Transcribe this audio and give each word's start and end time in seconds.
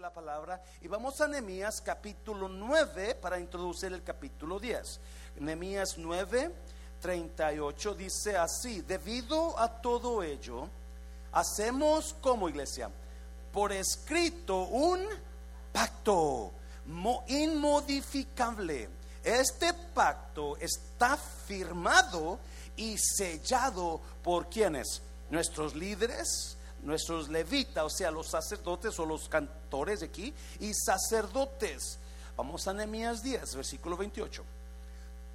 la 0.00 0.12
palabra 0.12 0.62
y 0.80 0.86
vamos 0.86 1.20
a 1.20 1.26
Nehemías 1.26 1.80
capítulo 1.80 2.48
9 2.48 3.16
para 3.16 3.40
introducir 3.40 3.92
el 3.92 4.04
capítulo 4.04 4.60
10. 4.60 5.00
Nehemías 5.40 5.98
9, 5.98 6.52
38 7.00 7.94
dice 7.94 8.36
así, 8.36 8.82
debido 8.82 9.58
a 9.58 9.82
todo 9.82 10.22
ello, 10.22 10.68
hacemos 11.32 12.14
como 12.20 12.48
iglesia, 12.48 12.90
por 13.52 13.72
escrito 13.72 14.62
un 14.66 15.04
pacto 15.72 16.52
inmodificable. 17.26 18.88
Este 19.24 19.74
pacto 19.74 20.56
está 20.58 21.16
firmado 21.16 22.38
y 22.76 22.96
sellado 22.98 24.00
por 24.22 24.48
quienes? 24.48 25.02
Nuestros 25.28 25.74
líderes, 25.74 26.56
nuestros 26.82 27.28
levitas, 27.28 27.84
o 27.84 27.90
sea, 27.90 28.10
los 28.10 28.28
sacerdotes 28.28 28.98
o 28.98 29.06
los 29.06 29.28
cantores 29.28 30.02
aquí, 30.02 30.34
y 30.60 30.72
sacerdotes. 30.74 31.98
Vamos 32.36 32.66
a 32.66 32.72
Nehemías 32.72 33.22
10, 33.22 33.56
versículo 33.56 33.96
28. 33.96 34.42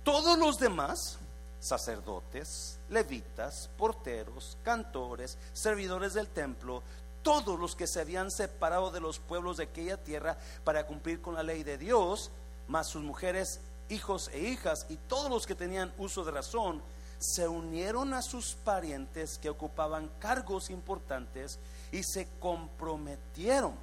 Todos 0.04 0.38
los 0.38 0.58
demás, 0.58 1.18
sacerdotes, 1.60 2.80
levitas, 2.90 3.70
porteros, 3.78 4.58
cantores, 4.64 5.38
servidores 5.54 6.14
del 6.14 6.28
templo, 6.28 6.84
todos 7.24 7.60
los 7.60 7.76
que 7.76 7.88
se 7.88 8.00
habían 8.00 8.32
separado 8.32 8.92
de 8.92 9.02
los 9.02 9.20
pueblos 9.20 9.58
de 9.58 9.64
aquella 9.64 9.98
tierra 9.98 10.38
para 10.64 10.86
cumplir 10.86 11.22
con 11.22 11.36
la 11.36 11.44
ley 11.44 11.64
de 11.64 11.78
Dios, 11.78 12.32
más 12.68 12.88
sus 12.88 13.04
mujeres, 13.04 13.60
hijos 13.90 14.30
e 14.34 14.40
hijas, 14.40 14.86
y 14.90 14.96
todos 14.96 15.30
los 15.30 15.46
que 15.46 15.56
tenían 15.56 15.94
uso 15.98 16.24
de 16.24 16.32
razón, 16.32 16.82
se 17.20 17.48
unieron 17.48 18.14
a 18.14 18.22
sus 18.22 18.54
parientes 18.56 19.38
que 19.38 19.50
ocupaban 19.50 20.10
cargos 20.20 20.70
importantes 20.70 21.60
y 21.92 22.04
se 22.04 22.28
comprometieron 22.40 23.74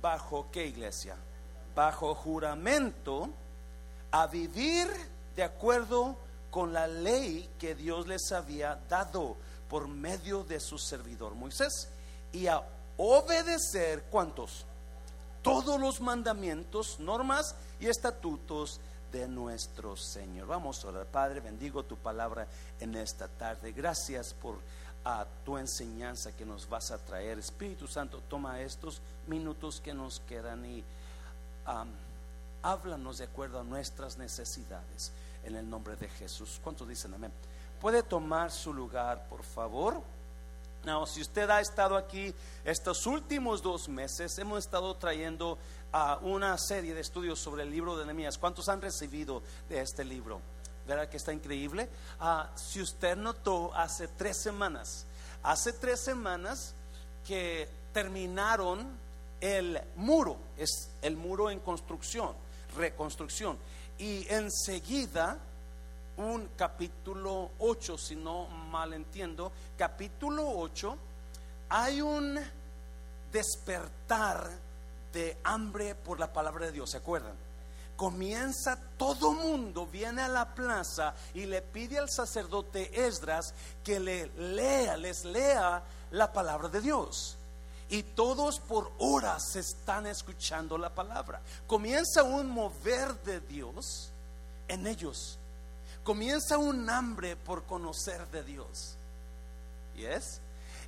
bajo 0.00 0.48
qué 0.52 0.66
iglesia? 0.66 1.16
Bajo 1.74 2.14
juramento 2.14 3.28
a 4.10 4.26
vivir 4.26 4.86
de 5.34 5.42
acuerdo 5.42 6.16
con 6.50 6.72
la 6.72 6.86
ley 6.86 7.50
que 7.58 7.74
Dios 7.74 8.06
les 8.06 8.30
había 8.30 8.76
dado 8.88 9.36
por 9.68 9.88
medio 9.88 10.44
de 10.44 10.60
su 10.60 10.78
servidor 10.78 11.34
Moisés 11.34 11.88
y 12.32 12.46
a 12.46 12.62
obedecer 12.96 14.04
cuántos? 14.10 14.64
Todos 15.42 15.80
los 15.80 16.00
mandamientos, 16.00 17.00
normas 17.00 17.56
y 17.80 17.86
estatutos 17.86 18.80
de 19.14 19.28
nuestro 19.28 19.96
Señor. 19.96 20.48
Vamos 20.48 20.84
a 20.84 20.88
orar, 20.88 21.06
Padre, 21.06 21.38
bendigo 21.38 21.84
tu 21.84 21.96
palabra 21.96 22.48
en 22.80 22.96
esta 22.96 23.28
tarde. 23.28 23.70
Gracias 23.70 24.34
por 24.34 24.58
tu 25.44 25.56
enseñanza 25.56 26.34
que 26.34 26.44
nos 26.44 26.68
vas 26.68 26.90
a 26.90 26.98
traer. 26.98 27.38
Espíritu 27.38 27.86
Santo, 27.86 28.22
toma 28.28 28.60
estos 28.60 29.00
minutos 29.28 29.80
que 29.80 29.94
nos 29.94 30.18
quedan 30.18 30.66
y 30.66 30.82
háblanos 32.64 33.18
de 33.18 33.24
acuerdo 33.24 33.60
a 33.60 33.62
nuestras 33.62 34.18
necesidades. 34.18 35.12
En 35.44 35.54
el 35.54 35.70
nombre 35.70 35.94
de 35.94 36.08
Jesús. 36.08 36.58
¿Cuántos 36.64 36.88
dicen 36.88 37.14
amén? 37.14 37.30
¿Puede 37.80 38.02
tomar 38.02 38.50
su 38.50 38.74
lugar, 38.74 39.28
por 39.28 39.44
favor? 39.44 40.02
No, 40.84 41.06
si 41.06 41.20
usted 41.22 41.48
ha 41.50 41.60
estado 41.60 41.96
aquí 41.96 42.34
estos 42.64 43.06
últimos 43.06 43.62
dos 43.62 43.88
meses, 43.88 44.36
hemos 44.38 44.58
estado 44.58 44.96
trayendo 44.96 45.56
a 45.96 46.18
una 46.22 46.58
serie 46.58 46.92
de 46.92 47.02
estudios 47.02 47.38
sobre 47.38 47.62
el 47.62 47.70
libro 47.70 47.96
de 47.96 48.04
Nehemías. 48.04 48.36
¿Cuántos 48.36 48.68
han 48.68 48.82
recibido 48.82 49.44
de 49.68 49.80
este 49.80 50.04
libro? 50.04 50.40
¿Verdad 50.88 51.08
que 51.08 51.18
está 51.18 51.32
increíble? 51.32 51.88
Ah, 52.18 52.50
si 52.56 52.82
usted 52.82 53.16
notó 53.16 53.72
hace 53.72 54.08
tres 54.08 54.42
semanas, 54.42 55.06
hace 55.44 55.72
tres 55.74 56.00
semanas 56.00 56.74
que 57.24 57.68
terminaron 57.92 58.88
el 59.40 59.80
muro, 59.94 60.36
es 60.58 60.90
el 61.00 61.16
muro 61.16 61.48
en 61.48 61.60
construcción, 61.60 62.32
reconstrucción, 62.76 63.56
y 63.96 64.26
enseguida 64.28 65.38
un 66.16 66.48
capítulo 66.56 67.52
8, 67.60 67.98
si 67.98 68.16
no 68.16 68.48
mal 68.48 68.94
entiendo, 68.94 69.52
capítulo 69.78 70.44
8, 70.58 70.98
hay 71.68 72.00
un 72.00 72.40
despertar 73.32 74.63
de 75.14 75.38
hambre 75.44 75.94
por 75.94 76.20
la 76.20 76.30
palabra 76.30 76.66
de 76.66 76.72
Dios, 76.72 76.90
¿se 76.90 76.98
acuerdan? 76.98 77.32
Comienza 77.96 78.78
todo 78.98 79.32
mundo, 79.32 79.86
viene 79.86 80.20
a 80.20 80.28
la 80.28 80.54
plaza 80.54 81.14
y 81.32 81.46
le 81.46 81.62
pide 81.62 81.98
al 81.98 82.10
sacerdote 82.10 83.06
Esdras 83.06 83.54
que 83.82 83.98
le 83.98 84.26
lea, 84.36 84.98
les 84.98 85.24
lea 85.24 85.82
la 86.10 86.32
palabra 86.32 86.68
de 86.68 86.82
Dios. 86.82 87.38
Y 87.88 88.02
todos 88.02 88.60
por 88.60 88.92
horas 88.98 89.56
están 89.56 90.06
escuchando 90.06 90.76
la 90.76 90.90
palabra. 90.90 91.40
Comienza 91.66 92.22
un 92.22 92.50
mover 92.50 93.14
de 93.22 93.40
Dios 93.40 94.10
en 94.68 94.86
ellos 94.86 95.38
comienza 96.04 96.58
un 96.58 96.88
hambre 96.88 97.34
por 97.34 97.64
conocer 97.64 98.28
de 98.28 98.44
Dios. 98.44 98.94
¿Yes? 99.96 100.40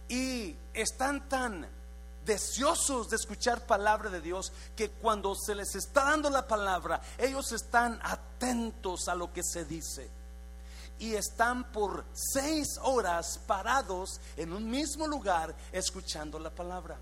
Y 0.08 0.54
están 0.74 1.28
tan 1.28 1.66
deseosos 2.26 3.08
de 3.08 3.16
escuchar 3.16 3.64
palabra 3.66 4.10
de 4.10 4.20
Dios 4.20 4.52
que 4.74 4.90
cuando 4.90 5.34
se 5.34 5.54
les 5.54 5.74
está 5.74 6.04
dando 6.04 6.28
la 6.28 6.46
palabra, 6.46 7.00
ellos 7.16 7.52
están 7.52 7.98
atentos 8.02 9.08
a 9.08 9.14
lo 9.14 9.32
que 9.32 9.42
se 9.42 9.64
dice. 9.64 10.10
Y 10.98 11.14
están 11.14 11.72
por 11.72 12.04
seis 12.12 12.78
horas 12.82 13.38
parados 13.46 14.20
en 14.36 14.52
un 14.52 14.68
mismo 14.68 15.06
lugar 15.06 15.54
escuchando 15.72 16.38
la 16.38 16.50
palabra. 16.50 16.96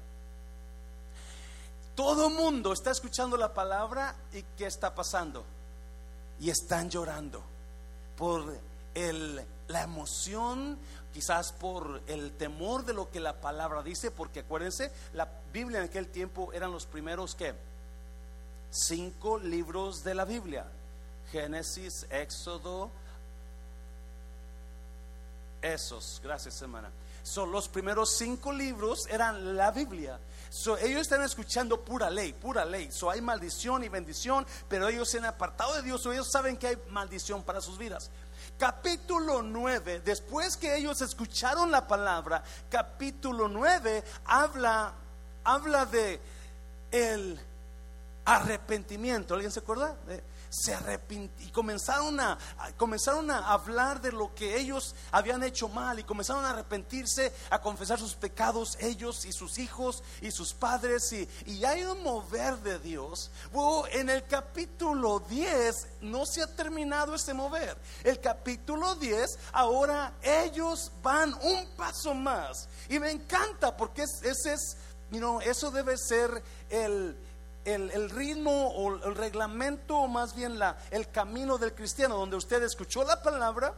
Todo 1.95 2.29
mundo 2.29 2.73
está 2.73 2.91
escuchando 2.91 3.37
la 3.37 3.55
palabra 3.55 4.15
y 4.33 4.43
¿qué 4.57 4.67
está 4.67 4.95
pasando? 4.95 5.45
Y 6.41 6.51
están 6.51 6.91
llorando 6.91 7.41
por 8.17 8.59
la 9.69 9.83
emoción, 9.83 10.79
quizás 11.15 11.53
por 11.53 12.03
el 12.09 12.33
temor 12.33 12.85
de 12.85 12.93
lo 12.93 13.11
que 13.11 13.21
la 13.21 13.41
palabra 13.41 13.83
dice, 13.85 14.11
porque 14.11 14.41
acuérdense, 14.41 14.91
la 15.13 15.29
Biblia 15.53 15.79
en 15.79 15.85
aquel 15.85 16.09
tiempo 16.09 16.53
eran 16.53 16.73
los 16.73 16.87
primeros 16.87 17.37
que 17.37 17.55
cinco 18.71 19.39
libros 19.39 20.03
de 20.03 20.15
la 20.15 20.25
Biblia. 20.25 20.67
Génesis, 21.31 22.07
Éxodo, 22.11 22.91
esos, 25.63 26.21
gracias 26.23 26.61
hermana. 26.61 26.91
Son 27.23 27.51
los 27.51 27.69
primeros 27.69 28.17
cinco 28.19 28.53
libros 28.53 29.07
eran 29.09 29.57
la 29.57 29.71
Biblia. 29.71 30.19
ellos 30.83 31.01
están 31.01 31.23
escuchando 31.23 31.81
pura 31.81 32.11
ley, 32.11 32.35
pura 32.35 32.65
ley. 32.65 32.91
So, 32.93 33.09
hay 33.09 33.23
maldición 33.23 33.83
y 33.83 33.89
bendición, 33.89 34.47
pero 34.69 34.89
ellos 34.89 35.09
se 35.09 35.19
han 35.19 35.25
apartado 35.25 35.75
de 35.75 35.83
Dios, 35.83 36.05
ellos 36.07 36.31
saben 36.31 36.57
que 36.59 36.67
hay 36.67 36.79
maldición 36.91 37.43
para 37.43 37.63
sus 37.63 37.79
vidas. 37.79 38.11
Capítulo 38.59 39.43
9, 39.43 40.01
después 40.05 40.57
que 40.57 40.77
ellos 40.77 41.01
escucharon 41.01 41.71
la 41.71 41.89
palabra, 41.89 42.43
capítulo 42.71 43.49
9 43.49 44.05
habla, 44.27 44.93
habla 45.43 45.87
de 45.87 46.21
el 46.93 47.41
arrepentimiento. 48.25 49.35
¿Alguien 49.35 49.51
se 49.51 49.59
acuerda? 49.59 49.97
Se 50.55 50.73
arrepintieron 50.73 51.35
y 51.41 51.51
comenzaron 51.51 52.21
a, 52.21 52.39
comenzaron 52.77 53.31
a 53.31 53.53
hablar 53.53 54.01
de 54.01 54.13
lo 54.13 54.35
que 54.35 54.57
ellos 54.59 54.95
habían 55.11 55.43
hecho 55.43 55.69
mal 55.69 55.99
y 55.99 56.05
comenzaron 56.05 56.45
a 56.45 56.51
arrepentirse, 56.51 57.33
a 57.51 57.61
confesar 57.61 57.99
sus 57.99 58.15
pecados 58.15 58.77
ellos 58.81 59.25
y 59.25 59.33
sus 59.33 59.59
hijos 59.59 60.03
y 60.21 60.31
sus 60.31 60.55
padres 60.55 61.13
y, 61.13 61.29
y 61.47 61.65
hay 61.65 61.83
un 61.83 62.03
mover 62.03 62.59
de 62.59 62.79
Dios. 62.79 63.31
en 63.93 64.09
el 64.09 64.27
capítulo 64.27 65.21
10 65.21 65.89
no 66.03 66.25
se 66.25 66.43
ha 66.43 66.47
terminado 66.47 67.15
ese 67.15 67.35
mover. 67.35 67.77
El 68.05 68.21
capítulo 68.21 68.95
10 68.95 69.39
ahora 69.53 70.15
ellos 70.23 70.93
van 71.03 71.35
un 71.35 71.67
paso 71.77 72.15
más 72.15 72.69
y 72.89 72.99
me 72.99 73.11
encanta 73.11 73.77
porque 73.77 74.03
ese 74.03 74.53
es, 74.53 74.77
you 75.11 75.41
eso 75.41 75.71
debe 75.71 75.97
ser 75.97 76.43
el 76.71 77.17
el, 77.65 78.11
ritmo 78.11 78.69
o 78.69 78.95
el 78.95 79.15
reglamento, 79.15 79.97
o 79.97 80.09
más 80.09 80.35
bien 80.35 80.59
la, 80.59 80.79
el 80.91 81.11
camino 81.11 81.59
del 81.59 81.75
cristiano, 81.75 82.17
donde 82.17 82.37
usted 82.37 82.63
escuchó 82.63 83.05
la 83.05 83.23
palabra, 83.23 83.75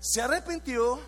se 0.00 0.20
arrepintió, 0.20 0.98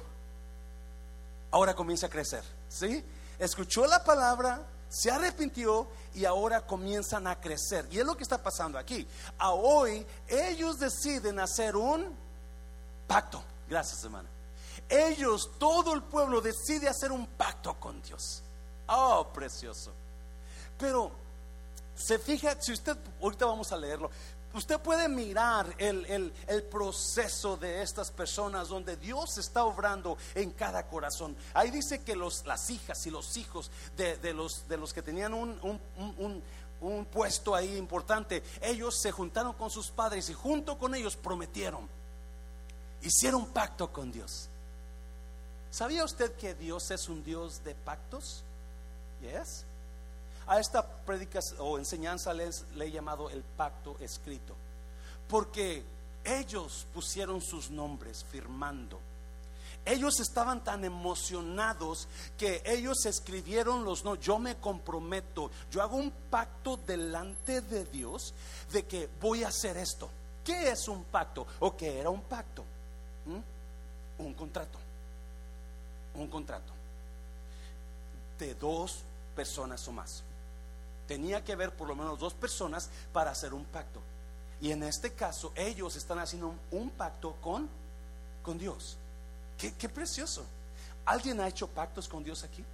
ahora 1.51 1.75
comienza 1.75 2.07
a 2.07 2.11
crecer. 2.11 2.45
¿Sí? 2.69 3.05
Escuchó 3.39 3.87
la 3.87 4.03
palabra, 4.05 4.63
se 4.89 5.11
arrepintió 5.11 5.89
y 6.15 6.25
ahora 6.25 6.65
comienzan 6.65 7.27
a 7.27 7.41
crecer. 7.41 7.87
Y 7.91 7.99
es 7.99 8.07
lo 8.07 8.17
que 8.17 8.23
está 8.23 8.43
pasando 8.43 8.79
aquí. 8.79 9.07
A 9.39 9.51
hoy 9.51 10.07
ellos 10.29 10.79
deciden 10.79 11.41
hacer 11.41 11.77
un 11.77 12.17
pacto. 13.07 13.43
Gracias, 13.69 14.05
hermana. 14.05 14.29
Ellos, 14.89 15.51
todo 15.59 15.95
el 15.95 16.03
pueblo 16.03 16.41
decide 16.41 16.89
hacer 16.89 17.11
un 17.11 17.27
pacto 17.27 17.75
con 17.81 18.01
Dios. 18.03 18.43
Oh, 18.87 19.27
precioso. 19.33 19.93
Pero 20.79 21.24
se 21.97 22.19
fija, 22.19 22.57
si 22.61 22.73
usted, 22.73 22.97
ahorita 23.23 23.47
vamos 23.47 23.71
a 23.73 23.77
leerlo, 23.77 24.11
usted 24.55 24.81
puede 24.81 25.09
mirar 25.09 25.75
el, 25.79 26.33
proceso 26.71 27.57
de 27.57 27.83
estas 27.83 28.11
personas 28.11 28.69
donde 28.69 28.97
Dios 28.97 29.39
está 29.39 29.65
obrando 29.65 30.17
en 30.35 30.51
cada 30.51 30.87
corazón. 30.87 31.37
Ahí 31.53 31.71
dice 31.71 32.03
que 32.03 32.17
los, 32.17 32.45
las 32.47 32.71
hijas 32.71 33.07
y 33.07 33.11
los 33.11 33.37
hijos 33.37 33.71
de, 33.97 34.35
los, 34.35 34.67
de 34.69 34.77
los 34.77 34.93
que 34.93 35.03
tenían 35.03 35.35
un, 35.35 35.59
un 36.81 37.05
puesto 37.07 37.55
ahí 37.55 37.77
importante, 37.77 38.43
ellos 38.61 39.01
se 39.01 39.11
juntaron 39.11 39.55
con 39.55 39.71
sus 39.71 39.91
padres 39.91 40.29
y 40.29 40.35
junto 40.35 40.79
con 40.79 40.95
ellos 40.95 41.17
prometieron, 41.17 41.89
hicieron 43.03 43.43
un 43.43 43.49
pacto 43.49 43.93
con 43.93 44.13
Dios. 44.13 44.49
¿Sabía 45.71 46.05
usted 46.05 46.33
que 46.35 46.55
Dios 46.55 46.91
es 46.91 47.09
un 47.09 47.25
Dios 47.25 47.65
de 47.65 47.75
pactos? 47.75 48.45
Yes. 49.21 49.65
A 50.47 50.61
esta 50.61 50.87
predica 50.87 51.41
o 51.59 51.79
enseñanza 51.79 52.33
les, 52.33 52.65
le 52.75 52.87
he 52.87 52.91
llamado 52.91 53.31
el 53.31 53.43
pacto 53.43 53.97
escrito, 54.01 54.55
porque 55.29 55.83
ellos 56.25 56.87
pusieron 56.93 57.41
sus 57.41 57.71
nombres 57.71 58.25
firmando. 58.25 58.99
Ellos 59.87 60.19
estaban 60.21 60.65
tan 60.65 60.85
emocionados 60.85 62.09
que 62.39 62.63
ellos 62.65 63.05
escribieron 63.05 63.85
los 63.85 64.03
no. 64.03 64.15
Yo 64.15 64.39
me 64.39 64.57
comprometo, 64.57 65.51
yo 65.71 65.83
hago 65.83 65.97
un 65.97 66.11
pacto 66.31 66.79
delante 66.79 67.61
de 67.61 67.85
Dios 67.85 68.33
de 68.73 68.85
que 68.85 69.11
voy 69.21 69.45
a 69.45 69.49
hacer 69.49 69.77
esto. 69.77 70.09
¿Qué 70.43 70.71
es 70.71 70.89
un 70.89 71.05
pacto? 71.05 71.47
¿O 71.61 71.77
qué 71.77 71.99
era 71.99 72.09
un 72.09 72.23
pacto? 72.23 72.65
¿Mm? 73.27 74.23
Un 74.23 74.35
contrato 74.35 74.79
un 76.15 76.29
contrato 76.29 76.73
de 78.39 78.55
dos 78.55 79.03
personas 79.35 79.87
o 79.89 79.93
más. 79.93 80.23
Tenía 81.07 81.45
que 81.45 81.53
haber 81.53 81.75
por 81.75 81.89
lo 81.89 81.95
menos 81.95 82.19
dos 82.19 82.35
personas 82.35 82.91
para 83.13 83.31
hacer 83.31 83.55
un 83.55 83.65
pacto. 83.65 84.01
Y 84.61 84.71
en 84.71 84.83
este 84.83 85.13
caso 85.13 85.53
ellos 85.55 85.97
están 85.97 86.19
haciendo 86.19 86.55
un, 86.71 86.91
pacto 86.91 87.35
con, 87.43 87.69
con 88.43 88.59
Dios. 88.59 88.97
Qué, 89.59 89.75
qué 89.75 89.89
precioso. 89.89 90.45
¿Alguien 91.05 91.41
ha 91.41 91.49
hecho 91.49 91.69
pactos 91.69 92.09
con 92.09 92.25
Dios 92.25 92.45
aquí? 92.45 92.65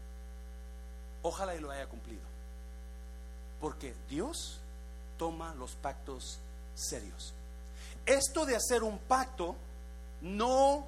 Ojalá 1.23 1.55
y 1.55 1.61
lo 1.61 1.71
haya 1.71 1.87
cumplido. 1.87 2.23
Porque 3.61 3.95
Dios 4.09 4.59
toma 5.19 5.55
los 5.55 5.73
pactos 5.73 6.39
serios. 6.75 7.35
Esto 8.07 8.47
de 8.47 8.57
hacer 8.57 8.83
un 8.83 8.99
pacto 8.99 9.57
no 10.23 10.87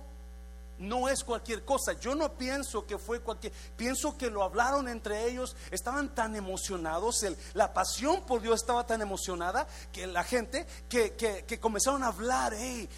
no 0.83 1.09
es 1.09 1.25
cualquier 1.25 1.65
cosa. 1.65 1.95
Yo 1.95 2.15
no 2.15 2.33
pienso 2.35 2.87
que 2.87 2.99
fue 2.99 3.21
cualquier, 3.21 3.53
pienso 3.77 4.19
que 4.19 4.31
lo 4.31 4.43
hablaron 4.43 4.89
entre 4.89 5.29
ellos, 5.29 5.57
estaban 5.71 6.15
tan 6.15 6.37
emocionados, 6.37 7.25
la 7.55 7.73
pasión 7.73 8.23
por 8.23 8.43
Dios 8.43 8.61
estaba 8.61 8.87
tan 8.87 9.01
emocionada 9.01 9.67
que 9.93 10.07
la 10.07 10.25
gente 10.25 10.67
que, 10.89 11.59
comenzaron 11.61 12.03
a 12.03 12.09
hablar, 12.09 12.53
hey, 12.57 12.89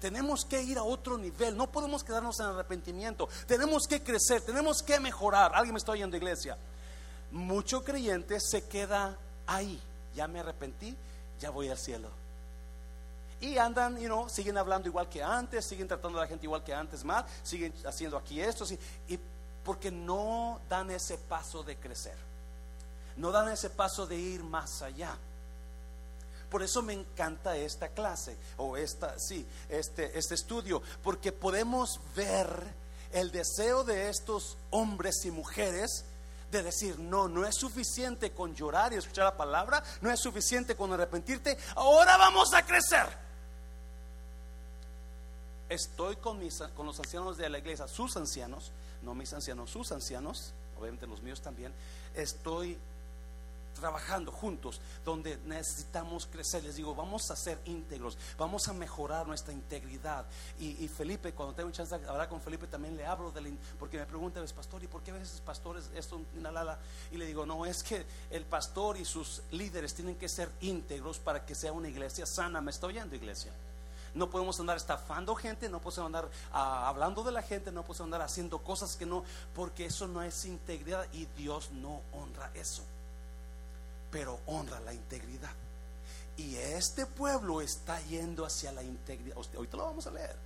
tenemos 0.00 0.44
que 0.44 0.60
ir 0.62 0.76
a 0.78 0.82
otro 0.82 1.16
nivel, 1.16 1.56
no 1.56 1.70
podemos 1.70 2.02
quedarnos 2.02 2.40
en 2.40 2.46
arrepentimiento, 2.46 3.28
tenemos 3.46 3.86
que 3.86 4.02
crecer, 4.02 4.42
tenemos 4.42 4.82
que 4.82 4.98
mejorar. 4.98 5.52
Alguien 5.54 5.74
me 5.74 5.78
está 5.78 5.92
oyendo, 5.92 6.16
iglesia. 6.16 6.58
Mucho 7.30 7.84
creyente 7.84 8.38
se 8.40 8.66
queda 8.66 9.16
ahí, 9.46 9.80
ya 10.16 10.26
me 10.26 10.40
arrepentí, 10.40 10.96
ya 11.38 11.50
voy 11.50 11.68
al 11.68 11.78
cielo 11.78 12.19
y 13.40 13.56
andan, 13.56 13.98
you 13.98 14.06
know, 14.06 14.28
siguen 14.28 14.58
hablando 14.58 14.88
igual 14.88 15.08
que 15.08 15.22
antes, 15.22 15.64
siguen 15.64 15.88
tratando 15.88 16.18
a 16.18 16.22
la 16.22 16.26
gente 16.26 16.44
igual 16.46 16.62
que 16.62 16.74
antes 16.74 17.04
mal, 17.04 17.24
siguen 17.42 17.72
haciendo 17.86 18.16
aquí 18.16 18.40
esto, 18.40 18.64
y 19.08 19.18
porque 19.64 19.90
no 19.90 20.60
dan 20.68 20.90
ese 20.90 21.16
paso 21.16 21.62
de 21.62 21.76
crecer, 21.76 22.16
no 23.16 23.30
dan 23.30 23.48
ese 23.48 23.70
paso 23.70 24.06
de 24.06 24.16
ir 24.16 24.42
más 24.42 24.82
allá. 24.82 25.16
Por 26.50 26.62
eso 26.62 26.82
me 26.82 26.92
encanta 26.92 27.56
esta 27.56 27.88
clase 27.88 28.36
o 28.56 28.76
esta, 28.76 29.18
sí, 29.18 29.46
este, 29.68 30.18
este 30.18 30.34
estudio, 30.34 30.82
porque 31.02 31.30
podemos 31.30 32.00
ver 32.16 32.74
el 33.12 33.30
deseo 33.30 33.84
de 33.84 34.08
estos 34.08 34.58
hombres 34.70 35.24
y 35.24 35.30
mujeres 35.30 36.04
de 36.50 36.62
decir, 36.64 36.98
no, 36.98 37.28
no 37.28 37.46
es 37.46 37.54
suficiente 37.54 38.32
con 38.32 38.54
llorar 38.54 38.92
y 38.92 38.96
escuchar 38.96 39.26
la 39.26 39.36
palabra, 39.36 39.82
no 40.00 40.10
es 40.10 40.18
suficiente 40.20 40.74
con 40.74 40.92
arrepentirte, 40.92 41.56
ahora 41.76 42.16
vamos 42.16 42.52
a 42.52 42.66
crecer 42.66 43.29
estoy 45.70 46.16
con, 46.16 46.38
mis, 46.38 46.62
con 46.76 46.84
los 46.84 46.98
ancianos 46.98 47.38
de 47.38 47.48
la 47.48 47.58
iglesia, 47.58 47.88
sus 47.88 48.16
ancianos, 48.16 48.72
no 49.02 49.14
mis 49.14 49.32
ancianos, 49.32 49.70
sus 49.70 49.90
ancianos, 49.92 50.52
obviamente 50.78 51.06
los 51.06 51.22
míos 51.22 51.40
también, 51.40 51.72
estoy 52.14 52.76
trabajando 53.80 54.32
juntos 54.32 54.80
donde 55.04 55.38
necesitamos 55.46 56.26
crecer. 56.26 56.64
Les 56.64 56.76
digo, 56.76 56.94
vamos 56.94 57.30
a 57.30 57.36
ser 57.36 57.58
íntegros, 57.64 58.18
vamos 58.36 58.68
a 58.68 58.72
mejorar 58.72 59.26
nuestra 59.26 59.54
integridad. 59.54 60.26
Y, 60.58 60.86
Felipe, 60.88 61.32
cuando 61.32 61.54
tengo 61.54 61.70
chance 61.70 61.96
de 61.96 62.06
hablar 62.06 62.28
con 62.28 62.40
Felipe, 62.40 62.66
también 62.66 62.96
le 62.96 63.06
hablo 63.06 63.30
del, 63.30 63.56
porque 63.78 63.96
me 63.96 64.06
pregunta, 64.06 64.42
¿es 64.42 64.52
pastor? 64.52 64.82
¿Y 64.82 64.88
por 64.88 65.02
qué 65.02 65.12
a 65.12 65.14
veces 65.14 65.40
pastores 65.40 65.88
esto, 65.94 66.20
Y 67.12 67.16
le 67.16 67.26
digo, 67.26 67.46
no, 67.46 67.64
es 67.64 67.82
que 67.82 68.04
el 68.30 68.44
pastor 68.44 68.96
y 68.98 69.04
sus 69.04 69.42
líderes 69.52 69.94
tienen 69.94 70.16
que 70.16 70.28
ser 70.28 70.50
íntegros 70.60 71.18
para 71.18 71.46
que 71.46 71.54
sea 71.54 71.72
una 71.72 71.88
iglesia 71.88 72.26
sana. 72.26 72.60
¿Me 72.60 72.72
estoy 72.72 72.96
oyendo, 72.96 73.14
iglesia? 73.14 73.52
No 74.14 74.28
podemos 74.28 74.58
andar 74.58 74.76
estafando 74.76 75.34
gente, 75.34 75.68
no 75.68 75.80
podemos 75.80 76.06
andar 76.06 76.28
ah, 76.52 76.88
hablando 76.88 77.22
de 77.22 77.32
la 77.32 77.42
gente, 77.42 77.70
no 77.70 77.82
podemos 77.82 78.00
andar 78.00 78.22
haciendo 78.22 78.58
cosas 78.58 78.96
que 78.96 79.06
no, 79.06 79.24
porque 79.54 79.86
eso 79.86 80.08
no 80.08 80.22
es 80.22 80.44
integridad 80.44 81.06
y 81.12 81.26
Dios 81.36 81.70
no 81.70 82.00
honra 82.12 82.50
eso. 82.54 82.82
Pero 84.10 84.40
honra 84.46 84.80
la 84.80 84.92
integridad. 84.92 85.52
Y 86.36 86.56
este 86.56 87.06
pueblo 87.06 87.60
está 87.60 88.00
yendo 88.06 88.46
hacia 88.46 88.72
la 88.72 88.82
integridad. 88.82 89.36
Ahorita 89.36 89.76
lo 89.76 89.84
vamos 89.84 90.06
a 90.06 90.10
leer. 90.10 90.36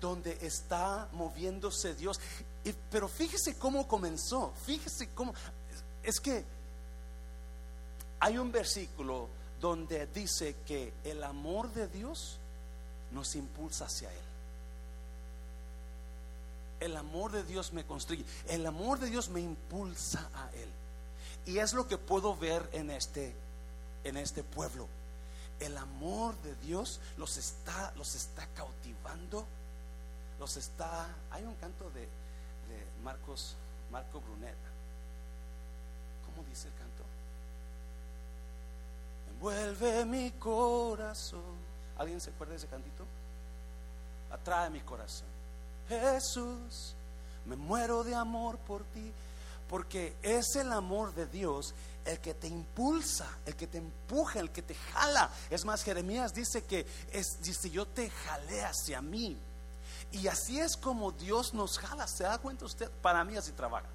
Donde 0.00 0.38
está 0.40 1.08
moviéndose 1.12 1.94
Dios. 1.94 2.20
pero 2.90 3.08
fíjese 3.08 3.56
cómo 3.58 3.86
comenzó. 3.88 4.52
Fíjese 4.64 5.10
cómo. 5.14 5.34
Es 6.02 6.20
que 6.20 6.44
hay 8.20 8.38
un 8.38 8.52
versículo 8.52 9.28
donde 9.60 10.06
dice 10.06 10.56
que 10.66 10.92
el 11.02 11.24
amor 11.24 11.72
de 11.72 11.88
Dios 11.88 12.38
nos 13.12 13.34
impulsa 13.36 13.86
hacia 13.86 14.10
Él. 14.12 14.24
El 16.80 16.96
amor 16.96 17.30
de 17.30 17.44
Dios 17.44 17.72
me 17.72 17.84
construye, 17.84 18.24
el 18.48 18.66
amor 18.66 18.98
de 18.98 19.08
Dios 19.08 19.28
me 19.28 19.40
impulsa 19.40 20.28
a 20.34 20.50
Él. 20.54 20.68
Y 21.46 21.58
es 21.58 21.74
lo 21.74 21.86
que 21.86 21.98
puedo 21.98 22.36
ver 22.36 22.68
en 22.72 22.90
este, 22.90 23.34
en 24.04 24.16
este 24.16 24.42
pueblo. 24.42 24.88
El 25.60 25.76
amor 25.76 26.34
de 26.42 26.54
Dios 26.56 27.00
los 27.16 27.36
está, 27.36 27.92
los 27.96 28.14
está 28.16 28.46
cautivando, 28.56 29.46
los 30.40 30.56
está. 30.56 31.06
Hay 31.30 31.44
un 31.44 31.54
canto 31.54 31.88
de, 31.90 32.00
de 32.00 32.86
Marcos, 33.04 33.54
Marco 33.92 34.20
Brunet. 34.20 34.56
¿Cómo 36.26 36.46
dice 36.48 36.66
el 36.66 36.74
canto? 36.74 37.04
Envuelve 39.30 40.04
mi 40.04 40.32
corazón 40.32 41.71
¿Alguien 42.02 42.20
se 42.20 42.30
acuerda 42.30 42.50
de 42.50 42.58
ese 42.58 42.66
cantito? 42.66 43.06
Atrae 44.32 44.70
mi 44.70 44.80
corazón. 44.80 45.28
Jesús, 45.88 46.96
me 47.46 47.54
muero 47.54 48.02
de 48.02 48.12
amor 48.12 48.58
por 48.58 48.82
ti, 48.86 49.12
porque 49.68 50.16
es 50.20 50.56
el 50.56 50.72
amor 50.72 51.14
de 51.14 51.26
Dios 51.26 51.72
el 52.04 52.18
que 52.18 52.34
te 52.34 52.48
impulsa, 52.48 53.28
el 53.46 53.54
que 53.54 53.68
te 53.68 53.78
empuja, 53.78 54.40
el 54.40 54.50
que 54.50 54.62
te 54.62 54.74
jala. 54.74 55.30
Es 55.48 55.64
más, 55.64 55.84
Jeremías 55.84 56.34
dice 56.34 56.64
que 56.64 56.84
es, 57.12 57.40
dice, 57.40 57.70
yo 57.70 57.86
te 57.86 58.10
jalé 58.10 58.64
hacia 58.64 59.00
mí. 59.00 59.38
Y 60.10 60.26
así 60.26 60.58
es 60.58 60.76
como 60.76 61.12
Dios 61.12 61.54
nos 61.54 61.78
jala. 61.78 62.08
¿Se 62.08 62.24
da 62.24 62.38
cuenta 62.38 62.64
usted? 62.64 62.90
Para 63.00 63.22
mí 63.22 63.36
así 63.36 63.52
trabaja. 63.52 63.86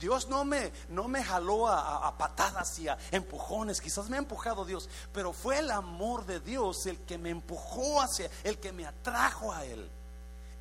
Dios 0.00 0.28
no 0.28 0.44
me, 0.44 0.72
no 0.88 1.08
me 1.08 1.22
jaló 1.22 1.68
a, 1.68 2.16
patadas 2.16 2.78
y 2.78 2.88
a 2.88 2.96
empujones, 3.10 3.80
quizás 3.80 4.08
me 4.08 4.16
ha 4.16 4.18
empujado 4.18 4.64
Dios, 4.64 4.88
pero 5.12 5.32
fue 5.34 5.58
el 5.58 5.70
amor 5.70 6.24
de 6.24 6.40
Dios 6.40 6.86
el 6.86 6.98
que 7.00 7.18
me 7.18 7.28
empujó 7.28 8.00
hacia, 8.00 8.30
el 8.42 8.58
que 8.58 8.72
me 8.72 8.86
atrajo 8.86 9.52
a 9.52 9.64
Él. 9.66 9.88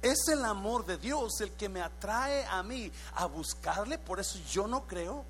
Es 0.01 0.27
el 0.27 0.43
amor 0.43 0.85
de 0.85 0.97
Dios 0.97 1.39
el 1.39 1.53
que 1.53 1.69
me 1.69 1.81
atrae 1.81 2.45
a 2.45 2.61
mí 2.63 2.91
a 3.15 3.25
buscarle, 3.25 3.97
por 3.97 4.19
eso 4.19 4.37
yo 4.51 4.67
no 4.67 4.85
creo, 4.85 5.23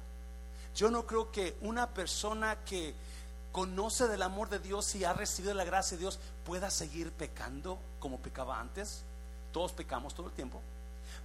yo 0.76 0.90
no 0.90 1.06
creo 1.06 1.32
que 1.32 1.56
una 1.62 1.88
persona 1.88 2.58
que 2.66 2.96
conoce 3.52 4.08
del 4.08 4.24
amor 4.24 4.50
de 4.50 4.60
Dios 4.60 4.94
y 4.96 5.06
ha 5.06 5.14
recibido 5.14 5.54
la 5.54 5.66
gracia 5.66 5.98
de 5.98 6.02
Dios 6.02 6.20
pueda 6.46 6.72
seguir 6.72 7.12
pecando 7.12 7.78
como 8.00 8.18
pecaba 8.18 8.60
antes. 8.60 9.04
Todos 9.52 9.72
pecamos 9.72 10.14
todo 10.16 10.28
el 10.28 10.34
tiempo, 10.34 10.62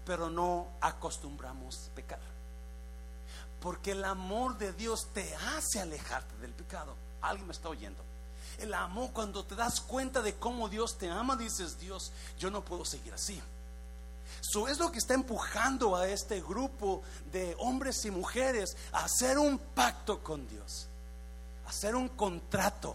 pero 0.04 0.28
no 0.28 0.68
acostumbramos 0.80 1.90
pecar. 1.94 2.33
Porque 3.64 3.92
el 3.92 4.04
amor 4.04 4.58
de 4.58 4.74
Dios 4.74 5.08
te 5.14 5.34
hace 5.34 5.80
alejarte 5.80 6.36
del 6.36 6.52
pecado. 6.52 6.94
Alguien 7.22 7.46
me 7.46 7.54
está 7.54 7.70
oyendo. 7.70 7.98
El 8.58 8.74
amor, 8.74 9.12
cuando 9.14 9.42
te 9.42 9.54
das 9.54 9.80
cuenta 9.80 10.20
de 10.20 10.34
cómo 10.34 10.68
Dios 10.68 10.98
te 10.98 11.08
ama, 11.08 11.34
dices, 11.34 11.78
Dios, 11.80 12.12
yo 12.38 12.50
no 12.50 12.62
puedo 12.62 12.84
seguir 12.84 13.14
así. 13.14 13.40
Eso 14.42 14.68
es 14.68 14.78
lo 14.78 14.92
que 14.92 14.98
está 14.98 15.14
empujando 15.14 15.96
a 15.96 16.06
este 16.06 16.42
grupo 16.42 17.02
de 17.32 17.56
hombres 17.58 18.04
y 18.04 18.10
mujeres 18.10 18.76
a 18.92 19.06
hacer 19.06 19.38
un 19.38 19.58
pacto 19.58 20.22
con 20.22 20.46
Dios, 20.46 20.86
a 21.64 21.70
hacer 21.70 21.96
un 21.96 22.10
contrato. 22.10 22.94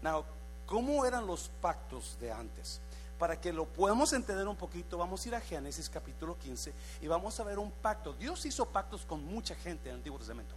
Now, 0.00 0.24
¿cómo 0.64 1.04
eran 1.04 1.26
los 1.26 1.50
pactos 1.60 2.16
de 2.18 2.32
antes? 2.32 2.80
Para 3.20 3.38
que 3.38 3.52
lo 3.52 3.66
podamos 3.66 4.14
entender 4.14 4.48
un 4.48 4.56
poquito, 4.56 4.96
vamos 4.96 5.22
a 5.22 5.28
ir 5.28 5.34
a 5.34 5.42
Génesis 5.42 5.90
capítulo 5.90 6.38
15 6.38 6.72
y 7.02 7.06
vamos 7.06 7.38
a 7.38 7.44
ver 7.44 7.58
un 7.58 7.70
pacto. 7.70 8.14
Dios 8.14 8.46
hizo 8.46 8.64
pactos 8.64 9.04
con 9.04 9.22
mucha 9.22 9.54
gente 9.54 9.90
en 9.90 9.96
el 9.96 9.98
Antiguo 9.98 10.18
Testamento. 10.18 10.54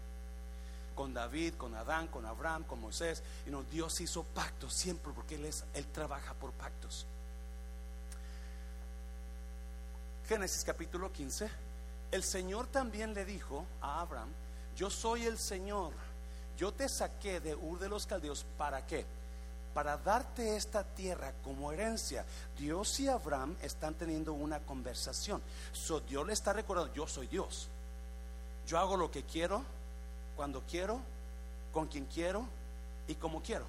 Con 0.95 1.13
David, 1.13 1.55
con 1.55 1.75
Adán, 1.75 2.07
con 2.07 2.25
Abraham, 2.25 2.63
con 2.63 2.79
Moisés. 2.79 3.21
Y 3.45 3.49
no, 3.49 3.63
Dios 3.63 3.99
hizo 3.99 4.23
pactos 4.23 4.73
siempre 4.73 5.11
porque 5.13 5.35
él, 5.35 5.43
es, 5.43 5.65
él 5.73 5.85
trabaja 5.87 6.33
por 6.35 6.53
pactos. 6.53 7.05
Génesis 10.29 10.63
capítulo 10.63 11.11
15. 11.11 11.49
El 12.11 12.23
Señor 12.23 12.67
también 12.67 13.13
le 13.13 13.25
dijo 13.25 13.65
a 13.81 13.99
Abraham, 13.99 14.29
yo 14.77 14.89
soy 14.89 15.25
el 15.25 15.37
Señor, 15.37 15.91
yo 16.57 16.71
te 16.71 16.87
saqué 16.87 17.41
de 17.41 17.55
Ur 17.55 17.77
de 17.79 17.89
los 17.89 18.05
Caldeos, 18.05 18.45
¿para 18.57 18.85
qué? 18.87 19.05
Para 19.73 19.97
darte 19.97 20.55
esta 20.55 20.83
tierra 20.83 21.33
como 21.43 21.71
herencia. 21.71 22.25
Dios 22.57 22.99
y 22.99 23.07
Abraham 23.07 23.55
están 23.61 23.95
teniendo 23.95 24.33
una 24.33 24.59
conversación. 24.59 25.41
So, 25.71 25.99
Dios 25.99 26.25
le 26.25 26.33
está 26.33 26.53
recordando, 26.53 26.93
yo 26.93 27.07
soy 27.07 27.27
Dios. 27.27 27.67
Yo 28.67 28.77
hago 28.77 28.95
lo 28.95 29.11
que 29.11 29.23
quiero, 29.23 29.63
cuando 30.35 30.61
quiero, 30.61 30.99
con 31.73 31.87
quien 31.87 32.05
quiero 32.05 32.45
y 33.07 33.15
como 33.15 33.41
quiero. 33.41 33.65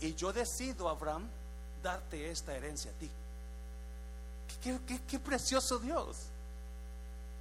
Y 0.00 0.14
yo 0.14 0.32
decido, 0.32 0.88
Abraham, 0.88 1.28
darte 1.82 2.30
esta 2.30 2.54
herencia 2.54 2.90
a 2.90 2.94
ti. 2.94 3.10
Qué, 4.62 5.18
precioso 5.18 5.78
Dios. 5.78 6.16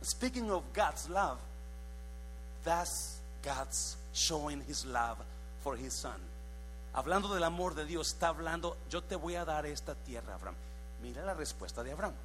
Speaking 0.03 0.51
of 0.51 0.63
God's 0.73 1.09
love, 1.09 1.39
that's 2.63 3.19
God's 3.43 3.97
showing 4.13 4.61
his 4.67 4.85
love 4.85 5.17
for 5.63 5.75
his 5.75 5.93
son 5.93 6.21
hablando 6.97 7.31
del 7.31 7.43
amor 7.43 7.75
de 7.75 7.85
Dios, 7.85 8.07
está 8.07 8.29
hablando, 8.29 8.75
yo 8.89 9.03
te 9.03 9.15
voy 9.15 9.35
a 9.35 9.45
dar 9.45 9.67
esta 9.67 9.93
tierra, 9.93 10.33
Abraham. 10.33 10.55
Mira 11.03 11.23
la 11.23 11.35
respuesta 11.35 11.83
de 11.83 11.91
Abraham. 11.91 12.15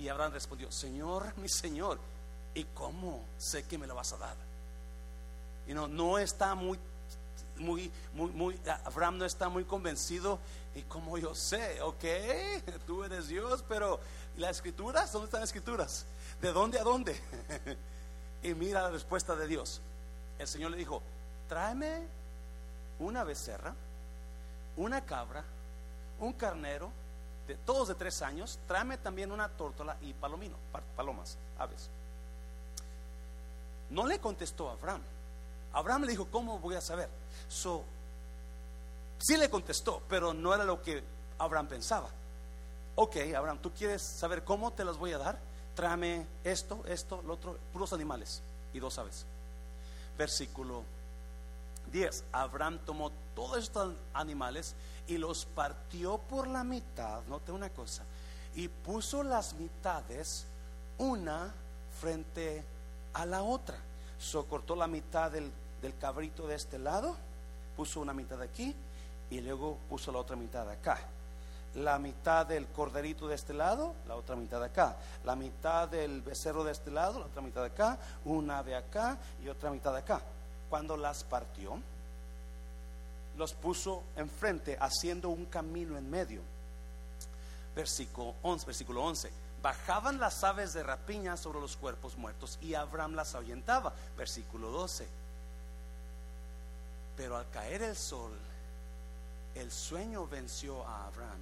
Y 0.00 0.08
Abraham 0.08 0.32
respondió, 0.32 0.72
Señor, 0.72 1.32
mi 1.38 1.48
Señor, 1.48 2.00
¿y 2.54 2.64
cómo 2.64 3.24
sé 3.38 3.62
que 3.62 3.78
me 3.78 3.86
lo 3.86 3.94
vas 3.94 4.12
a 4.14 4.16
dar? 4.16 4.34
Y 5.68 5.74
no, 5.74 5.86
no 5.86 6.18
está 6.18 6.56
muy, 6.56 6.76
muy, 7.58 7.88
muy, 8.14 8.32
muy, 8.32 8.60
Abraham 8.84 9.18
no 9.18 9.24
está 9.24 9.48
muy 9.48 9.62
convencido. 9.62 10.40
¿Y 10.74 10.82
como 10.82 11.16
yo 11.16 11.32
sé? 11.32 11.80
Ok, 11.82 12.04
tú 12.86 13.04
eres 13.04 13.28
Dios, 13.28 13.62
pero 13.68 14.00
las 14.38 14.56
escrituras? 14.56 15.12
¿Dónde 15.12 15.26
están 15.26 15.40
las 15.40 15.50
escrituras? 15.50 16.04
¿De 16.40 16.52
dónde 16.52 16.80
a 16.80 16.82
dónde? 16.82 17.16
y 18.42 18.54
mira 18.54 18.82
la 18.82 18.90
respuesta 18.90 19.36
de 19.36 19.46
Dios. 19.46 19.80
El 20.40 20.48
Señor 20.48 20.72
le 20.72 20.78
dijo, 20.78 21.00
tráeme 21.48 22.21
una 23.02 23.24
becerra, 23.24 23.74
una 24.76 25.04
cabra, 25.04 25.44
un 26.20 26.32
carnero, 26.32 26.90
de 27.46 27.56
todos 27.56 27.88
de 27.88 27.94
tres 27.94 28.22
años, 28.22 28.58
tráeme 28.68 28.98
también 28.98 29.32
una 29.32 29.48
tórtola 29.48 29.96
y 30.00 30.12
palomino, 30.14 30.56
palomas, 30.96 31.36
aves. 31.58 31.90
No 33.90 34.06
le 34.06 34.20
contestó 34.20 34.70
Abraham. 34.70 35.02
Abraham 35.72 36.02
le 36.02 36.12
dijo, 36.12 36.26
¿cómo 36.30 36.58
voy 36.58 36.76
a 36.76 36.80
saber? 36.80 37.08
So, 37.48 37.84
sí 39.18 39.36
le 39.36 39.50
contestó, 39.50 40.02
pero 40.08 40.32
no 40.32 40.54
era 40.54 40.64
lo 40.64 40.80
que 40.80 41.02
Abraham 41.38 41.66
pensaba. 41.66 42.08
Ok, 42.94 43.16
Abraham, 43.36 43.58
¿tú 43.58 43.72
quieres 43.72 44.02
saber 44.02 44.44
cómo 44.44 44.72
te 44.72 44.84
las 44.84 44.96
voy 44.96 45.12
a 45.12 45.18
dar? 45.18 45.38
Tráeme 45.74 46.26
esto, 46.44 46.82
esto, 46.86 47.22
lo 47.22 47.34
otro, 47.34 47.58
puros 47.72 47.92
animales 47.92 48.42
y 48.72 48.78
dos 48.78 48.98
aves. 48.98 49.26
Versículo 50.16 50.84
10. 51.92 52.24
Abraham 52.32 52.78
tomó 52.84 53.12
todos 53.34 53.58
estos 53.58 53.94
animales 54.14 54.74
y 55.06 55.18
los 55.18 55.44
partió 55.44 56.18
por 56.18 56.48
la 56.48 56.64
mitad, 56.64 57.22
note 57.28 57.52
una 57.52 57.70
cosa, 57.70 58.02
y 58.54 58.68
puso 58.68 59.22
las 59.22 59.54
mitades 59.54 60.46
una 60.98 61.52
frente 62.00 62.64
a 63.14 63.26
la 63.26 63.42
otra. 63.42 63.76
Socortó 64.18 64.74
la 64.74 64.86
mitad 64.86 65.30
del, 65.30 65.50
del 65.80 65.96
cabrito 65.98 66.46
de 66.46 66.54
este 66.54 66.78
lado, 66.78 67.16
puso 67.76 68.00
una 68.00 68.12
mitad 68.12 68.40
aquí 68.40 68.74
y 69.30 69.40
luego 69.40 69.78
puso 69.88 70.12
la 70.12 70.18
otra 70.18 70.36
mitad 70.36 70.68
acá. 70.68 70.98
La 71.74 71.98
mitad 71.98 72.44
del 72.44 72.66
corderito 72.68 73.28
de 73.28 73.34
este 73.34 73.54
lado, 73.54 73.94
la 74.06 74.14
otra 74.14 74.36
mitad 74.36 74.62
acá. 74.62 74.96
La 75.24 75.34
mitad 75.34 75.88
del 75.88 76.20
becerro 76.20 76.64
de 76.64 76.72
este 76.72 76.90
lado, 76.90 77.18
la 77.18 77.26
otra 77.26 77.40
mitad 77.40 77.64
acá. 77.64 77.98
Una 78.26 78.62
de 78.62 78.76
acá 78.76 79.16
y 79.42 79.48
otra 79.48 79.70
mitad 79.70 79.96
acá 79.96 80.20
cuando 80.72 80.96
las 80.96 81.22
partió, 81.22 81.78
los 83.36 83.52
puso 83.52 84.04
enfrente, 84.16 84.78
haciendo 84.80 85.28
un 85.28 85.44
camino 85.44 85.98
en 85.98 86.08
medio. 86.08 86.40
Versículo 87.76 88.36
11, 88.40 88.64
versículo 88.64 89.04
11. 89.04 89.30
Bajaban 89.60 90.18
las 90.18 90.42
aves 90.42 90.72
de 90.72 90.82
rapiña 90.82 91.36
sobre 91.36 91.60
los 91.60 91.76
cuerpos 91.76 92.16
muertos 92.16 92.58
y 92.62 92.72
Abraham 92.72 93.16
las 93.16 93.34
ahuyentaba. 93.34 93.92
Versículo 94.16 94.70
12. 94.70 95.06
Pero 97.18 97.36
al 97.36 97.50
caer 97.50 97.82
el 97.82 97.94
sol, 97.94 98.32
el 99.54 99.70
sueño 99.70 100.26
venció 100.26 100.86
a 100.86 101.06
Abraham 101.06 101.40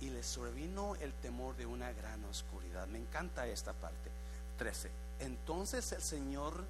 y 0.00 0.10
le 0.10 0.22
sobrevino 0.22 0.94
el 1.00 1.12
temor 1.14 1.56
de 1.56 1.66
una 1.66 1.92
gran 1.92 2.24
oscuridad. 2.26 2.86
Me 2.86 3.00
encanta 3.00 3.48
esta 3.48 3.72
parte. 3.72 4.12
13. 4.58 4.92
Entonces 5.18 5.90
el 5.90 6.02
Señor 6.02 6.64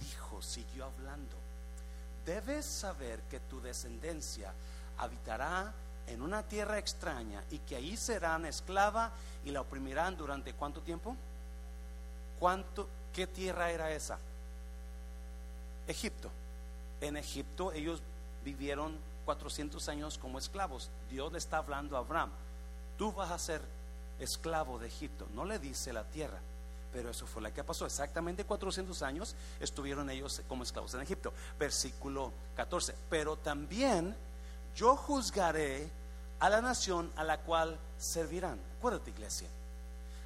dijo, 0.00 0.42
siguió 0.42 0.86
hablando, 0.86 1.36
debes 2.24 2.64
saber 2.64 3.20
que 3.30 3.40
tu 3.40 3.60
descendencia 3.60 4.52
habitará 4.98 5.72
en 6.06 6.22
una 6.22 6.42
tierra 6.42 6.78
extraña 6.78 7.42
y 7.50 7.58
que 7.58 7.76
ahí 7.76 7.96
serán 7.96 8.44
esclava 8.44 9.12
y 9.44 9.50
la 9.50 9.60
oprimirán 9.60 10.16
durante 10.16 10.52
cuánto 10.52 10.80
tiempo? 10.80 11.16
¿Cuánto 12.38 12.88
qué 13.12 13.26
tierra 13.26 13.70
era 13.70 13.90
esa? 13.90 14.18
Egipto. 15.86 16.30
En 17.00 17.16
Egipto 17.16 17.72
ellos 17.72 18.00
vivieron 18.44 18.98
400 19.24 19.88
años 19.88 20.18
como 20.18 20.38
esclavos. 20.38 20.90
Dios 21.10 21.32
le 21.32 21.38
está 21.38 21.58
hablando 21.58 21.96
a 21.96 22.00
Abraham, 22.00 22.30
tú 22.98 23.12
vas 23.12 23.30
a 23.30 23.38
ser 23.38 23.62
esclavo 24.18 24.78
de 24.78 24.88
Egipto. 24.88 25.26
No 25.34 25.44
le 25.44 25.58
dice 25.58 25.92
la 25.92 26.04
tierra. 26.04 26.38
Pero 26.94 27.10
eso 27.10 27.26
fue 27.26 27.42
lo 27.42 27.52
que 27.52 27.64
pasó. 27.64 27.84
Exactamente 27.84 28.44
400 28.44 29.02
años 29.02 29.34
estuvieron 29.58 30.08
ellos 30.10 30.40
como 30.48 30.62
esclavos 30.62 30.94
en 30.94 31.00
Egipto. 31.00 31.32
Versículo 31.58 32.32
14. 32.54 32.94
Pero 33.10 33.36
también 33.36 34.14
yo 34.76 34.96
juzgaré 34.96 35.90
a 36.38 36.48
la 36.48 36.62
nación 36.62 37.10
a 37.16 37.24
la 37.24 37.38
cual 37.40 37.76
servirán. 37.98 38.60
Acuérdate, 38.78 39.10
iglesia. 39.10 39.48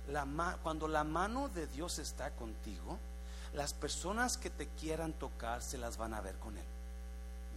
La 0.08 0.26
cuando 0.62 0.88
la 0.88 1.04
mano 1.04 1.48
de 1.48 1.66
Dios 1.68 1.98
está 1.98 2.32
contigo, 2.32 2.98
las 3.54 3.72
personas 3.72 4.36
que 4.36 4.50
te 4.50 4.68
quieran 4.68 5.14
tocar 5.14 5.62
se 5.62 5.78
las 5.78 5.96
van 5.96 6.12
a 6.12 6.20
ver 6.20 6.34
con 6.34 6.58
Él. 6.58 6.64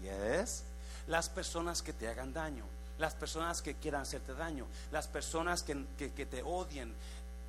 Yes. 0.04 0.64
Las 1.08 1.28
personas 1.28 1.82
que 1.82 1.92
te 1.92 2.08
hagan 2.08 2.32
daño, 2.32 2.64
las 2.98 3.14
personas 3.14 3.62
que 3.62 3.76
quieran 3.76 4.04
hacerte 4.04 4.34
daño, 4.36 4.68
las 4.90 5.08
personas 5.08 5.64
que, 5.64 5.86
que 5.98 6.26
te 6.26 6.44
odien, 6.44 6.94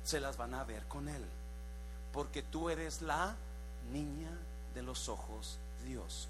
se 0.03 0.19
las 0.19 0.35
van 0.35 0.53
a 0.55 0.65
ver 0.65 0.83
con 0.87 1.07
Él 1.07 1.23
porque 2.13 2.43
tú 2.43 2.69
eres 2.69 3.01
la 3.01 3.35
niña 3.91 4.29
de 4.75 4.83
los 4.83 5.09
ojos 5.09 5.57
de 5.81 5.89
Dios. 5.89 6.29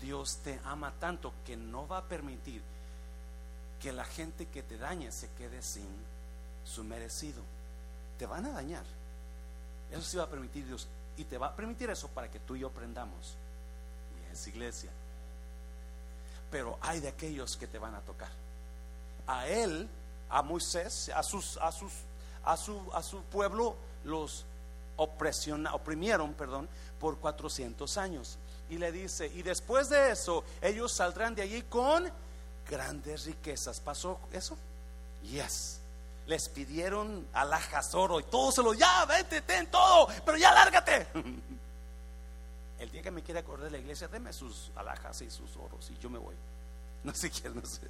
Dios 0.00 0.38
te 0.38 0.58
ama 0.64 0.92
tanto 0.98 1.34
que 1.44 1.56
no 1.56 1.86
va 1.86 1.98
a 1.98 2.04
permitir 2.04 2.62
que 3.82 3.92
la 3.92 4.04
gente 4.04 4.46
que 4.46 4.62
te 4.62 4.78
dañe 4.78 5.10
se 5.10 5.28
quede 5.32 5.60
sin 5.62 5.88
su 6.64 6.84
merecido. 6.84 7.42
Te 8.18 8.26
van 8.26 8.46
a 8.46 8.52
dañar. 8.52 8.84
Eso 9.90 10.02
sí 10.02 10.16
va 10.16 10.24
a 10.24 10.28
permitir 10.30 10.66
Dios. 10.66 10.86
Y 11.16 11.24
te 11.24 11.36
va 11.36 11.48
a 11.48 11.56
permitir 11.56 11.90
eso 11.90 12.08
para 12.08 12.30
que 12.30 12.38
tú 12.38 12.54
y 12.56 12.60
yo 12.60 12.68
aprendamos. 12.68 13.34
Y 14.16 14.32
es 14.32 14.46
iglesia. 14.46 14.90
Pero 16.50 16.78
hay 16.80 17.00
de 17.00 17.08
aquellos 17.08 17.56
que 17.56 17.66
te 17.66 17.78
van 17.78 17.94
a 17.94 18.00
tocar. 18.00 18.30
A 19.26 19.48
él, 19.48 19.88
a 20.28 20.42
Moisés, 20.42 21.10
a 21.10 21.18
a 21.18 21.72
a 22.42 22.56
su, 22.56 22.90
a 22.92 23.02
su 23.02 23.22
pueblo 23.24 23.76
los 24.04 24.44
oprimieron 24.98 26.34
perdón, 26.34 26.68
por 26.98 27.18
400 27.18 27.96
años. 27.96 28.38
Y 28.68 28.78
le 28.78 28.92
dice, 28.92 29.26
y 29.26 29.42
después 29.42 29.88
de 29.88 30.12
eso, 30.12 30.44
ellos 30.60 30.92
saldrán 30.92 31.34
de 31.34 31.42
allí 31.42 31.62
con 31.62 32.10
grandes 32.68 33.24
riquezas. 33.24 33.80
¿Pasó 33.80 34.20
eso? 34.32 34.56
Yes. 35.22 35.80
Les 36.26 36.48
pidieron 36.48 37.26
alhajas, 37.32 37.94
oro 37.94 38.20
y 38.20 38.24
todo 38.24 38.52
se 38.52 38.62
lo, 38.62 38.74
ya, 38.74 39.04
vete, 39.06 39.40
ten 39.40 39.68
todo, 39.70 40.08
pero 40.24 40.38
ya 40.38 40.52
lárgate. 40.52 41.08
El 42.78 42.90
día 42.90 43.02
que 43.02 43.10
me 43.10 43.22
quiera 43.22 43.40
acordar 43.40 43.66
de 43.66 43.72
la 43.72 43.78
iglesia, 43.78 44.08
deme 44.08 44.32
sus 44.32 44.70
alhajas 44.76 45.20
y 45.22 45.30
sus 45.30 45.54
oros 45.56 45.90
y 45.90 45.98
yo 45.98 46.10
me 46.10 46.18
voy. 46.18 46.34
No 47.02 47.14
sé 47.14 47.30
quién, 47.30 47.54
no 47.54 47.62
sé. 47.64 47.80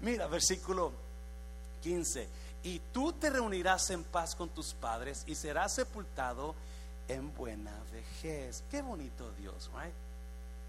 mira, 0.00 0.26
versículo 0.26 0.92
15 1.80 2.28
y 2.62 2.80
tú 2.92 3.12
te 3.12 3.30
reunirás 3.30 3.90
en 3.90 4.04
paz 4.04 4.34
con 4.34 4.48
tus 4.48 4.74
padres 4.74 5.24
y 5.26 5.34
serás 5.34 5.74
sepultado 5.74 6.54
en 7.08 7.34
buena 7.34 7.72
vejez. 7.92 8.62
Qué 8.70 8.82
bonito 8.82 9.30
Dios, 9.32 9.70
right? 9.74 9.94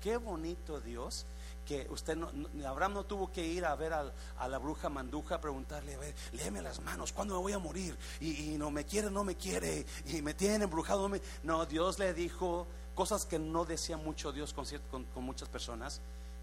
Qué 0.01 0.17
bonito 0.17 0.79
Dios 0.79 1.25
que 1.69 1.87
usted 1.91 2.15
no, 2.15 2.31
Abraham 2.67 2.93
no 2.95 3.03
tuvo 3.03 3.31
que 3.31 3.45
ir 3.45 3.63
a 3.63 3.75
ver 3.75 3.93
a 3.93 4.47
la 4.47 4.57
bruja 4.57 4.89
manduja 4.89 5.35
a 5.35 5.41
preguntarle, 5.41 5.93
a 5.93 5.99
ver, 5.99 6.15
léeme 6.31 6.63
las 6.63 6.81
manos, 6.81 7.13
¿cuándo 7.13 7.35
me 7.35 7.41
voy 7.41 7.53
a 7.53 7.59
morir? 7.59 7.95
Y, 8.19 8.57
no 8.57 8.71
me 8.71 8.85
quiere, 8.85 9.11
no 9.11 9.23
me 9.23 9.35
quiere, 9.35 9.85
y 10.07 10.23
me 10.23 10.33
tiene 10.33 10.63
embrujado. 10.63 11.07
No, 11.07 11.19
no, 11.43 11.65
Dios 11.67 11.99
le 11.99 12.15
dijo 12.15 12.65
cosas 12.95 13.25
que 13.25 13.37
no 13.37 13.65
decía 13.65 13.97
mucho 13.97 14.31
Dios 14.31 14.51
con, 14.51 14.65
con, 15.13 15.23
muchas 15.23 15.47
personas. 15.47 16.01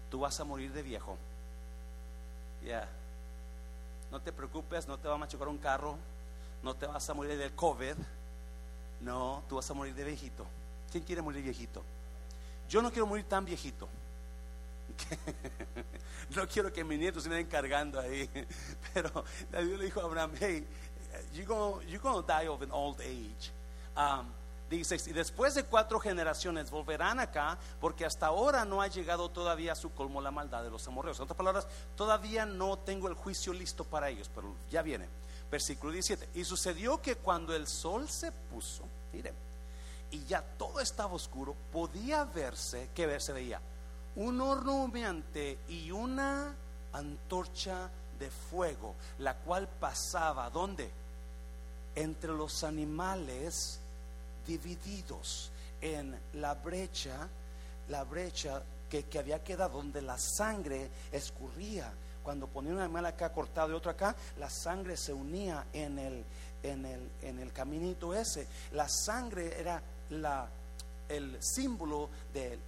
Tú 0.09 0.19
vas 0.21 0.39
a 0.39 0.45
morir 0.45 0.71
de 0.71 0.81
viejo. 0.81 1.17
Ya. 2.65 2.87
No 4.11 4.21
te 4.21 4.31
preocupes, 4.31 4.87
no 4.87 4.97
te 4.97 5.07
va 5.07 5.15
a 5.15 5.17
machucar 5.17 5.47
un 5.47 5.57
carro, 5.57 5.97
no 6.63 6.75
te 6.75 6.85
vas 6.85 7.09
a 7.09 7.13
morir 7.13 7.37
del 7.37 7.53
COVID. 7.53 7.95
No, 9.01 9.43
tú 9.47 9.55
vas 9.57 9.69
a 9.69 9.73
morir 9.73 9.93
de 9.93 10.03
viejito. 10.03 10.45
¿Quién 10.91 11.03
quiere 11.03 11.21
morir 11.21 11.43
viejito? 11.43 11.83
Yo 12.69 12.81
no 12.81 12.89
quiero 12.91 13.05
morir 13.05 13.25
tan 13.25 13.45
viejito. 13.45 13.87
no 16.35 16.47
quiero 16.47 16.71
que 16.71 16.83
mis 16.83 16.99
nietos 16.99 17.23
se 17.23 17.29
me 17.29 17.47
cargando 17.47 17.99
ahí. 17.99 18.29
Pero 18.93 19.23
David 19.51 19.75
le 19.77 19.85
dijo 19.85 20.01
a 20.01 20.05
Abraham, 20.05 20.31
hey, 20.39 20.65
you're 21.33 21.45
going 21.45 22.21
to 22.21 22.27
die 22.27 22.47
of 22.47 22.61
an 22.61 22.71
old 22.71 22.99
age. 23.01 23.51
Um, 23.95 24.27
dice, 24.75 24.97
y 25.05 25.13
después 25.13 25.55
de 25.55 25.63
cuatro 25.63 25.99
generaciones 25.99 26.69
volverán 26.69 27.19
acá, 27.19 27.57
porque 27.79 28.05
hasta 28.05 28.27
ahora 28.27 28.65
no 28.65 28.81
ha 28.81 28.87
llegado 28.87 29.29
todavía 29.29 29.71
a 29.71 29.75
su 29.75 29.91
colmo 29.93 30.21
la 30.21 30.31
maldad 30.31 30.63
de 30.63 30.69
los 30.69 30.87
amorreos. 30.87 31.17
En 31.17 31.23
otras 31.23 31.37
palabras, 31.37 31.67
todavía 31.95 32.45
no 32.45 32.77
tengo 32.79 33.07
el 33.07 33.13
juicio 33.13 33.53
listo 33.53 33.83
para 33.83 34.09
ellos, 34.09 34.29
pero 34.33 34.53
ya 34.69 34.81
viene. 34.81 35.07
Versículo 35.49 35.93
17. 35.93 36.29
Y 36.33 36.43
sucedió 36.43 37.01
que 37.01 37.15
cuando 37.15 37.55
el 37.55 37.67
sol 37.67 38.09
se 38.09 38.31
puso, 38.31 38.83
mire, 39.13 39.33
y 40.11 40.25
ya 40.25 40.41
todo 40.41 40.79
estaba 40.79 41.13
oscuro, 41.13 41.55
podía 41.71 42.25
verse, 42.25 42.89
¿qué 42.93 43.05
ver 43.05 43.21
se 43.21 43.33
veía? 43.33 43.61
un 44.17 44.41
horno 44.41 44.83
humeante 44.83 45.59
y 45.69 45.91
una 45.91 46.55
antorcha 46.91 47.89
de 48.17 48.31
fuego, 48.31 48.95
la 49.19 49.35
cual 49.35 49.69
pasaba, 49.79 50.49
¿dónde? 50.49 50.89
Entre 51.93 52.31
los 52.31 52.63
animales 52.63 53.79
divididos 54.47 55.51
en 55.81 56.17
la 56.33 56.55
brecha, 56.55 57.27
la 57.89 58.03
brecha 58.03 58.63
que, 58.89 59.05
había 59.19 59.43
quedado 59.43 59.77
donde 59.77 60.01
la 60.01 60.17
sangre 60.17 60.89
escurría. 61.11 61.91
Cuando 62.23 62.47
ponía 62.47 62.73
un 62.73 62.79
animal 62.79 63.05
acá 63.05 63.31
cortado 63.31 63.71
y 63.71 63.75
otro 63.75 63.91
acá, 63.91 64.15
la 64.37 64.49
sangre 64.49 64.97
se 64.97 65.13
unía 65.13 65.67
en 65.71 65.99
el, 65.99 66.25
en 66.63 66.85
el, 66.85 67.09
en 67.21 67.39
el 67.39 67.53
caminito 67.53 68.13
ese. 68.13 68.47
La 68.71 68.89
sangre 68.89 69.59
era 69.59 69.81
la, 70.09 70.49
el 71.07 71.37
símbolo 71.41 72.09
del 72.33 72.59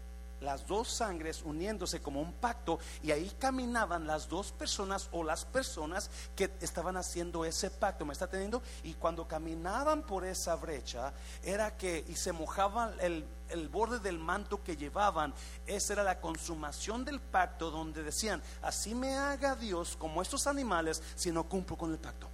las 0.42 0.66
dos 0.68 0.90
sangres 0.90 1.42
uniéndose 1.44 2.02
como 2.02 2.22
un 2.22 2.34
pacto 2.34 2.80
y 3.04 3.12
ahí 3.12 3.32
caminaban 3.40 4.08
las 4.08 4.30
dos 4.30 4.52
personas 4.52 5.10
o 5.12 5.24
las 5.24 5.46
personas 5.46 6.10
que 6.36 6.52
estaban 6.62 6.98
haciendo 6.98 7.46
ese 7.46 7.70
pacto, 7.70 8.06
¿me 8.06 8.14
está 8.14 8.28
teniendo? 8.28 8.62
Y 8.84 8.94
cuando 8.94 9.28
caminaban 9.28 10.04
por 10.04 10.26
esa 10.26 10.56
brecha 10.56 11.14
era 11.44 11.76
que 11.78 12.06
y 12.08 12.16
se 12.16 12.32
mojaba 12.32 12.94
el, 13.00 13.26
el 13.50 13.68
borde 13.70 14.00
del 14.00 14.20
manto 14.20 14.64
que 14.64 14.78
llevaban, 14.78 15.34
esa 15.66 15.94
era 15.94 16.04
la 16.04 16.20
consumación 16.20 17.06
del 17.06 17.20
pacto 17.20 17.72
donde 17.72 18.04
decían, 18.04 18.42
así 18.62 18.96
me 18.96 19.16
haga 19.18 19.56
Dios 19.56 19.96
como 19.98 20.22
estos 20.22 20.48
animales 20.48 21.02
si 21.16 21.32
no 21.32 21.44
cumplo 21.44 21.78
con 21.78 21.92
el 21.92 21.98
pacto. 21.98 22.28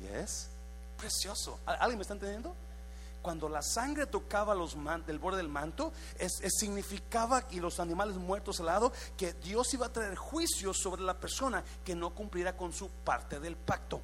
Y 0.00 0.06
es 0.06 0.48
precioso. 0.98 1.58
¿Alguien 1.66 1.98
me 1.98 2.02
está 2.02 2.14
entendiendo? 2.14 2.54
Cuando 3.22 3.48
la 3.48 3.62
sangre 3.62 4.06
tocaba 4.06 4.54
los 4.54 4.76
del 5.06 5.18
borde 5.18 5.38
del 5.38 5.48
manto, 5.48 5.92
significaba, 6.48 7.44
y 7.50 7.60
los 7.60 7.80
animales 7.80 8.16
muertos 8.16 8.60
al 8.60 8.66
lado, 8.66 8.92
que 9.16 9.32
Dios 9.34 9.72
iba 9.72 9.86
a 9.86 9.92
traer 9.92 10.16
juicio 10.16 10.74
sobre 10.74 11.02
la 11.02 11.14
persona 11.14 11.64
que 11.84 11.94
no 11.94 12.10
cumpliera 12.10 12.56
con 12.56 12.72
su 12.72 12.90
parte 12.90 13.40
del 13.40 13.56
pacto. 13.56 14.00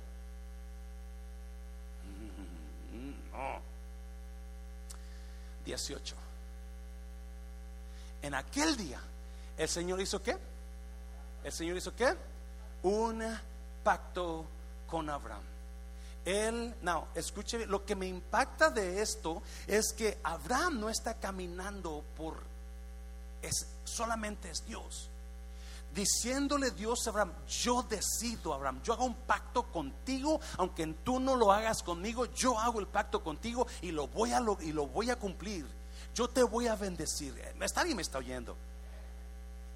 Mm, 2.92 3.32
no. 3.32 3.60
18. 5.64 6.14
En 8.22 8.34
aquel 8.34 8.76
día, 8.76 9.00
el 9.56 9.68
Señor 9.68 10.00
hizo 10.00 10.22
qué? 10.22 10.36
El 11.44 11.52
Señor 11.52 11.76
hizo 11.76 11.94
qué? 11.94 12.16
Un 12.82 13.22
pacto 13.82 14.46
con 14.86 15.08
Abraham. 15.10 15.57
Él, 16.28 16.74
no, 16.82 17.08
escuche, 17.14 17.64
lo 17.64 17.86
que 17.86 17.96
me 17.96 18.06
impacta 18.06 18.68
de 18.68 19.00
esto 19.00 19.42
es 19.66 19.94
que 19.94 20.18
Abraham 20.22 20.78
no 20.78 20.90
está 20.90 21.14
caminando 21.14 22.04
por, 22.14 22.36
es, 23.40 23.66
solamente 23.84 24.50
es 24.50 24.66
Dios. 24.66 25.08
Diciéndole 25.94 26.72
Dios 26.72 27.06
a 27.06 27.10
Abraham, 27.10 27.32
yo 27.48 27.82
decido, 27.82 28.52
Abraham, 28.52 28.82
yo 28.82 28.92
hago 28.92 29.06
un 29.06 29.14
pacto 29.14 29.72
contigo, 29.72 30.38
aunque 30.58 30.86
tú 31.02 31.18
no 31.18 31.34
lo 31.34 31.50
hagas 31.50 31.82
conmigo, 31.82 32.26
yo 32.26 32.58
hago 32.58 32.78
el 32.78 32.88
pacto 32.88 33.24
contigo 33.24 33.66
y 33.80 33.90
lo 33.90 34.06
voy 34.08 34.32
a, 34.32 34.42
y 34.60 34.72
lo 34.72 34.86
voy 34.86 35.08
a 35.08 35.16
cumplir. 35.16 35.66
Yo 36.14 36.28
te 36.28 36.42
voy 36.42 36.66
a 36.66 36.76
bendecir. 36.76 37.34
¿Está 37.58 37.80
alguien 37.80 37.96
me 37.96 38.02
está 38.02 38.18
oyendo? 38.18 38.54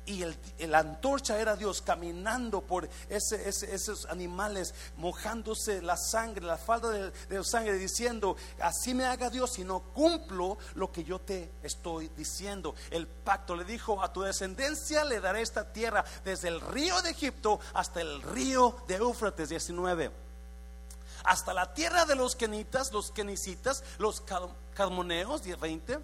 Y 0.04 0.22
el, 0.22 0.36
la 0.58 0.80
antorcha 0.80 1.38
era 1.38 1.54
Dios 1.54 1.80
caminando 1.80 2.60
por 2.60 2.88
esos 3.08 4.06
animales, 4.06 4.74
mojándose 4.96 5.80
la 5.80 5.96
sangre, 5.96 6.44
la 6.44 6.58
falda 6.58 6.90
de, 6.90 7.10
de, 7.10 7.44
sangre, 7.44 7.74
diciendo, 7.74 8.36
así 8.60 8.94
me 8.94 9.04
haga 9.04 9.30
Dios 9.30 9.52
si 9.52 9.64
no 9.64 9.80
cumplo 9.80 10.58
lo 10.74 10.90
que 10.90 11.04
yo 11.04 11.20
te 11.20 11.52
estoy 11.62 12.08
diciendo. 12.16 12.74
El 12.90 13.06
pacto 13.06 13.54
le 13.54 13.64
dijo, 13.64 14.02
a 14.02 14.12
tu 14.12 14.22
descendencia 14.22 15.04
le 15.04 15.20
daré 15.20 15.42
esta 15.42 15.72
tierra 15.72 16.04
desde 16.24 16.48
el 16.48 16.60
río 16.60 17.00
de 17.02 17.10
Egipto 17.10 17.60
hasta 17.74 18.00
el 18.00 18.22
río 18.22 18.76
de 18.88 18.96
Éufrates 18.96 19.50
19. 19.50 20.10
Hasta 21.24 21.54
la 21.54 21.72
tierra 21.72 22.04
de 22.04 22.16
los 22.16 22.34
kenitas, 22.34 22.92
los 22.92 23.12
kenicitas, 23.12 23.84
los 23.98 24.24
calmoneos 24.74 25.42
20, 25.44 26.00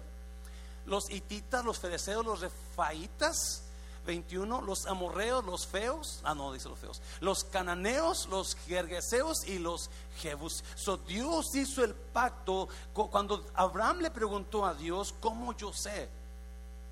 los 0.85 1.09
hititas, 1.09 1.65
los 1.65 1.79
fedeceos, 1.79 2.25
los 2.25 2.39
refaitas 2.39 3.63
21, 4.09 4.61
los 4.61 4.87
amorreos, 4.87 5.45
los 5.45 5.67
feos, 5.67 6.19
ah 6.23 6.33
no, 6.33 6.51
dice 6.51 6.67
los 6.67 6.79
feos, 6.79 6.99
los 7.21 7.43
cananeos, 7.43 8.27
los 8.27 8.55
jergueseos 8.55 9.47
y 9.47 9.59
los 9.59 9.91
jebus. 10.17 10.63
So, 10.73 10.97
Dios 10.97 11.53
hizo 11.53 11.83
el 11.83 11.93
pacto. 11.93 12.67
Cuando 12.91 13.45
Abraham 13.53 13.99
le 13.99 14.09
preguntó 14.09 14.65
a 14.65 14.73
Dios, 14.73 15.13
¿cómo 15.19 15.55
yo 15.55 15.71
sé? 15.71 16.09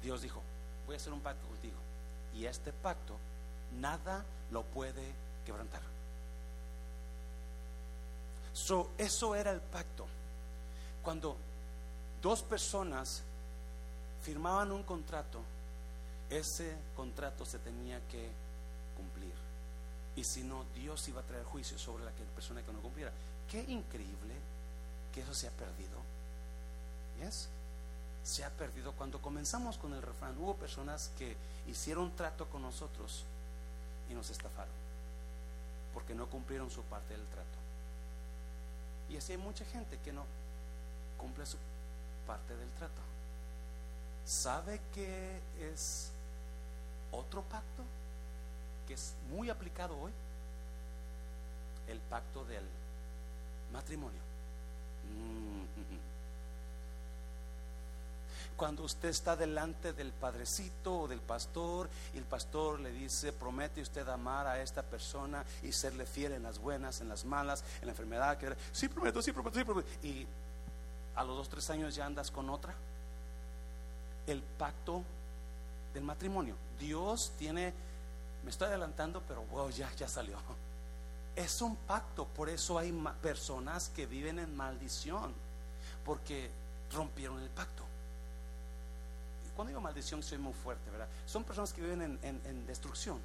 Dios 0.03 0.21
dijo, 0.21 0.43
voy 0.85 0.93
a 0.93 0.97
hacer 0.97 1.11
un 1.11 1.21
pacto 1.21 1.47
contigo. 1.47 1.77
Y 2.35 2.45
este 2.45 2.71
pacto, 2.71 3.15
nada 3.79 4.23
lo 4.51 4.61
puede 4.61 5.11
quebrantar. 5.43 5.81
So, 8.53 8.91
eso 8.99 9.33
era 9.33 9.49
el 9.49 9.59
pacto. 9.59 10.05
Cuando 11.03 11.35
dos 12.21 12.43
personas 12.43 13.23
firmaban 14.21 14.71
un 14.71 14.83
contrato, 14.83 15.39
ese 16.29 16.75
contrato 16.95 17.45
se 17.45 17.59
tenía 17.59 17.99
que 18.07 18.29
cumplir. 18.95 19.33
Y 20.15 20.23
si 20.23 20.43
no, 20.43 20.65
Dios 20.75 21.07
iba 21.07 21.21
a 21.21 21.23
traer 21.23 21.43
juicio 21.45 21.77
sobre 21.77 22.03
la 22.03 22.11
persona 22.11 22.63
que 22.63 22.73
no 22.73 22.79
cumpliera. 22.79 23.11
Qué 23.49 23.61
increíble 23.61 24.33
que 25.13 25.21
eso 25.21 25.33
se 25.33 25.47
ha 25.47 25.51
perdido. 25.51 25.99
¿Yes? 27.19 27.47
Se 28.23 28.43
ha 28.43 28.49
perdido. 28.49 28.93
Cuando 28.93 29.21
comenzamos 29.21 29.77
con 29.77 29.93
el 29.93 30.01
refrán, 30.01 30.37
hubo 30.37 30.55
personas 30.55 31.11
que 31.17 31.37
hicieron 31.67 32.15
trato 32.15 32.47
con 32.47 32.63
nosotros 32.63 33.23
y 34.09 34.13
nos 34.13 34.29
estafaron. 34.29 34.73
Porque 35.93 36.15
no 36.15 36.27
cumplieron 36.27 36.69
su 36.69 36.81
parte 36.83 37.13
del 37.13 37.25
trato. 37.27 37.57
Y 39.09 39.17
así 39.17 39.33
hay 39.33 39.37
mucha 39.37 39.65
gente 39.65 39.99
que 40.03 40.11
no 40.11 40.25
cumple 41.17 41.45
su 41.45 41.57
parte 42.25 42.55
del 42.55 42.69
trato. 42.71 43.01
¿Sabe 44.25 44.81
que 44.93 45.39
es 45.61 46.11
otro 47.11 47.41
pacto 47.43 47.83
que 48.87 48.93
es 48.93 49.15
muy 49.29 49.49
aplicado 49.49 49.99
hoy, 49.99 50.11
el 51.87 51.99
pacto 51.99 52.45
del 52.45 52.63
matrimonio. 53.71 54.21
Mm. 55.13 55.57
Cuando 58.57 58.83
usted 58.83 59.09
está 59.09 59.35
delante 59.35 59.93
del 59.93 60.11
padrecito 60.11 61.01
o 61.01 61.07
del 61.07 61.19
pastor 61.19 61.87
y 62.15 62.17
el 62.17 62.23
pastor 62.23 62.79
le 62.79 62.91
dice, 62.91 63.31
promete 63.31 63.81
usted 63.81 64.07
amar 64.09 64.47
a 64.47 64.59
esta 64.59 64.81
persona 64.81 65.45
y 65.61 65.71
serle 65.71 66.07
fiel 66.07 66.33
en 66.33 66.41
las 66.41 66.57
buenas, 66.57 66.99
en 66.99 67.07
las 67.07 67.23
malas, 67.23 67.63
en 67.81 67.85
la 67.85 67.91
enfermedad, 67.91 68.35
que 68.39 68.55
sí 68.71 68.87
prometo, 68.87 69.21
sí 69.21 69.31
prometo, 69.31 69.59
sí 69.59 69.63
prometo. 69.63 69.87
Y 70.01 70.25
a 71.15 71.23
los 71.23 71.37
dos, 71.37 71.49
tres 71.49 71.69
años 71.69 71.93
ya 71.93 72.07
andas 72.07 72.31
con 72.31 72.49
otra. 72.49 72.73
El 74.25 74.41
pacto 74.41 75.03
del 75.97 76.05
matrimonio. 76.05 76.55
Dios 76.79 77.31
tiene, 77.39 77.73
me 78.43 78.51
estoy 78.51 78.67
adelantando, 78.67 79.23
pero 79.27 79.43
wow, 79.45 79.69
ya, 79.71 79.91
ya 79.95 80.07
salió. 80.07 80.37
Es 81.35 81.61
un 81.61 81.75
pacto, 81.75 82.25
por 82.25 82.49
eso 82.49 82.77
hay 82.77 82.91
personas 83.21 83.89
que 83.89 84.05
viven 84.05 84.37
en 84.37 84.55
maldición, 84.55 85.33
porque 86.05 86.49
rompieron 86.91 87.41
el 87.41 87.49
pacto. 87.49 87.83
cuando 89.55 89.69
digo 89.69 89.81
maldición 89.81 90.21
soy 90.21 90.37
muy 90.37 90.53
fuerte, 90.53 90.89
¿verdad? 90.91 91.07
Son 91.25 91.43
personas 91.43 91.73
que 91.73 91.81
viven 91.81 92.19
en, 92.21 92.41
en 92.45 92.67
destrucción. 92.67 93.19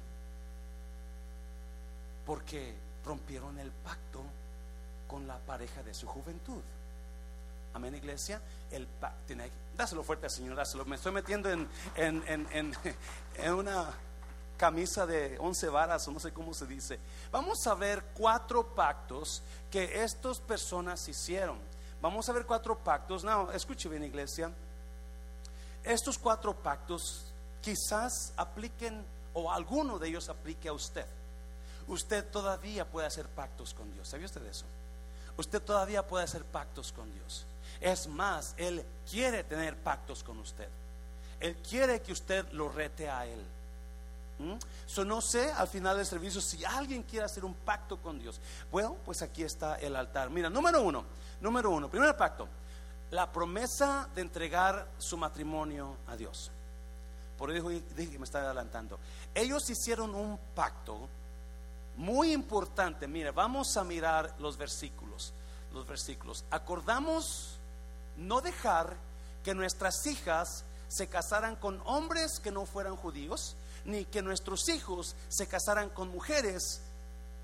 Porque 2.25 2.73
rompieron 3.05 3.59
el 3.59 3.69
pacto 3.69 4.23
con 5.07 5.27
la 5.27 5.37
pareja 5.37 5.83
de 5.83 5.93
su 5.93 6.07
juventud. 6.07 6.61
Amén, 7.73 7.95
iglesia. 7.95 8.41
El 8.71 8.87
pacto, 8.87 9.33
dáselo 9.75 10.03
fuerte 10.03 10.27
al 10.27 10.31
Señor, 10.31 10.55
dáselo. 10.55 10.85
Me 10.85 10.95
estoy 10.95 11.11
metiendo 11.11 11.49
en, 11.49 11.67
en, 11.95 12.23
en, 12.27 12.73
en 13.37 13.53
una 13.53 13.93
camisa 14.57 15.05
de 15.05 15.37
once 15.39 15.67
varas, 15.67 16.07
o 16.07 16.11
no 16.11 16.19
sé 16.19 16.31
cómo 16.31 16.53
se 16.53 16.65
dice. 16.65 16.99
Vamos 17.31 17.65
a 17.67 17.73
ver 17.73 18.03
cuatro 18.13 18.63
pactos 18.75 19.41
que 19.71 20.03
estas 20.03 20.39
personas 20.39 21.07
hicieron. 21.07 21.57
Vamos 22.01 22.29
a 22.29 22.33
ver 22.33 22.45
cuatro 22.45 22.77
pactos. 22.77 23.23
No, 23.23 23.51
escuche 23.51 23.89
bien, 23.89 24.03
iglesia. 24.03 24.51
Estos 25.83 26.17
cuatro 26.17 26.53
pactos 26.53 27.25
quizás 27.61 28.33
apliquen, 28.37 29.03
o 29.33 29.51
alguno 29.51 29.97
de 29.99 30.09
ellos 30.09 30.29
aplique 30.29 30.69
a 30.69 30.73
usted. 30.73 31.05
Usted 31.87 32.23
todavía 32.29 32.85
puede 32.85 33.07
hacer 33.07 33.27
pactos 33.27 33.73
con 33.73 33.91
Dios. 33.93 34.07
¿Sabía 34.07 34.27
usted 34.27 34.45
eso? 34.45 34.65
Usted 35.37 35.61
todavía 35.61 36.05
puede 36.05 36.23
hacer 36.23 36.45
pactos 36.45 36.91
con 36.91 37.11
Dios. 37.11 37.45
Es 37.79 38.07
más, 38.07 38.53
Él 38.57 38.83
quiere 39.09 39.43
tener 39.43 39.75
pactos 39.77 40.23
con 40.23 40.39
usted. 40.39 40.67
Él 41.39 41.55
quiere 41.57 42.01
que 42.01 42.13
usted 42.13 42.49
lo 42.51 42.69
rete 42.69 43.09
a 43.09 43.25
Él. 43.25 43.43
¿Mm? 44.39 45.05
no 45.05 45.21
sé 45.21 45.51
al 45.51 45.67
final 45.67 45.95
del 45.97 46.05
servicio 46.05 46.41
si 46.41 46.65
alguien 46.65 47.03
quiere 47.03 47.25
hacer 47.25 47.45
un 47.45 47.53
pacto 47.53 47.97
con 47.97 48.19
Dios. 48.19 48.39
Bueno, 48.71 48.95
pues 49.05 49.21
aquí 49.21 49.43
está 49.43 49.75
el 49.75 49.95
altar. 49.95 50.29
Mira, 50.29 50.49
número 50.49 50.81
uno, 50.81 51.03
número 51.41 51.69
uno, 51.69 51.89
primer 51.89 52.17
pacto, 52.17 52.47
la 53.11 53.31
promesa 53.31 54.09
de 54.15 54.21
entregar 54.21 54.87
su 54.97 55.17
matrimonio 55.17 55.97
a 56.07 56.15
Dios. 56.15 56.51
Por 57.37 57.51
eso 57.51 57.69
dije 57.69 58.11
que 58.11 58.19
me 58.19 58.25
estaba 58.25 58.45
adelantando. 58.45 58.99
Ellos 59.35 59.69
hicieron 59.69 60.15
un 60.15 60.39
pacto 60.55 61.07
muy 61.97 62.31
importante. 62.31 63.07
Mira, 63.07 63.31
vamos 63.31 63.77
a 63.77 63.83
mirar 63.83 64.35
los 64.39 64.57
versículos. 64.57 65.33
Los 65.73 65.87
versículos. 65.87 66.45
Acordamos 66.51 67.59
no 68.17 68.41
dejar 68.41 68.95
que 69.43 69.53
nuestras 69.53 70.05
hijas 70.05 70.63
se 70.87 71.07
casaran 71.07 71.55
con 71.55 71.81
hombres 71.85 72.39
que 72.39 72.51
no 72.51 72.65
fueran 72.65 72.95
judíos, 72.95 73.55
ni 73.85 74.05
que 74.05 74.21
nuestros 74.21 74.69
hijos 74.69 75.15
se 75.27 75.47
casaran 75.47 75.89
con 75.89 76.09
mujeres 76.09 76.81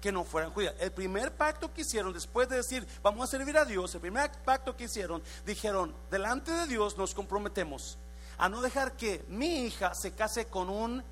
que 0.02 0.12
no 0.12 0.24
fueran 0.24 0.52
judías. 0.52 0.76
El 0.80 0.92
primer 0.92 1.32
pacto 1.32 1.74
que 1.74 1.82
hicieron, 1.82 2.14
después 2.14 2.48
de 2.48 2.58
decir, 2.58 2.88
vamos 3.02 3.28
a 3.28 3.32
servir 3.32 3.58
a 3.58 3.66
Dios, 3.66 3.94
el 3.96 4.02
primer 4.02 4.32
pacto 4.46 4.76
que 4.78 4.86
hicieron, 4.86 5.22
dijeron, 5.46 5.94
delante 6.10 6.52
de 6.52 6.68
Dios 6.68 6.98
nos 6.98 7.14
comprometemos 7.14 7.98
a 8.38 8.48
no 8.48 8.62
dejar 8.62 8.94
que 8.94 9.26
mi 9.28 9.66
hija 9.66 9.94
se 9.94 10.12
case 10.12 10.46
con 10.46 10.70
una 10.70 11.04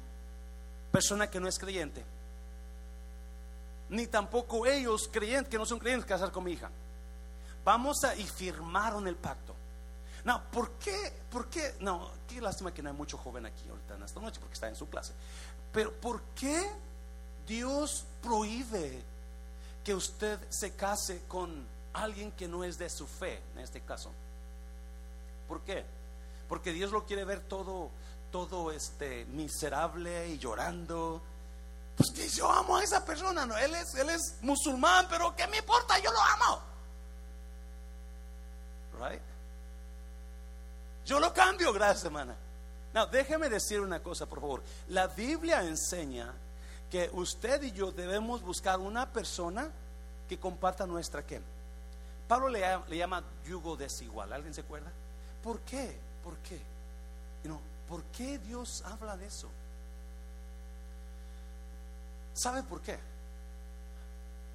persona 0.91 1.29
que 1.29 1.39
no 1.39 1.47
es 1.47 1.59
creyente. 1.59 2.03
Ni 3.89 4.07
tampoco 4.07 4.65
ellos 4.65 5.09
creyentes 5.11 5.49
que 5.49 5.57
no 5.57 5.65
son 5.65 5.79
creyentes 5.79 6.07
casar 6.07 6.31
con 6.31 6.43
mi 6.43 6.53
hija. 6.53 6.69
Vamos 7.67 8.01
a 8.05 8.15
y 8.15 8.23
firmaron 8.25 9.09
el 9.09 9.17
pacto. 9.17 9.53
No, 10.23 10.41
¿por 10.51 10.71
qué? 10.79 11.11
¿Por 11.29 11.49
qué? 11.49 11.75
No, 11.81 12.11
qué 12.25 12.39
lástima 12.39 12.73
que 12.73 12.81
no 12.81 12.87
hay 12.87 12.95
mucho 12.95 13.17
joven 13.17 13.45
aquí 13.45 13.67
ahorita 13.67 13.95
en 13.95 14.03
esta 14.03 14.21
noche 14.21 14.39
porque 14.39 14.53
está 14.53 14.69
en 14.69 14.77
su 14.77 14.87
clase. 14.87 15.11
Pero 15.73 15.91
¿por 15.91 16.21
qué 16.33 16.65
Dios 17.45 18.05
prohíbe 18.23 19.03
que 19.83 19.93
usted 19.93 20.39
se 20.49 20.77
case 20.77 21.23
con 21.27 21.67
alguien 21.91 22.31
que 22.31 22.47
no 22.47 22.63
es 22.63 22.77
de 22.77 22.89
su 22.89 23.05
fe, 23.05 23.41
en 23.53 23.59
este 23.59 23.81
caso? 23.81 24.13
¿Por 25.49 25.59
qué? 25.59 25.83
Porque 26.47 26.71
Dios 26.71 26.91
lo 26.91 27.05
quiere 27.05 27.25
ver 27.25 27.41
todo 27.41 27.89
todo 28.31 28.71
este 28.71 29.25
miserable 29.25 30.29
y 30.29 30.37
llorando. 30.37 31.21
Pues 31.97 32.33
yo 32.33 32.49
amo 32.49 32.77
a 32.77 32.83
esa 32.83 33.03
persona, 33.03 33.45
no, 33.45 33.57
él 33.57 33.75
es 33.75 33.93
él 33.95 34.09
es 34.09 34.35
musulmán, 34.39 35.07
pero 35.09 35.35
¿qué 35.35 35.45
me 35.47 35.57
importa? 35.57 35.99
Yo 35.99 36.13
lo 36.13 36.21
amo. 36.21 36.76
Right? 38.99 39.21
Yo 41.05 41.19
lo 41.19 41.33
cambio, 41.33 41.71
gracias, 41.71 42.05
hermana. 42.05 42.35
No, 42.93 43.05
déjeme 43.07 43.49
decir 43.49 43.79
una 43.79 44.01
cosa, 44.01 44.25
por 44.25 44.41
favor. 44.41 44.63
La 44.89 45.07
Biblia 45.07 45.61
enseña 45.61 46.33
que 46.89 47.09
usted 47.13 47.61
y 47.63 47.71
yo 47.71 47.91
debemos 47.91 48.41
buscar 48.41 48.79
una 48.79 49.11
persona 49.11 49.69
que 50.27 50.39
comparta 50.39 50.85
nuestra 50.85 51.25
qué. 51.25 51.41
Pablo 52.27 52.49
le, 52.49 52.97
llama 52.97 53.23
yugo 53.45 53.77
desigual. 53.77 54.33
¿Alguien 54.33 54.53
se 54.53 54.61
acuerda? 54.61 54.91
¿Por 55.43 55.59
qué? 55.61 55.97
¿Por 56.23 56.37
qué? 56.37 56.59
¿Por 57.87 58.03
qué 58.05 58.37
Dios 58.39 58.83
habla 58.85 59.15
de 59.15 59.27
eso? 59.27 59.47
¿Sabe 62.33 62.63
por 62.63 62.81
qué? 62.81 62.99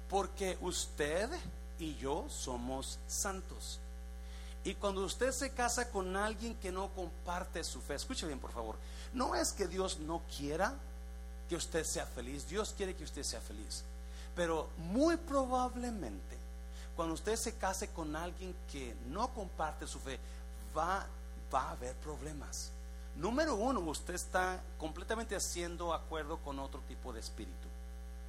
Porque 0.07 0.57
usted 0.61 1.29
y 1.79 1.95
yo 1.95 2.27
somos 2.29 2.99
santos. 3.07 3.79
Y 4.65 4.75
cuando 4.75 5.03
usted 5.03 5.31
se 5.31 5.51
casa 5.51 5.89
con 5.89 6.15
alguien 6.15 6.55
que 6.55 6.71
no 6.71 6.89
comparte 6.89 7.63
su 7.63 7.81
fe, 7.81 7.95
escuche 7.95 8.25
bien 8.25 8.39
por 8.39 8.51
favor, 8.51 8.75
no 9.13 9.35
es 9.35 9.51
que 9.51 9.67
Dios 9.67 9.99
no 9.99 10.21
quiera 10.37 10.73
que 11.49 11.55
usted 11.55 11.83
sea 11.83 12.05
feliz, 12.05 12.47
Dios 12.47 12.73
quiere 12.75 12.95
que 12.95 13.03
usted 13.03 13.23
sea 13.23 13.41
feliz, 13.41 13.83
pero 14.35 14.69
muy 14.77 15.17
probablemente 15.17 16.43
cuando 16.95 17.15
usted 17.15 17.35
se 17.35 17.55
case 17.55 17.89
con 17.89 18.15
alguien 18.15 18.55
que 18.71 18.95
no 19.09 19.33
comparte 19.33 19.87
su 19.87 19.99
fe, 19.99 20.19
va, 20.77 21.05
va 21.53 21.61
a 21.63 21.71
haber 21.71 21.95
problemas. 21.95 22.71
Número 23.15 23.55
uno, 23.55 23.79
usted 23.81 24.13
está 24.13 24.61
completamente 24.77 25.35
haciendo 25.35 25.93
acuerdo 25.93 26.37
con 26.37 26.59
otro 26.59 26.81
tipo 26.87 27.11
de 27.11 27.19
espíritu. 27.19 27.67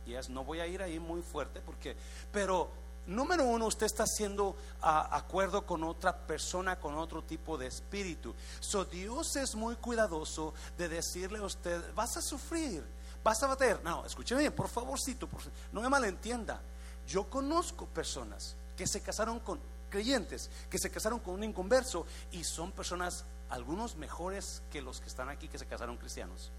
Y 0.07 0.15
es, 0.15 0.29
no 0.29 0.45
voy 0.45 0.61
a 0.61 0.67
ir 0.67 0.83
ahí 0.83 0.99
muy 0.99 1.23
fuerte 1.23 1.61
porque, 1.61 1.97
pero 2.33 2.69
Número 3.07 3.45
uno, 3.45 3.67
usted 3.67 3.85
está 3.85 4.05
haciendo 4.05 4.57
acuerdo 4.81 5.67
con 5.67 5.85
otra 5.85 6.17
persona, 6.17 6.77
con 6.77 6.97
otro 6.97 7.23
tipo 7.23 7.59
de 7.59 7.67
espíritu. 7.67 8.35
So, 8.61 8.85
Dios 8.87 9.37
es 9.37 9.55
muy 9.55 9.77
cuidadoso 9.77 10.55
de 10.79 10.89
decirle 10.89 11.39
a 11.39 11.43
usted, 11.43 11.93
vas 11.95 12.17
a 12.17 12.23
sufrir, 12.23 12.83
vas 13.23 13.43
a 13.43 13.49
bater. 13.49 13.83
No, 13.85 14.07
escúcheme 14.07 14.41
bien, 14.41 14.53
por 14.55 14.69
favorcito, 14.69 15.29
no 15.73 15.83
me 15.83 15.89
malentienda. 15.89 16.61
Yo 17.07 17.29
conozco 17.29 17.85
personas 17.87 18.57
que 18.77 18.87
se 18.87 19.03
casaron 19.03 19.39
con 19.41 19.61
creyentes, 19.91 20.49
que 20.71 20.79
se 20.79 20.91
casaron 20.91 21.21
con 21.21 21.35
un 21.35 21.45
inconverso 21.45 22.07
y 22.33 22.43
son 22.43 22.73
personas, 22.73 23.25
algunos 23.51 23.97
mejores 23.97 24.63
que 24.73 24.81
los 24.81 25.01
que 25.01 25.09
están 25.09 25.29
aquí 25.29 25.47
que 25.47 25.59
se 25.59 25.67
casaron 25.67 25.99
cristianos. 25.99 26.51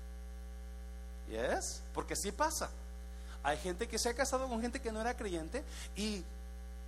¿Yes? 1.28 1.82
Porque 1.94 2.16
sí 2.16 2.32
pasa. 2.32 2.70
Hay 3.44 3.58
gente 3.58 3.88
que 3.88 4.00
se 4.00 4.10
ha 4.10 4.14
casado 4.14 4.48
con 4.48 4.62
gente 4.62 4.82
que 4.82 4.92
no 4.92 5.02
era 5.02 5.18
creyente 5.18 5.64
y 5.96 6.24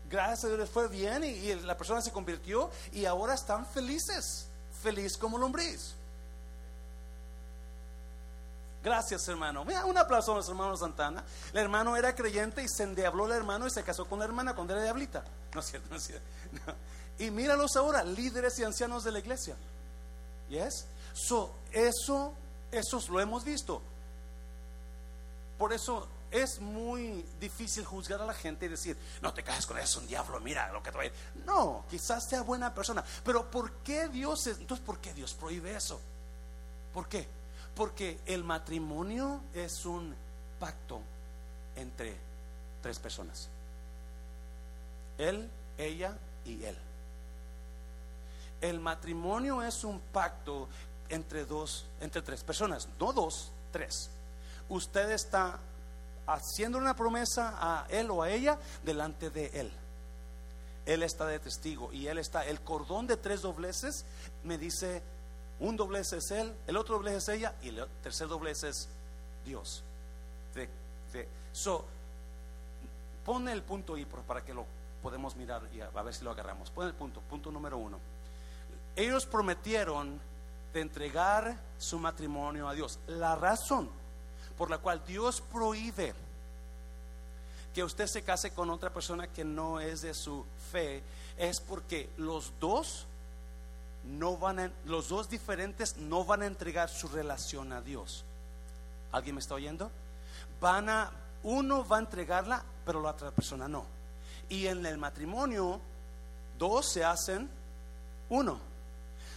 gracias 0.10 0.46
a 0.46 0.48
Dios 0.48 0.60
les 0.60 0.70
fue 0.70 0.88
bien 0.88 1.24
y, 1.24 1.54
la 1.56 1.78
persona 1.78 2.02
se 2.02 2.12
convirtió 2.12 2.70
y 2.92 3.06
ahora 3.06 3.34
están 3.34 3.66
felices, 3.66 4.48
feliz 4.82 5.18
como 5.18 5.38
lombriz. 5.38 5.94
Gracias, 8.84 9.28
hermano. 9.28 9.66
Mira, 9.66 9.86
un 9.86 9.98
aplauso 9.98 10.32
a 10.32 10.36
nuestro 10.36 10.54
hermano 10.54 10.78
Santana. 10.78 11.24
El 11.52 11.60
hermano 11.60 11.98
era 11.98 12.16
creyente 12.16 12.64
y 12.64 12.70
se 12.70 12.84
endiabló 12.84 13.26
el 13.26 13.34
hermano 13.34 13.68
y 13.68 13.70
se 13.70 13.84
casó 13.84 14.06
con 14.06 14.20
la 14.20 14.26
hermana 14.26 14.56
cuando 14.56 14.74
era 14.74 14.84
diablita. 14.84 15.24
No 15.54 15.60
es 15.60 15.66
cierto, 15.66 15.90
no 15.90 15.98
es 15.98 16.04
cierto. 16.04 16.26
Y 17.20 17.32
míralos 17.32 17.76
ahora, 17.76 18.04
líderes 18.04 18.60
y 18.60 18.64
ancianos 18.64 19.04
de 19.04 19.12
la 19.12 19.18
iglesia. 19.18 19.56
¿Yes? 20.50 20.86
So, 21.14 21.52
eso, 21.72 22.32
eso 22.72 23.04
lo 23.10 23.20
hemos 23.20 23.44
visto. 23.44 23.82
Por 25.58 25.74
eso 25.74 26.08
es 26.32 26.60
muy 26.60 27.26
difícil 27.40 27.86
juzgar 27.86 28.22
a 28.22 28.26
la 28.26 28.34
gente 28.34 28.66
y 28.66 28.70
decir, 28.70 28.98
no 29.22 29.34
te 29.34 29.44
cases 29.44 29.66
con 29.66 29.78
él, 29.78 29.84
es 29.84 29.96
un 29.96 30.08
diablo, 30.08 30.40
mira 30.40 30.72
lo 30.72 30.84
que 30.84 30.92
te 30.92 30.98
va 30.98 31.04
a. 31.04 31.46
No, 31.46 31.86
quizás 31.90 32.28
sea 32.28 32.42
buena 32.42 32.74
persona, 32.74 33.04
pero 33.24 33.50
¿por 33.50 33.72
qué 33.78 34.10
Dios 34.10 34.48
es, 34.48 34.58
entonces 34.58 34.86
por 34.86 35.00
qué 35.00 35.14
Dios 35.14 35.34
prohíbe 35.34 35.76
eso? 35.76 36.00
¿Por 36.94 37.08
qué? 37.08 37.28
Porque 37.76 38.20
el 38.26 38.44
matrimonio 38.44 39.42
es 39.54 39.86
un 39.86 40.16
pacto 40.60 41.00
entre 41.76 42.16
tres 42.82 43.00
personas. 43.00 43.50
Él, 45.18 45.50
ella 45.78 46.18
y 46.46 46.64
él. 46.64 46.78
El 48.62 48.80
matrimonio 48.80 49.62
es 49.62 49.84
un 49.84 50.00
pacto 50.00 50.68
entre 51.10 51.46
dos, 51.46 51.86
entre 52.02 52.22
tres 52.22 52.44
personas, 52.44 52.88
no 53.00 53.14
dos, 53.14 53.52
tres. 53.72 54.10
Usted 54.70 55.12
está 55.12 55.60
haciendo 56.28 56.78
una 56.78 56.96
promesa 56.96 57.56
a 57.58 57.88
él 57.90 58.12
o 58.12 58.22
a 58.22 58.30
ella 58.30 58.60
delante 58.84 59.30
de 59.30 59.48
él. 59.54 59.72
Él 60.86 61.04
está 61.04 61.26
de 61.26 61.40
testigo 61.40 61.92
y 61.92 62.08
él 62.08 62.18
está, 62.18 62.46
el 62.46 62.62
cordón 62.62 63.08
de 63.08 63.18
tres 63.18 63.42
dobleces 63.42 64.06
me 64.44 64.58
dice, 64.58 65.02
un 65.60 65.76
doblez 65.76 66.14
es 66.14 66.32
él, 66.32 66.54
el 66.68 66.78
otro 66.78 66.96
doblez 66.96 67.16
es 67.16 67.30
ella 67.30 67.56
y 67.62 67.70
el 67.70 67.86
tercer 68.04 68.28
doblez 68.28 68.64
es 68.64 68.88
Dios. 69.46 69.84
De, 70.54 71.28
so, 71.52 71.86
pone 73.26 73.52
el 73.52 73.64
punto 73.64 73.96
ahí 73.96 74.06
para 74.06 74.44
que 74.44 74.54
lo 74.54 74.66
podemos 75.02 75.36
mirar 75.36 75.62
y 75.74 75.82
a 75.82 75.90
ver 75.90 76.14
si 76.14 76.24
lo 76.24 76.32
agarramos. 76.32 76.70
Pone 76.70 76.90
el 76.90 76.94
punto, 76.94 77.22
punto 77.22 77.52
número 77.52 77.78
uno. 77.78 78.00
Ellos 78.96 79.26
prometieron 79.26 80.20
de 80.74 80.82
entregar 80.82 81.58
su 81.78 82.00
matrimonio 82.00 82.68
a 82.68 82.74
Dios. 82.74 83.00
La 83.08 83.36
razón 83.36 83.90
por 84.58 84.70
la 84.70 84.78
cual 84.80 85.02
Dios 85.06 85.42
prohíbe 85.42 86.14
que 87.74 87.84
usted 87.84 88.08
se 88.08 88.24
case 88.24 88.52
con 88.52 88.70
otra 88.70 88.92
persona 88.92 89.28
que 89.28 89.46
no 89.46 89.80
es 89.80 90.02
de 90.02 90.14
su 90.14 90.46
fe 90.72 91.04
es 91.38 91.60
porque 91.60 92.10
los 92.18 92.52
dos 92.60 93.06
no 94.04 94.38
van 94.38 94.60
a, 94.60 94.72
los 94.86 95.10
dos 95.10 95.30
diferentes 95.30 95.98
no 95.98 96.26
van 96.26 96.42
a 96.42 96.48
entregar 96.48 96.90
su 96.90 97.08
relación 97.08 97.72
a 97.74 97.82
Dios. 97.82 98.24
¿Alguien 99.12 99.36
me 99.36 99.42
está 99.42 99.56
oyendo? 99.56 99.92
Van 100.60 100.90
a 100.90 101.12
uno 101.44 101.88
va 101.88 101.98
a 101.98 102.00
entregarla, 102.00 102.64
pero 102.86 103.02
la 103.02 103.12
otra 103.12 103.32
persona 103.32 103.68
no. 103.68 103.86
Y 104.50 104.68
en 104.68 104.86
el 104.86 104.98
matrimonio 104.98 105.80
dos 106.58 106.92
se 106.92 107.04
hacen 107.04 107.50
uno. 108.30 108.60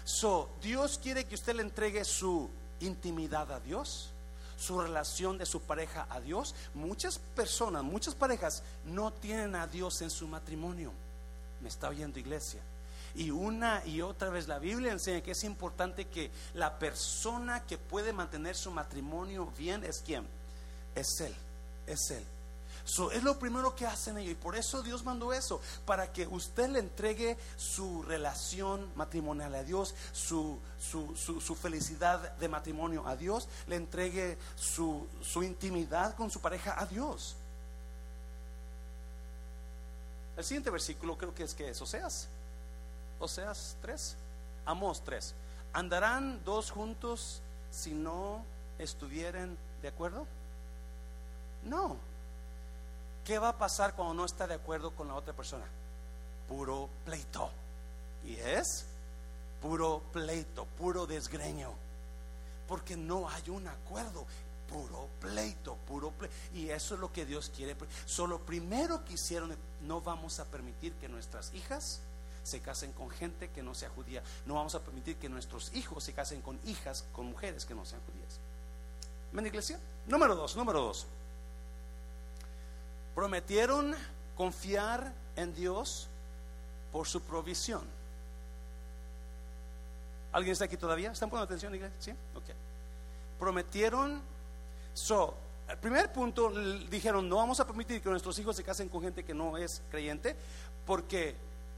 So, 0.05 0.49
Dios 0.63 0.99
quiere 0.99 1.25
que 1.25 1.35
usted 1.35 1.55
le 1.55 1.63
entregue 1.63 2.05
su 2.05 2.49
intimidad 2.81 3.53
a 3.53 3.61
Dios, 3.61 4.11
su 4.61 4.79
relación 4.81 5.39
de 5.39 5.47
su 5.47 5.63
pareja 5.63 6.07
a 6.11 6.21
Dios. 6.21 6.55
Muchas 6.75 7.19
personas, 7.19 7.83
muchas 7.83 8.15
parejas 8.15 8.63
no 8.85 9.13
tienen 9.13 9.57
a 9.57 9.67
Dios 9.67 10.03
en 10.03 10.11
su 10.11 10.29
matrimonio. 10.29 10.93
Me 11.61 11.69
está 11.69 11.89
oyendo 11.89 12.19
iglesia. 12.19 12.61
Y 13.15 13.31
una 13.31 13.85
y 13.87 14.03
otra 14.03 14.29
vez 14.29 14.47
la 14.47 14.59
Biblia 14.59 14.93
enseña 14.93 15.23
que 15.23 15.33
es 15.33 15.45
importante 15.45 16.07
que 16.07 16.31
la 16.55 16.79
persona 16.79 17.65
que 17.67 17.79
puede 17.79 18.13
mantener 18.13 18.55
su 18.55 18.71
matrimonio 18.71 19.53
bien 19.59 19.83
es 19.83 20.01
quien? 20.01 20.27
Es 20.95 21.21
Él, 21.21 21.35
es 21.87 22.11
Él 22.11 22.25
es 23.13 23.23
lo 23.23 23.39
primero 23.39 23.75
que 23.77 23.87
hacen 23.87 24.19
ellos. 24.19 24.33
Y 24.33 24.35
por 24.35 24.57
eso 24.57 24.83
Dios 24.83 25.05
mandó 25.05 25.33
eso. 25.33 25.61
Para 25.85 26.13
que 26.13 26.27
usted 26.27 26.69
le 26.69 26.81
entregue 26.81 27.37
su 27.57 28.03
relación 28.03 28.91
matrimonial 28.97 29.55
a 29.55 29.63
Dios, 29.63 29.95
su, 30.13 30.59
su, 30.81 31.55
felicidad 31.55 32.37
de 32.37 32.49
matrimonio 32.49 33.07
a 33.07 33.17
Dios, 33.17 33.49
le 33.67 33.77
entregue 33.77 34.39
su, 34.57 35.07
intimidad 35.37 36.17
con 36.17 36.31
su 36.31 36.41
pareja 36.41 36.81
a 36.81 36.87
Dios. 36.87 37.37
El 40.37 40.45
siguiente 40.45 40.71
versículo 40.71 41.17
creo 41.19 41.35
que 41.35 41.45
es 41.45 41.55
que 41.55 41.69
es 41.69 41.81
Oseas. 41.81 42.29
Oseas 43.19 43.77
3. 43.83 44.17
Amós 44.65 45.03
3. 45.05 45.35
¿Andarán 45.73 46.43
dos 46.45 46.71
juntos 46.71 47.41
si 47.71 47.93
no 47.93 48.43
estuvieran 48.79 49.57
de 49.83 49.89
acuerdo? 49.89 50.27
No. 51.65 52.10
¿Qué 53.31 53.39
va 53.39 53.51
a 53.51 53.57
pasar 53.57 53.95
cuando 53.95 54.13
no 54.13 54.25
está 54.25 54.49
de 54.49 54.55
acuerdo 54.55 54.91
con 54.91 55.07
la 55.07 55.15
otra 55.15 55.33
persona? 55.33 55.65
Puro 56.49 56.89
pleito. 57.05 57.49
Y 58.25 58.35
es 58.35 58.87
puro 59.63 60.03
pleito, 60.13 60.65
puro 60.65 61.07
desgreño. 61.07 61.71
Porque 62.67 62.97
no 62.97 63.29
hay 63.29 63.49
un 63.51 63.69
acuerdo. 63.69 64.27
Puro 64.69 65.07
pleito, 65.21 65.77
puro 65.87 66.11
pleito. 66.11 66.35
Y 66.55 66.71
eso 66.71 66.95
es 66.95 67.01
lo 67.01 67.13
que 67.13 67.25
Dios 67.25 67.53
quiere. 67.55 67.77
Solo 68.05 68.41
primero 68.41 69.05
que 69.05 69.13
hicieron, 69.13 69.57
no 69.83 70.01
vamos 70.01 70.41
a 70.41 70.45
permitir 70.47 70.93
que 70.95 71.09
nuestras 71.09 71.55
hijas 71.55 72.01
se 72.43 72.59
casen 72.59 72.91
con 72.91 73.11
gente 73.11 73.49
que 73.51 73.63
no 73.63 73.77
sea 73.77 73.91
judía. 73.91 74.25
No 74.45 74.55
vamos 74.55 74.75
a 74.75 74.81
permitir 74.81 75.15
que 75.19 75.29
nuestros 75.29 75.73
hijos 75.77 76.03
se 76.03 76.13
casen 76.13 76.43
con 76.43 76.59
hijas, 76.67 77.05
con 77.13 77.27
mujeres 77.27 77.65
que 77.65 77.77
no 77.77 77.85
sean 77.85 78.01
judías. 78.11 78.41
¿Ven, 79.31 79.47
iglesia? 79.47 79.79
Número 80.09 80.35
dos, 80.35 80.57
número 80.57 80.81
dos. 80.81 81.07
Prometieron 83.15 83.95
confiar 84.37 85.13
en 85.37 85.55
Dios 85.55 86.09
por 86.93 87.07
su 87.07 87.21
provisión. 87.21 87.83
¿Alguien 90.33 90.53
está 90.53 90.67
aquí 90.67 90.77
todavía? 90.77 91.11
¿Están 91.11 91.29
poniendo 91.29 91.47
atención, 91.47 91.75
iglesia? 91.75 91.97
¿Sí? 91.99 92.11
Ok. 92.35 92.45
Prometieron. 93.39 94.21
So, 94.95 95.35
primer 95.81 96.13
punto 96.13 96.51
dijeron: 96.89 97.29
No 97.29 97.37
vamos 97.37 97.59
a 97.61 97.67
permitir 97.67 98.01
que 98.01 98.09
nuestros 98.09 98.39
hijos 98.39 98.57
se 98.57 98.63
casen 98.63 98.89
con 98.89 99.03
gente 99.03 99.25
que 99.25 99.35
no 99.35 99.57
es 99.57 99.83
creyente, 99.91 100.37
porque 100.87 101.35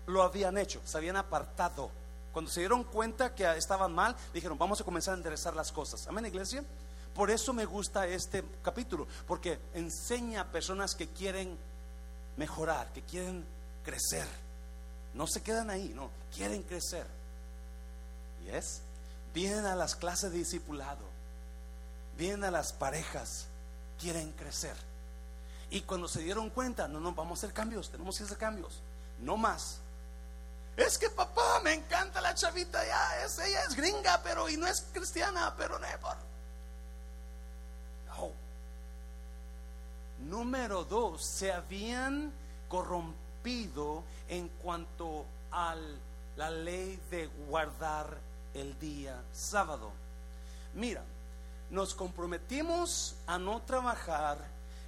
lo 0.07 0.23
habían 0.23 0.59
hecho, 0.59 0.81
se 0.85 0.99
habían 0.99 1.16
apartado. 1.16 1.90
Cuando 2.33 2.51
se 2.51 2.61
dieron 2.61 2.85
cuenta 2.85 3.35
que 3.35 3.51
estaban 3.57 3.92
mal, 3.95 4.14
dijeron: 4.35 4.59
Vamos 4.59 4.81
a 4.81 4.85
comenzar 4.85 5.14
a 5.14 5.16
enderezar 5.16 5.55
las 5.57 5.73
cosas. 5.73 6.07
Amén, 6.07 6.27
iglesia. 6.27 6.62
Por 7.14 7.31
eso 7.31 7.53
me 7.53 7.66
gusta 7.66 8.07
este 8.07 8.42
capítulo, 8.62 9.07
porque 9.27 9.59
enseña 9.75 10.42
a 10.42 10.46
personas 10.46 10.94
que 10.94 11.09
quieren 11.09 11.59
mejorar, 12.37 12.90
que 12.92 13.03
quieren 13.03 13.44
crecer. 13.85 14.27
No 15.14 15.27
se 15.27 15.42
quedan 15.42 15.68
ahí, 15.68 15.92
no, 15.94 16.11
quieren 16.35 16.62
crecer. 16.62 17.07
¿Y 18.46 18.51
es? 18.51 18.81
Vienen 19.35 19.66
a 19.66 19.77
las 19.77 19.94
clases 19.94 20.33
de 20.33 20.38
discipulado, 20.38 21.05
vienen 22.16 22.44
a 22.44 22.51
las 22.51 22.72
parejas, 22.72 23.46
quieren 24.01 24.33
crecer. 24.33 24.77
Y 25.70 25.83
cuando 25.83 26.09
se 26.09 26.20
dieron 26.20 26.51
cuenta, 26.51 26.88
no, 26.88 27.01
no, 27.01 27.12
vamos 27.12 27.38
a 27.38 27.40
hacer 27.40 27.55
cambios, 27.55 27.90
tenemos 27.90 28.16
que 28.16 28.25
hacer 28.25 28.38
cambios, 28.38 28.81
no 29.20 29.37
más. 29.37 29.79
Es 30.77 30.96
que 30.96 31.11
papá, 31.11 31.61
me 31.62 31.75
encanta 31.75 32.22
la 32.22 32.35
chavita, 32.35 32.85
ya, 32.87 33.25
es, 33.25 33.38
ella 33.38 33.62
es 33.64 33.77
gringa, 33.77 34.22
pero 34.22 34.48
y 34.48 34.57
no 34.57 34.66
es 34.66 34.85
cristiana, 34.92 35.55
pero 35.57 35.79
no, 35.79 35.87
Número 40.28 40.85
dos, 40.85 41.24
se 41.24 41.52
habían 41.52 42.32
corrompido 42.68 44.02
en 44.28 44.48
cuanto 44.48 45.26
a 45.50 45.76
la 46.37 46.50
ley 46.50 46.98
de 47.11 47.26
guardar 47.48 48.16
el 48.54 48.78
día 48.78 49.20
sábado. 49.32 49.90
Mira, 50.74 51.02
nos 51.70 51.94
comprometimos 51.94 53.16
a 53.26 53.38
no 53.38 53.62
trabajar 53.62 54.38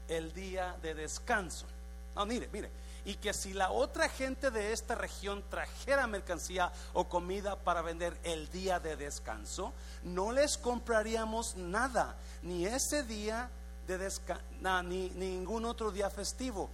el 0.08 0.32
día 0.34 0.76
de 0.82 0.94
descanso. 0.94 1.66
No, 2.14 2.24
mire, 2.26 2.48
mire. 2.52 2.70
Y 3.04 3.16
que 3.16 3.34
si 3.34 3.52
la 3.52 3.70
otra 3.70 4.08
gente 4.08 4.50
de 4.50 4.72
esta 4.72 4.94
región 4.94 5.42
trajera 5.50 6.06
mercancía 6.06 6.72
o 6.94 7.04
comida 7.04 7.56
para 7.56 7.82
vender 7.82 8.16
el 8.22 8.50
día 8.50 8.80
de 8.80 8.96
descanso, 8.96 9.74
no 10.04 10.32
les 10.32 10.56
compraríamos 10.56 11.56
nada, 11.56 12.16
ni 12.42 12.64
ese 12.64 13.02
día 13.02 13.50
de 13.86 14.10
ni 14.84 15.10
ningún 15.10 15.64
otro 15.64 15.90
día 15.90 16.10
festivo. 16.10 16.70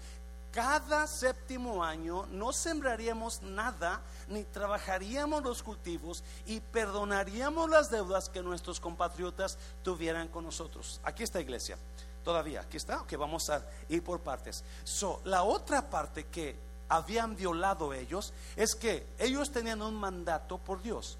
Cada 0.52 1.06
séptimo 1.06 1.84
año 1.84 2.26
no 2.26 2.52
sembraríamos 2.52 3.40
nada, 3.42 4.00
ni 4.28 4.42
trabajaríamos 4.42 5.44
los 5.44 5.62
cultivos 5.62 6.24
y 6.44 6.58
perdonaríamos 6.58 7.70
las 7.70 7.88
deudas 7.88 8.28
que 8.28 8.42
nuestros 8.42 8.80
compatriotas 8.80 9.58
tuvieran 9.84 10.26
con 10.26 10.44
nosotros. 10.44 11.00
Aquí 11.04 11.22
está 11.22 11.40
iglesia, 11.40 11.76
todavía, 12.24 12.62
aquí 12.62 12.78
está, 12.78 13.04
que 13.06 13.16
vamos 13.16 13.48
a 13.48 13.64
ir 13.88 14.02
por 14.02 14.20
partes. 14.20 14.64
So, 14.82 15.20
la 15.24 15.44
otra 15.44 15.88
parte 15.88 16.24
que 16.26 16.56
habían 16.88 17.36
violado 17.36 17.94
ellos 17.94 18.32
es 18.56 18.74
que 18.74 19.06
ellos 19.20 19.52
tenían 19.52 19.80
un 19.80 19.94
mandato 19.94 20.58
por 20.58 20.82
Dios. 20.82 21.16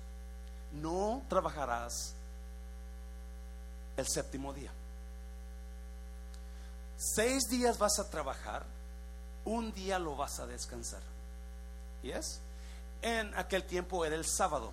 No 0.73 1.23
trabajarás 1.29 2.15
el 3.97 4.09
séptimo 4.09 4.53
día. 4.53 4.73
Seis 7.03 7.49
días 7.49 7.79
vas 7.79 7.99
a 7.99 8.11
trabajar, 8.11 8.63
un 9.47 9.73
día 9.73 9.99
lo 9.99 10.17
vas 10.17 10.39
a 10.39 10.47
descansar. 10.47 11.01
¿Yes? 12.03 12.41
En 13.01 13.35
aquel 13.39 13.65
tiempo 13.65 14.05
era 14.05 14.17
el 14.17 14.27
sábado. 14.27 14.71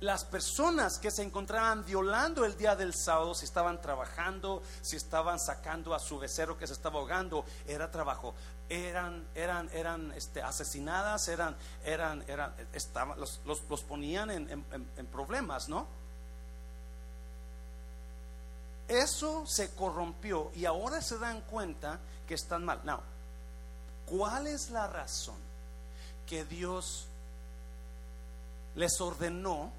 Las 0.00 0.24
personas 0.24 0.98
que 0.98 1.12
se 1.12 1.22
encontraban 1.22 1.84
violando 1.84 2.44
el 2.44 2.56
día 2.56 2.74
del 2.74 2.92
sábado, 2.92 3.36
si 3.36 3.44
estaban 3.44 3.80
trabajando, 3.80 4.64
si 4.82 4.96
estaban 4.96 5.38
sacando 5.38 5.94
a 5.94 6.00
su 6.00 6.18
becerro 6.18 6.58
que 6.58 6.66
se 6.66 6.72
estaba 6.72 6.98
ahogando, 6.98 7.44
era 7.68 7.88
trabajo. 7.88 8.34
Eran, 8.68 9.28
eran, 9.32 9.70
eran 9.72 10.10
este, 10.16 10.42
asesinadas, 10.42 11.28
eran, 11.28 11.56
eran, 11.84 12.24
eran, 12.26 12.52
estaban, 12.72 13.20
los, 13.20 13.40
los, 13.44 13.82
ponían 13.84 14.28
en 14.30 15.06
problemas, 15.06 15.68
¿no? 15.68 15.86
Eso 18.88 19.44
se 19.46 19.70
corrompió 19.74 20.52
y 20.54 20.64
ahora 20.64 21.02
se 21.02 21.18
dan 21.18 21.40
cuenta 21.42 21.98
que 22.26 22.34
están 22.34 22.64
mal. 22.64 22.80
Now, 22.84 23.00
¿cuál 24.06 24.46
es 24.46 24.70
la 24.70 24.86
razón 24.86 25.36
que 26.26 26.44
Dios 26.44 27.06
les 28.76 29.00
ordenó 29.00 29.72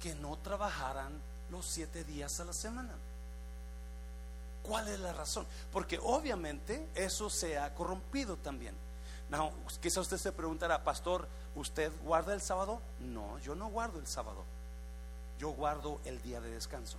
que 0.00 0.14
no 0.14 0.36
trabajaran 0.38 1.12
los 1.50 1.66
siete 1.66 2.04
días 2.04 2.40
a 2.40 2.44
la 2.44 2.52
semana? 2.52 2.94
¿Cuál 4.62 4.88
es 4.88 4.98
la 5.00 5.12
razón? 5.12 5.46
Porque 5.72 5.98
obviamente 6.02 6.88
eso 6.94 7.30
se 7.30 7.58
ha 7.58 7.74
corrompido 7.74 8.36
también. 8.36 8.74
Now, 9.28 9.52
quizá 9.80 10.00
usted 10.00 10.16
se 10.16 10.32
preguntará, 10.32 10.82
pastor, 10.82 11.28
¿usted 11.54 11.92
guarda 12.04 12.32
el 12.32 12.40
sábado? 12.40 12.80
No, 13.00 13.38
yo 13.40 13.54
no 13.54 13.68
guardo 13.68 13.98
el 13.98 14.06
sábado. 14.06 14.44
Yo 15.38 15.50
guardo 15.50 16.00
el 16.04 16.22
día 16.22 16.40
de 16.40 16.50
descanso. 16.50 16.96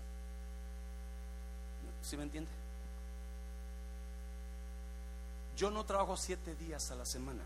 ¿Sí 2.08 2.16
me 2.16 2.24
entiende? 2.24 2.50
Yo 5.58 5.70
no 5.70 5.84
trabajo 5.84 6.16
siete 6.16 6.56
días 6.56 6.90
a 6.90 6.96
la 6.96 7.06
semana. 7.06 7.44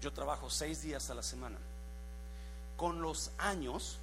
Yo 0.00 0.12
trabajo 0.12 0.48
seis 0.48 0.82
días 0.82 1.10
a 1.10 1.14
la 1.14 1.24
semana. 1.24 1.56
Con 2.76 3.02
los 3.02 3.32
años, 3.38 3.98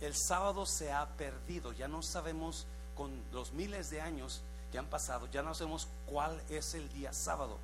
el 0.00 0.14
sábado 0.16 0.64
se 0.64 0.90
ha 0.90 1.06
perdido. 1.06 1.72
Ya 1.72 1.86
no 1.86 2.02
sabemos, 2.02 2.66
con 2.96 3.22
los 3.30 3.52
miles 3.52 3.90
de 3.90 4.00
años 4.00 4.40
que 4.72 4.78
han 4.78 4.86
pasado, 4.86 5.26
ya 5.30 5.42
no 5.42 5.54
sabemos 5.54 5.86
cuál 6.06 6.40
es 6.48 6.72
el 6.72 6.90
día 6.94 7.12
sábado. 7.12 7.58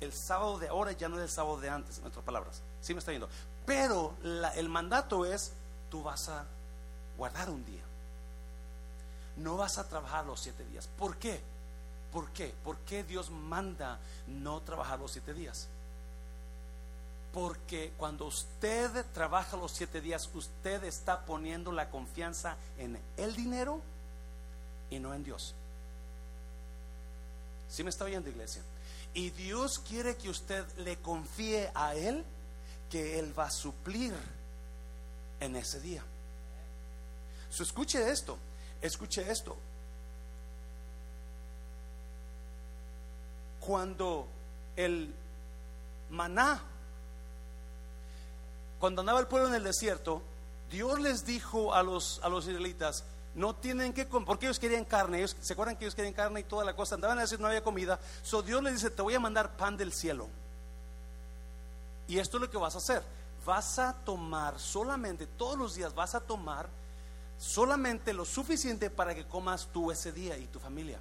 El 0.00 0.12
sábado 0.12 0.58
de 0.58 0.68
ahora 0.68 0.92
ya 0.92 1.08
no 1.08 1.16
es 1.16 1.22
el 1.22 1.30
sábado 1.30 1.58
de 1.60 1.70
antes, 1.70 1.98
en 1.98 2.06
otras 2.06 2.24
palabras. 2.26 2.60
¿Sí 2.82 2.92
me 2.92 2.98
está 2.98 3.12
viendo? 3.12 3.30
Pero 3.64 4.14
el 4.54 4.68
mandato 4.68 5.24
es, 5.24 5.54
tú 5.90 6.02
vas 6.02 6.28
a 6.28 6.44
guardar 7.16 7.48
un 7.48 7.64
día. 7.64 7.89
No 9.40 9.56
vas 9.56 9.78
a 9.78 9.88
trabajar 9.88 10.26
los 10.26 10.40
siete 10.40 10.64
días. 10.66 10.88
¿Por 10.98 11.16
qué? 11.16 11.40
¿Por 12.12 12.30
qué? 12.30 12.54
¿Por 12.64 12.78
qué 12.78 13.04
Dios 13.04 13.30
manda 13.30 13.98
no 14.26 14.60
trabajar 14.60 14.98
los 14.98 15.12
siete 15.12 15.32
días? 15.32 15.68
Porque 17.32 17.92
cuando 17.96 18.26
usted 18.26 19.06
trabaja 19.14 19.56
los 19.56 19.70
siete 19.70 20.00
días, 20.00 20.28
usted 20.34 20.82
está 20.84 21.24
poniendo 21.24 21.70
la 21.70 21.88
confianza 21.88 22.56
en 22.76 22.98
el 23.16 23.36
dinero 23.36 23.80
y 24.90 24.98
no 24.98 25.14
en 25.14 25.22
Dios. 25.22 25.54
¿Sí 27.68 27.84
me 27.84 27.90
está 27.90 28.04
oyendo, 28.04 28.28
iglesia? 28.28 28.62
Y 29.14 29.30
Dios 29.30 29.78
quiere 29.78 30.16
que 30.16 30.28
usted 30.28 30.66
le 30.78 30.98
confíe 30.98 31.70
a 31.74 31.94
Él 31.94 32.24
que 32.90 33.20
Él 33.20 33.38
va 33.38 33.44
a 33.44 33.50
suplir 33.50 34.12
en 35.38 35.54
ese 35.54 35.80
día. 35.80 36.02
So, 37.48 37.62
escuche 37.62 38.10
esto, 38.10 38.38
escuche 38.80 39.30
esto. 39.30 39.56
Cuando 43.60 44.26
el 44.76 45.14
maná 46.10 46.62
cuando 48.80 49.02
andaba 49.02 49.20
el 49.20 49.26
pueblo 49.26 49.48
en 49.48 49.54
el 49.54 49.62
desierto, 49.62 50.22
Dios 50.70 50.98
les 51.00 51.26
dijo 51.26 51.74
a 51.74 51.82
los, 51.82 52.18
a 52.24 52.30
los 52.30 52.46
israelitas, 52.48 53.04
no 53.34 53.54
tienen 53.54 53.92
que 53.92 54.08
comer, 54.08 54.26
porque 54.26 54.46
ellos 54.46 54.58
querían 54.58 54.86
carne, 54.86 55.18
ellos, 55.18 55.36
se 55.38 55.52
acuerdan 55.52 55.76
que 55.76 55.84
ellos 55.84 55.94
querían 55.94 56.14
carne 56.14 56.40
y 56.40 56.44
toda 56.44 56.64
la 56.64 56.74
cosa, 56.74 56.94
andaban 56.94 57.18
a 57.18 57.20
decir 57.20 57.38
no 57.38 57.46
había 57.46 57.62
comida, 57.62 58.00
so 58.22 58.40
Dios 58.40 58.62
les 58.62 58.74
dice, 58.74 58.90
te 58.90 59.02
voy 59.02 59.14
a 59.14 59.20
mandar 59.20 59.54
pan 59.56 59.76
del 59.76 59.92
cielo. 59.92 60.28
Y 62.08 62.18
esto 62.18 62.38
es 62.38 62.40
lo 62.40 62.50
que 62.50 62.56
vas 62.56 62.74
a 62.74 62.78
hacer, 62.78 63.02
vas 63.44 63.78
a 63.78 63.92
tomar 63.92 64.58
solamente, 64.58 65.26
todos 65.26 65.58
los 65.58 65.74
días 65.74 65.94
vas 65.94 66.14
a 66.14 66.20
tomar 66.20 66.66
solamente 67.40 68.12
lo 68.12 68.26
suficiente 68.26 68.90
para 68.90 69.14
que 69.14 69.26
comas 69.26 69.68
tú 69.72 69.90
ese 69.90 70.12
día 70.12 70.36
y 70.36 70.46
tu 70.46 70.60
familia. 70.60 70.98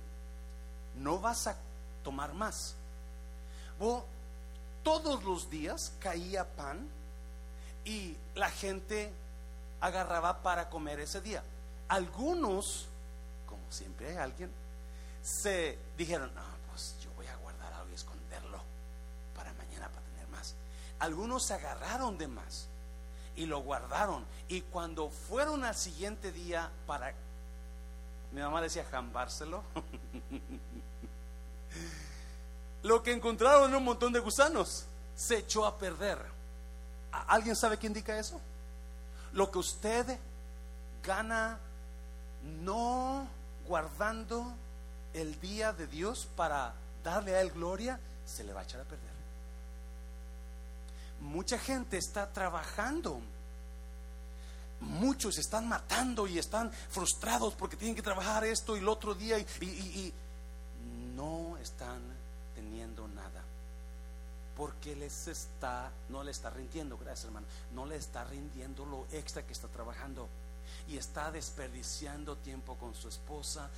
No 0.96 1.20
vas 1.20 1.48
a 1.48 1.58
tomar 2.04 2.34
más. 2.34 2.76
todos 4.84 5.24
los 5.26 5.50
días 5.50 5.92
caía 6.00 6.46
pan 6.56 6.88
y 7.84 8.16
la 8.36 8.50
gente 8.50 9.12
agarraba 9.82 10.42
para 10.42 10.70
comer 10.70 11.02
ese 11.02 11.20
día. 11.20 11.44
Algunos, 11.90 12.88
como 13.46 13.62
siempre 13.70 14.12
hay 14.12 14.18
alguien, 14.18 14.50
se 15.22 15.78
dijeron, 15.98 16.34
no, 16.34 16.42
pues 16.72 16.96
yo 17.04 17.12
voy 17.16 17.28
a 17.28 17.36
guardar 17.36 17.74
algo 17.74 17.92
y 17.92 17.96
esconderlo 17.96 18.60
para 19.36 19.52
mañana 19.54 19.90
para 19.90 20.06
tener 20.06 20.28
más. 20.30 20.56
Algunos 21.00 21.44
se 21.44 21.54
agarraron 21.54 22.18
de 22.18 22.28
más 22.28 22.70
y 23.40 23.46
lo 23.46 23.62
guardaron. 23.62 24.26
Y 24.50 24.62
cuando 24.62 25.10
fueron 25.10 25.64
al 25.64 25.74
siguiente 25.74 26.34
día 26.34 26.70
para, 26.86 27.14
mi 28.34 28.42
mamá 28.42 28.62
decía, 28.62 28.84
jambárselo, 28.92 29.64
lo 32.84 33.02
que 33.02 33.14
encontraron 33.14 33.74
un 33.74 33.84
montón 33.86 34.12
de 34.12 34.20
gusanos, 34.20 34.86
se 35.16 35.38
echó 35.38 35.66
a 35.66 35.78
perder. 35.78 36.20
¿Alguien 37.12 37.56
sabe 37.56 37.78
qué 37.78 37.88
indica 37.88 38.20
eso? 38.20 38.42
Lo 39.32 39.50
que 39.50 39.60
usted 39.60 40.20
gana 41.02 41.58
no 42.62 43.26
guardando 43.66 44.54
el 45.14 45.40
día 45.40 45.72
de 45.72 45.88
Dios 45.88 46.28
para 46.36 46.74
darle 47.06 47.38
a 47.38 47.42
Él 47.42 47.52
gloria, 47.52 48.02
se 48.26 48.44
le 48.44 48.52
va 48.52 48.60
a 48.60 48.64
echar 48.64 48.82
a 48.82 48.84
perder. 48.84 49.09
Mucha 51.22 51.58
gente 51.60 51.98
está 51.98 52.32
trabajando. 52.32 53.22
Muchos 54.82 55.38
están 55.38 55.68
matando 55.68 56.26
y 56.28 56.40
están 56.40 56.72
frustrados 56.90 57.54
porque 57.54 57.76
tienen 57.76 57.96
que 57.96 58.02
trabajar 58.02 58.46
esto 58.46 58.78
y 58.78 58.80
el 58.80 58.88
otro 58.88 59.14
día 59.14 59.38
y, 59.38 60.14
no 61.16 61.58
están 61.58 62.00
teniendo 62.56 63.06
nada 63.10 63.44
porque 64.56 64.96
les 64.96 65.28
está, 65.28 65.92
no 66.08 66.24
le 66.24 66.32
está 66.32 66.50
rindiendo, 66.50 66.98
gracias 66.98 67.26
hermano, 67.26 67.46
no 67.74 67.86
le 67.86 67.98
está 67.98 68.24
rindiendo 68.24 68.86
lo 68.86 69.06
extra 69.12 69.46
que 69.46 69.52
está 69.52 69.68
trabajando 69.68 70.30
y 70.88 70.98
está 70.98 71.32
desperdiciando 71.32 72.36
tiempo 72.38 72.76
con 72.76 72.96
su 72.96 73.10
esposa, 73.10 73.70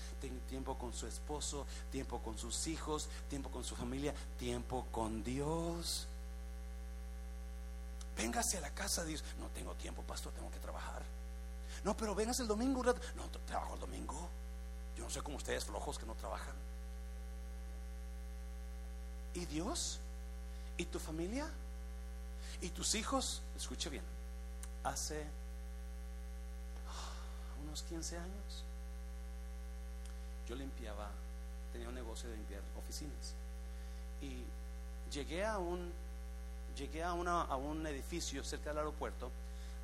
tiempo 0.50 0.78
con 0.78 0.94
su 0.94 1.08
esposo, 1.08 1.66
tiempo 1.92 2.20
con 2.20 2.38
sus 2.38 2.68
hijos, 2.68 3.10
tiempo 3.30 3.50
con 3.50 3.64
su 3.64 3.76
familia, 3.76 4.14
tiempo 4.38 4.86
con 4.92 5.24
Dios. 5.24 6.08
Véngase 8.16 8.58
a 8.58 8.62
la 8.62 8.72
casa 8.72 9.04
de 9.04 9.10
Dios. 9.10 9.24
No 9.40 9.48
tengo 9.48 9.74
tiempo, 9.76 10.02
pastor, 10.04 10.34
tengo 10.34 10.52
que 10.52 10.60
trabajar. 10.60 11.02
No, 11.84 11.96
pero 11.96 12.14
véngase 12.14 12.44
el 12.44 12.48
domingo. 12.48 12.84
No, 12.84 12.94
trabajo 13.46 13.76
el 13.76 13.80
domingo. 13.80 14.30
Yo 14.98 15.04
no 15.04 15.10
sé 15.10 15.22
cómo 15.22 15.38
ustedes 15.38 15.66
flojos 15.66 15.98
que 15.98 16.06
no 16.06 16.16
trabajan. 16.16 16.56
¿Y 19.34 19.46
Dios? 19.46 20.00
¿Y 20.78 20.86
tu 20.86 21.00
familia? 21.00 21.48
¿Y 22.62 22.70
tus 22.70 22.96
hijos? 22.96 23.42
Escuche 23.56 23.90
bien. 23.90 24.04
Hace 24.84 25.26
unos 27.64 27.84
15 27.84 28.18
años 28.18 28.66
yo 30.48 30.56
limpiaba, 30.56 31.10
tenía 31.72 31.88
un 31.88 31.96
negocio 31.96 32.30
de 32.30 32.36
limpiar 32.36 32.62
oficinas. 32.78 33.34
Y 34.22 34.44
llegué 35.10 35.46
a 35.46 35.58
un 35.58 35.94
llegué 36.82 37.04
a, 37.04 37.14
una, 37.14 37.44
a 37.44 37.56
un 37.58 37.86
edificio 37.86 38.44
cerca 38.44 38.72
del 38.72 38.80
aeropuerto 38.80 39.30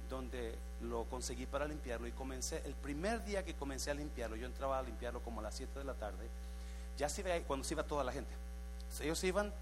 donde 0.10 0.56
lo 0.82 1.04
conseguí 1.06 1.46
para 1.46 1.68
limpiarlo 1.68 2.08
y 2.08 2.12
comencé, 2.12 2.64
el 2.66 2.74
primer 2.74 3.24
día 3.24 3.46
que 3.46 3.54
comencé 3.54 3.92
a 3.92 3.94
limpiarlo, 3.94 4.36
yo 4.36 4.48
entraba 4.48 4.80
a 4.80 4.82
limpiarlo 4.82 5.22
como 5.22 5.42
a 5.42 5.44
las 5.44 5.56
7 5.56 5.78
de 5.78 5.86
la 5.86 5.94
tarde, 5.94 6.28
ya 6.98 7.08
se 7.08 7.22
iba, 7.22 7.38
cuando 7.42 7.64
se 7.64 7.76
iba 7.76 7.84
toda 7.84 8.04
la 8.04 8.12
gente. 8.12 8.32
Ellos 9.02 9.24
iban, 9.24 9.54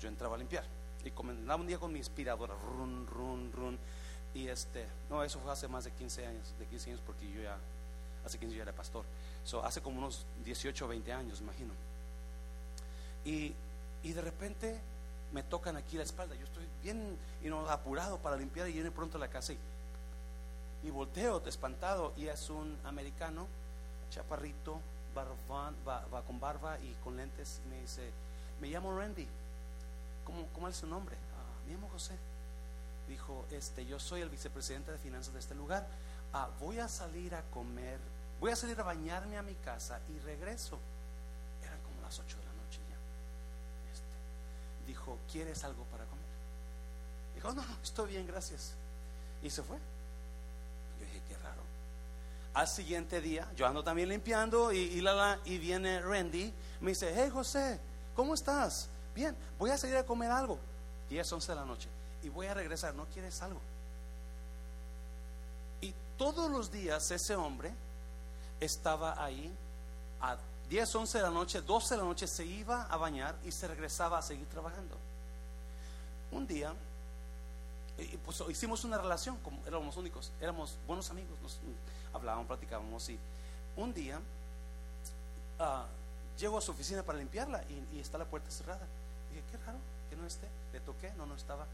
yo 0.00 0.08
entraba 0.08 0.34
a 0.34 0.38
limpiar. 0.38 0.64
Y 1.04 1.10
comenzaba 1.12 1.56
un 1.56 1.66
día 1.66 1.78
con 1.78 1.92
mi 1.92 1.98
inspiradora, 1.98 2.54
run, 2.54 3.06
run, 3.06 3.52
run. 3.52 3.78
Y 4.34 4.48
este, 4.48 4.84
no, 5.08 5.22
eso 5.22 5.38
fue 5.38 5.52
hace 5.52 5.68
más 5.68 5.84
de 5.84 5.92
15 5.92 6.26
años, 6.26 6.54
de 6.58 6.66
15 6.66 6.90
años 6.90 7.02
porque 7.06 7.30
yo 7.30 7.42
ya, 7.42 7.56
hace 8.24 8.38
15 8.38 8.56
ya 8.56 8.62
era 8.62 8.72
pastor. 8.72 9.04
So, 9.44 9.64
hace 9.64 9.80
como 9.80 9.98
unos 9.98 10.26
18 10.44 10.84
o 10.84 10.88
20 10.88 11.12
años, 11.12 11.40
imagino. 11.40 11.72
Y, 13.24 13.54
y 14.02 14.12
de 14.12 14.22
repente 14.22 14.80
me 15.32 15.42
tocan 15.42 15.76
aquí 15.76 15.96
la 15.96 16.02
espalda. 16.02 16.34
Yo 16.34 16.44
estoy 16.44 16.64
bien 16.82 17.16
y 17.42 17.48
no 17.48 17.68
apurado 17.68 18.18
para 18.18 18.36
limpiar 18.36 18.68
y 18.68 18.72
viene 18.72 18.90
pronto 18.90 19.16
a 19.16 19.20
la 19.20 19.28
casa 19.28 19.52
y, 19.52 19.58
y 20.82 20.90
volteo 20.90 21.42
espantado 21.46 22.12
y 22.16 22.26
es 22.26 22.50
un 22.50 22.78
americano, 22.84 23.46
chaparrito, 24.10 24.80
va, 25.16 26.22
con 26.26 26.40
barba 26.40 26.78
y 26.78 26.94
con 27.02 27.16
lentes. 27.16 27.60
Me 27.68 27.80
dice, 27.80 28.10
me 28.60 28.68
llamo 28.68 28.96
Randy. 28.96 29.26
¿Cómo, 30.54 30.68
es 30.68 30.76
su 30.76 30.86
nombre? 30.86 31.16
Ah, 31.16 31.66
mi 31.66 31.74
amo 31.74 31.88
José. 31.92 32.16
Dijo, 33.08 33.44
este, 33.50 33.84
yo 33.84 33.98
soy 33.98 34.20
el 34.20 34.28
vicepresidente 34.28 34.92
de 34.92 34.98
finanzas 34.98 35.34
de 35.34 35.40
este 35.40 35.54
lugar. 35.54 35.86
Ah, 36.32 36.48
voy 36.60 36.78
a 36.78 36.86
salir 36.86 37.34
a 37.34 37.42
comer, 37.50 37.98
voy 38.38 38.52
a 38.52 38.56
salir 38.56 38.78
a 38.80 38.84
bañarme 38.84 39.36
a 39.36 39.42
mi 39.42 39.54
casa 39.54 39.98
y 40.08 40.18
regreso. 40.20 40.78
Eran 41.64 41.80
como 41.80 42.00
las 42.02 42.18
8 42.20 42.36
de 42.38 42.44
la 42.44 42.49
dijo, 44.90 45.18
¿quieres 45.30 45.62
algo 45.64 45.84
para 45.84 46.04
comer? 46.04 46.24
Dijo, 47.34 47.52
no, 47.52 47.62
no, 47.64 47.76
estoy 47.82 48.10
bien, 48.10 48.26
gracias. 48.26 48.74
Y 49.42 49.50
se 49.50 49.62
fue. 49.62 49.76
Yo 50.98 51.06
dije, 51.06 51.22
qué 51.28 51.36
raro. 51.38 51.62
Al 52.54 52.68
siguiente 52.68 53.20
día, 53.20 53.48
yo 53.56 53.66
ando 53.66 53.84
también 53.84 54.08
limpiando 54.08 54.72
y, 54.72 54.78
y, 54.78 55.04
y 55.44 55.58
viene 55.58 56.00
Randy, 56.00 56.52
me 56.80 56.90
dice, 56.90 57.12
hey 57.14 57.30
José, 57.32 57.78
¿cómo 58.16 58.34
estás? 58.34 58.88
Bien, 59.14 59.36
voy 59.58 59.70
a 59.70 59.78
salir 59.78 59.96
a 59.96 60.04
comer 60.04 60.30
algo. 60.30 60.58
10, 61.08 61.32
11 61.32 61.52
de 61.52 61.56
la 61.56 61.64
noche. 61.64 61.88
Y 62.22 62.28
voy 62.28 62.46
a 62.46 62.54
regresar. 62.54 62.94
¿No 62.94 63.06
quieres 63.06 63.40
algo? 63.42 63.60
Y 65.80 65.94
todos 66.18 66.50
los 66.50 66.70
días 66.70 67.10
ese 67.10 67.36
hombre 67.36 67.72
estaba 68.58 69.22
ahí 69.22 69.52
a 70.20 70.36
10, 70.70 70.94
11 70.94 71.18
de 71.18 71.24
la 71.24 71.30
noche, 71.30 71.60
12 71.60 71.94
de 71.94 71.98
la 71.98 72.06
noche, 72.06 72.26
se 72.26 72.46
iba 72.46 72.84
a 72.84 72.96
bañar 72.96 73.34
y 73.44 73.50
se 73.50 73.66
regresaba 73.66 74.18
a 74.18 74.22
seguir 74.22 74.46
trabajando. 74.46 74.96
Un 76.30 76.46
día, 76.46 76.72
pues 78.24 78.42
hicimos 78.48 78.84
una 78.84 78.96
relación, 78.96 79.36
como 79.38 79.58
éramos 79.66 79.96
únicos, 79.96 80.30
éramos 80.40 80.76
buenos 80.86 81.10
amigos, 81.10 81.36
nos 81.42 81.58
hablábamos, 82.14 82.46
platicábamos 82.46 83.08
y 83.08 83.18
un 83.76 83.92
día 83.92 84.18
uh, 85.58 86.38
llego 86.38 86.56
a 86.56 86.60
su 86.60 86.70
oficina 86.70 87.02
para 87.02 87.18
limpiarla 87.18 87.64
y 87.92 87.98
está 87.98 88.16
la 88.16 88.24
puerta 88.24 88.50
cerrada. 88.50 88.86
Dije, 89.30 89.42
qué 89.50 89.56
raro, 89.66 89.78
que 90.08 90.16
no 90.16 90.26
esté. 90.26 90.46
Le 90.72 90.80
toqué, 90.80 91.12
no, 91.16 91.26
no 91.26 91.34
estaba. 91.34 91.66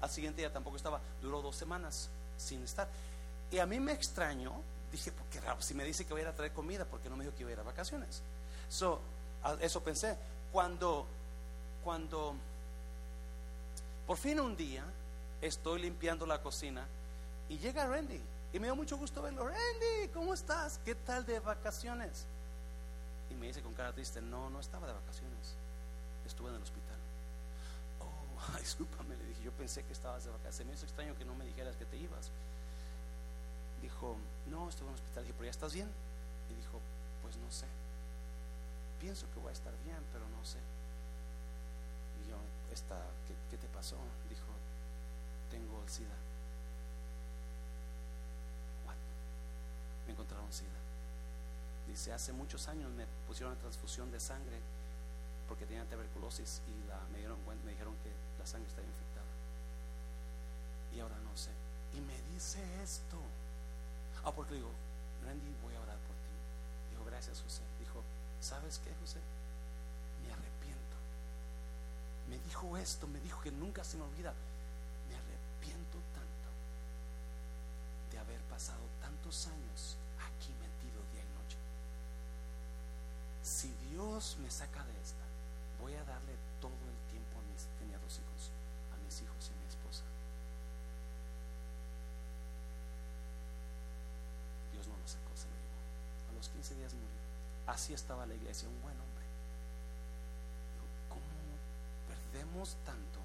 Al 0.00 0.10
siguiente 0.10 0.42
día 0.42 0.52
tampoco 0.52 0.76
estaba. 0.76 1.00
Duró 1.20 1.42
dos 1.42 1.56
semanas 1.56 2.08
sin 2.36 2.62
estar. 2.62 2.88
Y 3.50 3.58
a 3.58 3.66
mí 3.66 3.80
me 3.80 3.92
extrañó. 3.92 4.52
Dije, 4.92 5.12
¿por 5.12 5.26
qué 5.26 5.40
raro? 5.40 5.62
Si 5.62 5.74
me 5.74 5.84
dice 5.84 6.04
que 6.04 6.12
voy 6.12 6.20
a 6.20 6.24
ir 6.24 6.28
a 6.28 6.34
traer 6.34 6.52
comida, 6.52 6.84
porque 6.84 7.08
no 7.08 7.16
me 7.16 7.24
dijo 7.24 7.36
que 7.36 7.42
iba 7.42 7.50
a 7.50 7.52
ir 7.52 7.60
a 7.60 7.62
vacaciones? 7.62 8.22
So, 8.68 9.00
eso 9.60 9.82
pensé. 9.82 10.16
Cuando, 10.52 11.06
cuando, 11.84 12.34
por 14.06 14.16
fin 14.16 14.40
un 14.40 14.56
día, 14.56 14.84
estoy 15.40 15.82
limpiando 15.82 16.26
la 16.26 16.42
cocina 16.42 16.86
y 17.48 17.58
llega 17.58 17.86
Randy. 17.86 18.20
Y 18.52 18.58
me 18.58 18.66
dio 18.66 18.76
mucho 18.76 18.96
gusto 18.96 19.22
verlo. 19.22 19.46
Randy, 19.46 20.08
¿cómo 20.12 20.34
estás? 20.34 20.80
¿Qué 20.84 20.94
tal 20.94 21.24
de 21.24 21.38
vacaciones? 21.38 22.26
Y 23.30 23.34
me 23.34 23.46
dice 23.46 23.62
con 23.62 23.74
cara 23.74 23.92
triste, 23.92 24.20
no, 24.20 24.50
no 24.50 24.60
estaba 24.60 24.86
de 24.88 24.92
vacaciones. 24.92 25.54
Estuve 26.26 26.48
en 26.48 26.56
el 26.56 26.62
hospital. 26.62 26.96
Oh, 28.00 28.58
discúlpame, 28.58 29.16
le 29.16 29.24
dije, 29.24 29.42
yo 29.42 29.52
pensé 29.52 29.84
que 29.84 29.92
estabas 29.92 30.24
de 30.24 30.30
vacaciones. 30.30 30.66
Me 30.66 30.74
hizo 30.74 30.86
extraño 30.86 31.16
que 31.16 31.24
no 31.24 31.34
me 31.34 31.44
dijeras 31.44 31.76
que 31.76 31.84
te 31.84 31.96
ibas. 31.96 32.30
Dijo, 33.82 34.16
no, 34.50 34.68
estuve 34.68 34.88
en 34.88 34.94
el 34.94 35.00
hospital. 35.00 35.24
Dije, 35.24 35.34
pero 35.36 35.44
ya 35.46 35.50
estás 35.50 35.72
bien. 35.72 35.88
Y 36.50 36.54
dijo, 36.54 36.80
pues 37.22 37.36
no 37.36 37.50
sé. 37.50 37.66
Pienso 39.00 39.26
que 39.32 39.40
voy 39.40 39.50
a 39.50 39.52
estar 39.52 39.72
bien, 39.84 39.98
pero 40.12 40.28
no 40.28 40.44
sé. 40.44 40.58
Y 42.24 42.30
yo, 42.30 42.36
¿qué, 43.26 43.34
qué 43.50 43.56
te 43.56 43.68
pasó? 43.68 43.96
Dijo, 44.28 44.46
tengo 45.50 45.82
el 45.82 45.88
SIDA. 45.88 46.18
What? 48.86 48.96
Me 50.06 50.12
encontraron 50.12 50.52
SIDA. 50.52 50.80
Dice, 51.88 52.12
hace 52.12 52.32
muchos 52.32 52.68
años 52.68 52.90
me 52.92 53.06
pusieron 53.26 53.52
una 53.52 53.60
transfusión 53.60 54.10
de 54.12 54.20
sangre 54.20 54.60
porque 55.48 55.66
tenía 55.66 55.84
tuberculosis 55.84 56.62
y 56.68 56.88
la, 56.88 56.96
me, 57.10 57.18
dieron, 57.18 57.38
me 57.64 57.72
dijeron 57.72 57.94
que 58.04 58.10
la 58.38 58.46
sangre 58.46 58.68
estaba 58.68 58.86
infectada. 58.86 59.26
Y 60.94 61.00
ahora 61.00 61.16
no 61.18 61.36
sé. 61.36 61.50
Y 61.94 62.00
me 62.00 62.20
dice 62.32 62.60
esto. 62.82 63.18
Ah, 64.24 64.32
porque 64.32 64.54
digo, 64.54 64.70
Randy, 65.24 65.54
voy 65.62 65.74
a 65.74 65.80
orar 65.80 65.96
por 65.96 66.16
ti. 66.16 66.34
Dijo, 66.90 67.04
gracias, 67.04 67.40
José. 67.40 67.62
Dijo, 67.78 68.02
¿sabes 68.40 68.78
qué, 68.84 68.94
José? 69.00 69.20
Me 70.22 70.32
arrepiento. 70.32 70.96
Me 72.28 72.38
dijo 72.38 72.76
esto, 72.76 73.06
me 73.06 73.20
dijo 73.20 73.40
que 73.40 73.50
nunca 73.50 73.82
se 73.84 73.96
me 73.96 74.04
olvida. 74.04 74.34
Me 75.08 75.16
arrepiento 75.16 75.98
tanto 76.14 76.50
de 78.12 78.18
haber 78.18 78.40
pasado 78.42 78.82
tantos 79.00 79.46
años 79.46 79.96
aquí 80.18 80.52
metido 80.60 81.00
día 81.12 81.22
y 81.22 81.32
noche. 81.42 81.58
Si 83.42 83.72
Dios 83.90 84.36
me 84.42 84.50
saca 84.50 84.84
de 84.84 85.00
esta, 85.00 85.24
voy 85.80 85.94
a 85.94 86.04
darle 86.04 86.36
todo 86.60 86.76
el 86.76 86.98
tiempo 87.10 87.38
a 87.38 87.42
mis, 87.50 87.64
tenía 87.78 87.98
dos 87.98 88.20
hijos, 88.20 88.50
a 88.92 88.96
mis 89.02 89.22
hijos 89.22 89.48
y 89.48 89.52
a 89.52 89.56
mi 89.56 89.66
esposa. 89.66 90.04
Dios 94.72 94.86
no 94.86 94.96
lo 94.96 95.08
sacó, 95.08 95.32
se 95.34 95.48
lo 95.48 95.56
llevó. 95.56 95.80
A 96.30 96.32
los 96.34 96.48
15 96.60 96.74
días 96.74 96.92
murió. 96.92 97.08
Así 97.66 97.94
estaba 97.94 98.26
la 98.26 98.34
iglesia, 98.34 98.68
un 98.68 98.82
buen 98.82 98.92
hombre. 98.92 99.24
¿Cómo 101.08 101.24
perdemos 102.06 102.76
tanto 102.84 103.18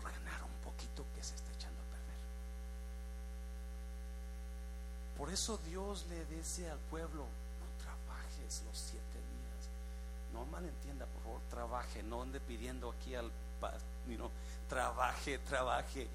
por 0.00 0.12
ganar 0.12 0.44
un 0.44 0.54
poquito 0.62 1.04
que 1.16 1.24
se 1.24 1.34
está 1.34 1.50
echando 1.50 1.80
a 1.80 1.84
perder? 1.90 2.20
Por 5.18 5.30
eso 5.30 5.58
Dios 5.66 6.06
le 6.08 6.24
dice 6.26 6.70
al 6.70 6.78
pueblo, 6.78 7.24
no 7.24 7.82
trabajes 7.82 8.62
los 8.64 8.78
siete 8.78 9.18
días. 9.18 9.68
No 10.32 10.46
malentienda, 10.46 11.06
por 11.06 11.22
favor, 11.24 11.40
trabaje, 11.50 12.04
no 12.04 12.22
ande 12.22 12.38
pidiendo 12.38 12.90
aquí 12.90 13.16
al, 13.16 13.32
know, 14.06 14.30
trabaje, 14.68 15.38
trabaje, 15.38 16.06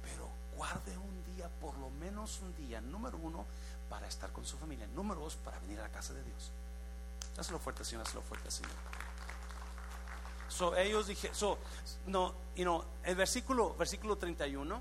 pero 0.00 0.28
guarde 0.56 0.96
un 0.96 1.34
día, 1.34 1.48
por 1.60 1.76
lo 1.76 1.90
menos 1.90 2.40
un 2.40 2.54
día, 2.56 2.80
número 2.80 3.18
uno, 3.18 3.44
para 3.88 4.06
estar 4.06 4.30
con 4.32 4.44
su 4.44 4.56
familia, 4.58 4.86
número 4.88 5.20
dos, 5.20 5.36
para 5.36 5.58
venir 5.60 5.78
a 5.80 5.82
la 5.82 5.88
casa 5.88 6.12
de 6.12 6.22
Dios. 6.22 6.50
Hazlo 7.38 7.58
fuerte, 7.58 7.84
Señor, 7.84 8.06
hazlo 8.06 8.22
fuerte, 8.22 8.50
Señor. 8.50 8.72
So, 10.48 10.76
ellos 10.76 11.06
dije, 11.06 11.30
so, 11.34 11.58
no, 12.06 12.34
you 12.54 12.64
know, 12.64 12.84
el 13.02 13.14
versículo, 13.14 13.74
versículo 13.74 14.16
31 14.16 14.80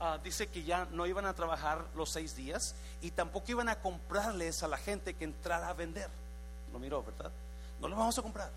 ah, 0.00 0.18
dice 0.22 0.46
que 0.46 0.62
ya 0.62 0.86
no 0.86 1.06
iban 1.06 1.26
a 1.26 1.34
trabajar 1.34 1.86
los 1.94 2.10
seis 2.10 2.34
días 2.36 2.74
y 3.00 3.10
tampoco 3.10 3.50
iban 3.50 3.68
a 3.68 3.80
comprarles 3.80 4.62
a 4.62 4.68
la 4.68 4.78
gente 4.78 5.14
que 5.14 5.24
entrara 5.24 5.68
a 5.68 5.72
vender. 5.74 6.08
Lo 6.72 6.78
miró, 6.78 7.02
¿verdad? 7.02 7.30
No 7.80 7.88
lo 7.88 7.96
vamos 7.96 8.16
a 8.18 8.22
comprar. 8.22 8.50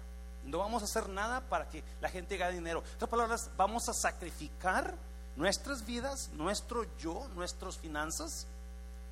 No 0.45 0.59
vamos 0.59 0.83
a 0.83 0.85
hacer 0.85 1.09
nada 1.09 1.41
para 1.41 1.67
que 1.67 1.83
la 1.99 2.09
gente 2.09 2.37
gane 2.37 2.53
dinero. 2.53 2.83
En 2.85 2.95
otras 2.95 3.09
palabras, 3.09 3.49
vamos 3.57 3.89
a 3.89 3.93
sacrificar 3.93 4.95
nuestras 5.35 5.85
vidas, 5.85 6.29
nuestro 6.33 6.85
yo, 6.97 7.27
nuestras 7.35 7.77
finanzas, 7.77 8.47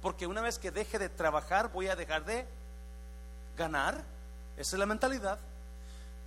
porque 0.03 0.27
una 0.27 0.41
vez 0.41 0.59
que 0.59 0.69
deje 0.69 0.99
de 0.99 1.07
trabajar 1.07 1.71
voy 1.71 1.87
a 1.87 1.95
dejar 1.95 2.25
de 2.25 2.45
ganar. 3.57 4.03
Esa 4.57 4.75
es 4.75 4.79
la 4.79 4.85
mentalidad. 4.85 5.39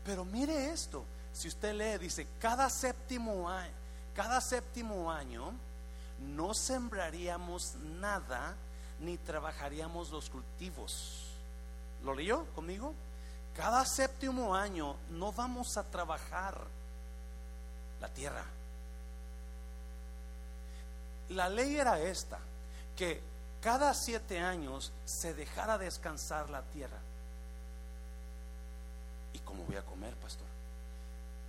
Pero 0.02 0.24
mire 0.24 0.70
esto, 0.70 1.04
si 1.34 1.48
usted 1.48 1.74
lee, 1.74 1.98
dice, 1.98 2.26
cada 2.40 2.70
séptimo 2.70 3.50
año, 5.10 5.52
no 6.18 6.54
sembraríamos 6.54 7.74
nada 8.00 8.54
ni 9.00 9.18
trabajaríamos 9.18 10.10
los 10.10 10.30
cultivos. 10.30 11.32
¿Lo 12.02 12.14
leyó 12.14 12.46
conmigo? 12.54 12.94
Cada 13.54 13.84
séptimo 13.84 14.54
año 14.54 14.96
no 15.10 15.32
vamos 15.32 15.76
a 15.76 15.82
trabajar 15.82 16.58
la 18.00 18.08
tierra. 18.08 18.44
La 21.28 21.50
ley 21.50 21.76
era 21.76 22.00
esta, 22.00 22.38
que 22.96 23.35
cada 23.66 23.94
siete 23.94 24.38
años 24.38 24.92
se 25.04 25.34
dejara 25.34 25.76
descansar 25.76 26.48
la 26.50 26.62
tierra. 26.62 27.00
¿Y 29.32 29.40
cómo 29.40 29.64
voy 29.64 29.74
a 29.74 29.82
comer, 29.82 30.14
pastor? 30.14 30.46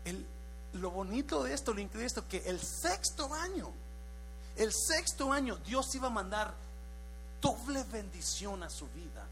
El, 0.04 0.26
lo 0.74 0.90
bonito 0.90 1.44
de 1.44 1.54
esto, 1.54 1.76
lo 1.76 1.80
increíble 1.80 2.06
de 2.06 2.08
esto, 2.08 2.28
que 2.28 2.40
el 2.50 2.60
sexto 2.60 3.32
año, 3.36 3.72
el 4.56 4.74
sexto 4.74 5.32
año, 5.32 5.58
Dios 5.58 5.94
iba 5.94 6.08
a 6.08 6.10
mandar 6.10 6.56
doble 7.40 7.84
bendición 7.84 8.64
a 8.64 8.70
su 8.72 8.88
vida 8.88 9.24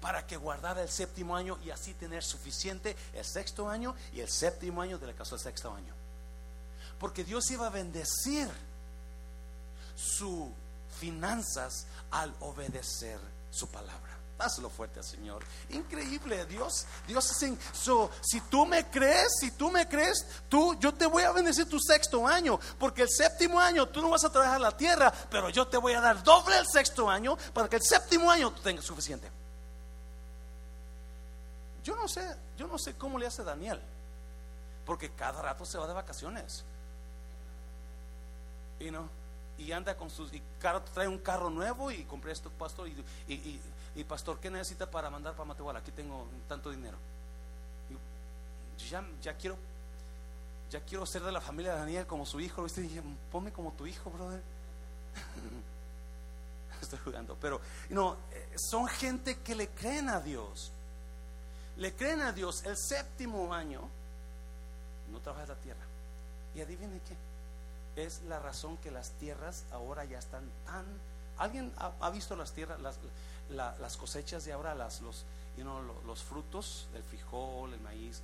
para 0.00 0.26
que 0.26 0.38
guardara 0.38 0.80
el 0.80 0.88
séptimo 0.88 1.36
año 1.36 1.58
y 1.62 1.68
así 1.68 1.92
tener 1.92 2.24
suficiente 2.24 2.96
el 3.12 3.26
sexto 3.26 3.68
año 3.68 3.94
y 4.14 4.20
el 4.20 4.30
séptimo 4.30 4.80
año 4.80 4.96
de 4.96 5.08
la 5.08 5.12
casa 5.12 5.32
del 5.32 5.44
sexto 5.44 5.74
año. 5.74 5.92
Porque 6.98 7.24
Dios 7.24 7.50
iba 7.50 7.66
a 7.66 7.70
bendecir 7.70 8.48
sus 9.94 10.48
finanzas 10.98 11.86
al 12.10 12.34
obedecer 12.40 13.18
su 13.50 13.68
palabra. 13.68 14.12
Dáselo 14.36 14.68
fuerte 14.68 14.98
al 14.98 15.04
Señor. 15.04 15.44
Increíble, 15.70 16.44
Dios. 16.46 16.86
Dios 17.06 17.30
es 17.30 17.42
in- 17.44 17.58
si 18.20 18.40
tú 18.42 18.66
me 18.66 18.90
crees, 18.90 19.28
si 19.38 19.52
tú 19.52 19.70
me 19.70 19.88
crees, 19.88 20.26
tú, 20.48 20.74
yo 20.80 20.92
te 20.92 21.06
voy 21.06 21.22
a 21.22 21.30
bendecir 21.30 21.68
tu 21.68 21.78
sexto 21.78 22.26
año, 22.26 22.58
porque 22.78 23.02
el 23.02 23.08
séptimo 23.10 23.60
año 23.60 23.86
tú 23.88 24.02
no 24.02 24.10
vas 24.10 24.24
a 24.24 24.30
trabajar 24.32 24.60
la 24.60 24.76
tierra, 24.76 25.12
pero 25.30 25.50
yo 25.50 25.68
te 25.68 25.76
voy 25.76 25.92
a 25.92 26.00
dar 26.00 26.20
doble 26.24 26.58
el 26.58 26.66
sexto 26.66 27.08
año 27.08 27.36
para 27.52 27.68
que 27.68 27.76
el 27.76 27.82
séptimo 27.82 28.28
año 28.28 28.50
tú 28.50 28.60
tengas 28.60 28.84
suficiente. 28.84 29.30
Yo 31.84 31.94
no 31.96 32.08
sé, 32.08 32.36
yo 32.56 32.66
no 32.66 32.78
sé 32.78 32.94
cómo 32.94 33.18
le 33.18 33.26
hace 33.28 33.44
Daniel, 33.44 33.80
porque 34.84 35.10
cada 35.12 35.42
rato 35.42 35.64
se 35.64 35.78
va 35.78 35.86
de 35.86 35.92
vacaciones. 35.92 36.64
Y 38.80 38.90
no, 38.90 39.08
y 39.58 39.72
anda 39.72 39.96
con 39.96 40.10
sus, 40.10 40.32
y 40.32 40.42
trae 40.92 41.08
un 41.08 41.18
carro 41.18 41.50
nuevo 41.50 41.90
y 41.90 42.04
compré 42.04 42.32
esto, 42.32 42.50
pastor, 42.50 42.88
y, 42.88 43.04
y, 43.28 43.60
y- 43.94 44.04
pastor, 44.04 44.40
¿qué 44.40 44.50
necesita 44.50 44.90
para 44.90 45.08
mandar 45.10 45.34
para 45.34 45.44
Matehuala? 45.46 45.78
Aquí 45.78 45.92
tengo 45.92 46.26
tanto 46.48 46.70
dinero. 46.70 46.96
Y 48.78 48.88
ya, 48.88 49.04
ya 49.22 49.34
quiero, 49.34 49.56
ya 50.70 50.80
quiero 50.80 51.06
ser 51.06 51.22
de 51.22 51.30
la 51.30 51.40
familia 51.40 51.74
de 51.74 51.78
Daniel 51.80 52.06
como 52.06 52.26
su 52.26 52.40
hijo. 52.40 52.64
¿viste? 52.64 52.80
Y 52.80 52.88
dije, 52.88 53.02
ponme 53.30 53.52
como 53.52 53.72
tu 53.72 53.86
hijo, 53.86 54.10
brother. 54.10 54.42
Estoy 56.82 56.98
jugando, 57.04 57.36
pero 57.40 57.60
no, 57.90 58.16
eh, 58.32 58.56
son 58.56 58.86
gente 58.88 59.38
que 59.38 59.54
le 59.54 59.68
creen 59.68 60.08
a 60.08 60.20
Dios. 60.20 60.72
Le 61.76 61.94
creen 61.94 62.20
a 62.20 62.32
Dios 62.32 62.64
el 62.64 62.76
séptimo 62.76 63.54
año, 63.54 63.88
no 65.10 65.20
trabajas 65.20 65.48
la 65.48 65.56
tierra. 65.56 65.80
Y 66.54 66.60
adivinen 66.60 67.00
qué, 67.08 67.16
es 67.96 68.22
la 68.22 68.38
razón 68.38 68.76
que 68.78 68.90
las 68.90 69.10
tierras 69.12 69.64
ahora 69.72 70.04
ya 70.04 70.18
están 70.18 70.48
tan. 70.66 70.84
¿Alguien 71.38 71.72
ha, 71.78 72.10
visto 72.10 72.36
las 72.36 72.52
tierras, 72.52 72.80
las, 72.80 72.96
la- 73.50 73.76
las 73.78 73.96
cosechas 73.96 74.44
de 74.44 74.52
ahora, 74.52 74.74
las, 74.74 75.00
los, 75.00 75.24
los 76.06 76.22
frutos 76.22 76.86
del 76.92 77.02
frijol, 77.02 77.72
el 77.72 77.80
maíz? 77.80 78.20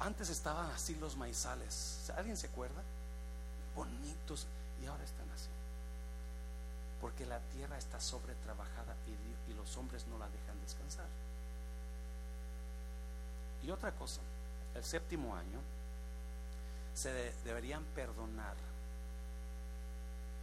Antes 0.00 0.30
estaban 0.30 0.70
así 0.70 0.94
los 0.96 1.16
maizales. 1.16 2.10
¿Alguien 2.16 2.36
se 2.36 2.46
acuerda? 2.48 2.82
Bonitos. 3.76 4.46
Y 4.82 4.86
ahora 4.86 5.04
están 5.04 5.30
así. 5.30 5.48
Porque 7.00 7.24
la 7.26 7.38
tierra 7.52 7.78
está 7.78 8.00
sobretrabajada 8.00 8.94
y, 9.06 9.50
y 9.50 9.54
los 9.54 9.76
hombres 9.76 10.06
no 10.06 10.18
la 10.18 10.26
dejan 10.26 10.60
descansar. 10.62 11.06
Y 13.62 13.70
otra 13.70 13.92
cosa, 13.92 14.20
el 14.74 14.84
séptimo 14.84 15.36
año 15.36 15.60
se 16.94 17.32
deberían 17.44 17.84
perdonar 17.94 18.54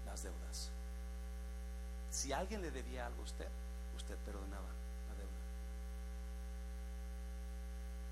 las 0.10 0.24
deudas. 0.24 0.70
Si 2.12 2.34
alguien 2.34 2.62
le 2.62 2.72
debía 2.72 3.06
algo 3.06 3.22
a 3.22 3.26
usted, 3.26 3.48
usted 3.96 4.16
perdonaba 4.26 4.68
la 5.08 5.16
deuda. 5.16 5.46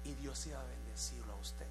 Y 0.05 0.13
Dios 0.21 0.45
iba 0.45 0.59
a 0.59 0.63
bendecirlo 0.63 1.33
a 1.33 1.35
usted 1.37 1.65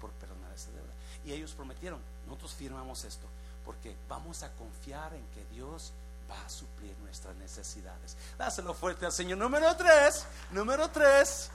por 0.00 0.10
perdonar 0.12 0.52
esa 0.52 0.70
deuda. 0.70 0.92
Y 1.24 1.32
ellos 1.32 1.52
prometieron, 1.52 2.00
nosotros 2.26 2.52
firmamos 2.54 3.04
esto, 3.04 3.26
porque 3.64 3.94
vamos 4.08 4.42
a 4.42 4.50
confiar 4.52 5.14
en 5.14 5.24
que 5.28 5.44
Dios 5.54 5.92
va 6.30 6.44
a 6.44 6.48
suplir 6.48 6.96
nuestras 6.98 7.36
necesidades. 7.36 8.16
Dáselo 8.38 8.74
fuerte 8.74 9.06
al 9.06 9.12
Señor. 9.12 9.38
Número 9.38 9.76
tres, 9.76 10.26
número 10.50 10.88
tres. 10.90 11.50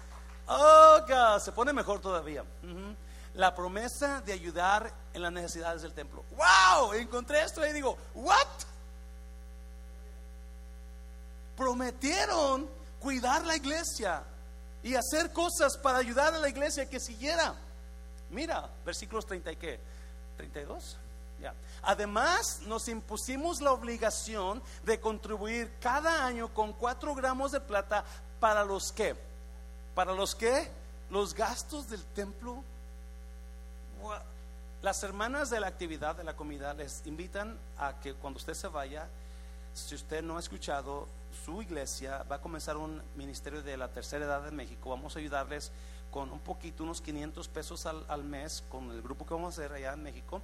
Oh, 0.48 1.40
se 1.40 1.52
pone 1.52 1.74
mejor 1.74 2.00
todavía. 2.00 2.44
La 3.38 3.56
promesa 3.56 4.22
de 4.22 4.34
ayudar 4.34 4.92
en 5.14 5.22
las 5.22 5.32
necesidades 5.32 5.84
del 5.84 5.94
templo. 5.94 6.24
¡Wow! 6.32 6.94
Encontré 6.94 7.44
esto 7.44 7.66
y 7.66 7.72
digo, 7.72 7.96
¿what? 8.16 8.48
Prometieron 11.56 12.68
cuidar 13.00 13.46
la 13.46 13.56
iglesia 13.56 14.24
y 14.82 14.96
hacer 14.96 15.32
cosas 15.32 15.78
para 15.78 16.00
ayudar 16.00 16.34
a 16.34 16.40
la 16.40 16.50
iglesia 16.50 16.90
que 16.90 17.00
siguiera. 17.00 17.54
Mira, 18.32 18.70
versículos 18.84 19.26
30 19.26 19.52
y 19.52 19.56
qué? 19.56 19.80
32. 20.38 20.98
Ya. 21.40 21.54
Además, 21.84 22.62
nos 22.62 22.88
impusimos 22.88 23.62
la 23.62 23.72
obligación 23.72 24.64
de 24.84 25.00
contribuir 25.00 25.72
cada 25.80 26.26
año 26.26 26.52
con 26.54 26.74
4 26.74 27.14
gramos 27.14 27.52
de 27.52 27.60
plata 27.60 28.04
para 28.40 28.66
los 28.66 28.92
que, 28.92 29.16
para 29.94 30.14
los 30.14 30.34
que, 30.34 30.72
los 31.12 31.36
gastos 31.36 31.88
del 31.88 32.04
templo. 32.04 32.64
Las 34.82 35.04
hermanas 35.04 35.50
de 35.50 35.60
la 35.60 35.68
actividad 35.68 36.16
de 36.16 36.24
la 36.24 36.36
comida 36.36 36.74
les 36.74 37.06
invitan 37.06 37.58
a 37.78 38.00
que 38.00 38.14
cuando 38.14 38.38
usted 38.38 38.54
se 38.54 38.68
vaya, 38.68 39.08
si 39.74 39.96
usted 39.96 40.24
no 40.24 40.38
ha 40.38 40.40
escuchado, 40.40 41.08
su 41.46 41.62
iglesia 41.62 42.24
va 42.24 42.38
a 42.38 42.42
comenzar 42.42 42.78
un 42.78 43.02
ministerio 43.16 43.62
de 43.62 43.78
la 43.78 43.88
tercera 43.90 44.26
edad 44.26 44.48
en 44.48 44.56
México. 44.56 44.90
Vamos 44.90 45.16
a 45.16 45.20
ayudarles 45.20 45.72
con 46.12 46.32
un 46.32 46.40
poquito, 46.40 46.84
unos 46.84 47.02
500 47.02 47.48
pesos 47.48 47.86
al, 47.86 48.06
al 48.08 48.24
mes, 48.24 48.64
con 48.70 48.92
el 48.92 49.02
grupo 49.02 49.26
que 49.26 49.34
vamos 49.34 49.58
a 49.58 49.62
hacer 49.62 49.74
allá 49.74 49.94
en 49.94 50.04
México 50.04 50.42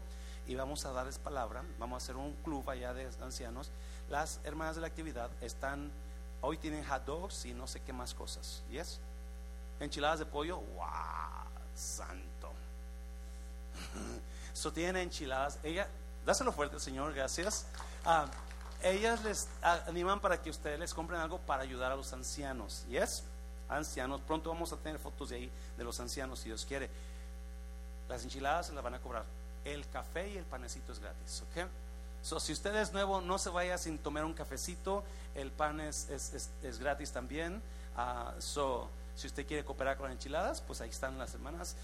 y 0.47 0.55
vamos 0.55 0.85
a 0.85 0.91
darles 0.91 1.19
palabra. 1.19 1.63
Vamos 1.79 2.01
a 2.01 2.03
hacer 2.03 2.15
un 2.15 2.33
club 2.43 2.69
allá 2.69 2.93
de 2.93 3.09
ancianos. 3.21 3.71
Las 4.09 4.39
hermanas 4.43 4.75
de 4.75 4.81
la 4.81 4.87
actividad 4.87 5.29
están, 5.41 5.91
hoy 6.41 6.57
tienen 6.57 6.83
hot 6.85 7.05
dogs 7.05 7.45
y 7.45 7.53
no 7.53 7.67
sé 7.67 7.81
qué 7.81 7.93
más 7.93 8.13
cosas. 8.13 8.63
¿Yes? 8.71 8.99
Enchiladas 9.79 10.19
de 10.19 10.25
pollo, 10.25 10.57
¡wow! 10.57 10.85
Santo. 11.75 12.32
Eso 14.53 14.71
tiene 14.71 15.01
enchiladas. 15.01 15.59
Ella, 15.63 15.87
dáselo 16.25 16.51
fuerte, 16.51 16.79
Señor, 16.79 17.13
gracias. 17.13 17.65
Ah, 18.05 18.25
ellas 18.81 19.23
les 19.23 19.47
animan 19.61 20.19
para 20.19 20.41
que 20.41 20.49
ustedes 20.49 20.79
les 20.79 20.93
compren 20.93 21.19
algo 21.19 21.39
para 21.39 21.63
ayudar 21.63 21.91
a 21.91 21.95
los 21.95 22.11
ancianos. 22.13 22.85
¿Yes? 22.89 23.23
Ancianos. 23.69 24.21
Pronto 24.21 24.49
vamos 24.49 24.71
a 24.73 24.77
tener 24.77 24.99
fotos 24.99 25.29
de 25.29 25.37
ahí 25.37 25.51
de 25.77 25.83
los 25.83 25.99
ancianos, 25.99 26.39
si 26.39 26.49
Dios 26.49 26.65
quiere. 26.65 26.89
Las 28.09 28.23
enchiladas 28.23 28.67
se 28.67 28.73
las 28.73 28.83
van 28.83 28.95
a 28.95 28.99
cobrar 28.99 29.23
el 29.65 29.87
café 29.89 30.29
y 30.29 30.37
el 30.37 30.45
panecito 30.45 30.91
es 30.91 30.99
gratis, 30.99 31.43
¿ok? 31.49 31.67
So, 32.21 32.39
si 32.39 32.53
usted 32.53 32.75
es 32.75 32.93
nuevo, 32.93 33.21
no 33.21 33.37
se 33.37 33.49
vaya 33.49 33.77
sin 33.77 33.97
tomar 33.97 34.23
un 34.23 34.33
cafecito, 34.33 35.03
el 35.35 35.51
pan 35.51 35.81
es, 35.81 36.09
es, 36.09 36.79
gratis 36.79 37.11
también. 37.11 37.61
Uh, 37.97 38.39
so, 38.41 38.89
si 39.15 39.27
usted 39.27 39.45
quiere 39.45 39.65
cooperar 39.65 39.97
con 39.97 40.05
las 40.05 40.13
enchiladas, 40.13 40.61
pues 40.61 40.79
ahí 40.79 40.89
están 40.89 41.17
las 41.17 41.33
hermanas 41.33 41.75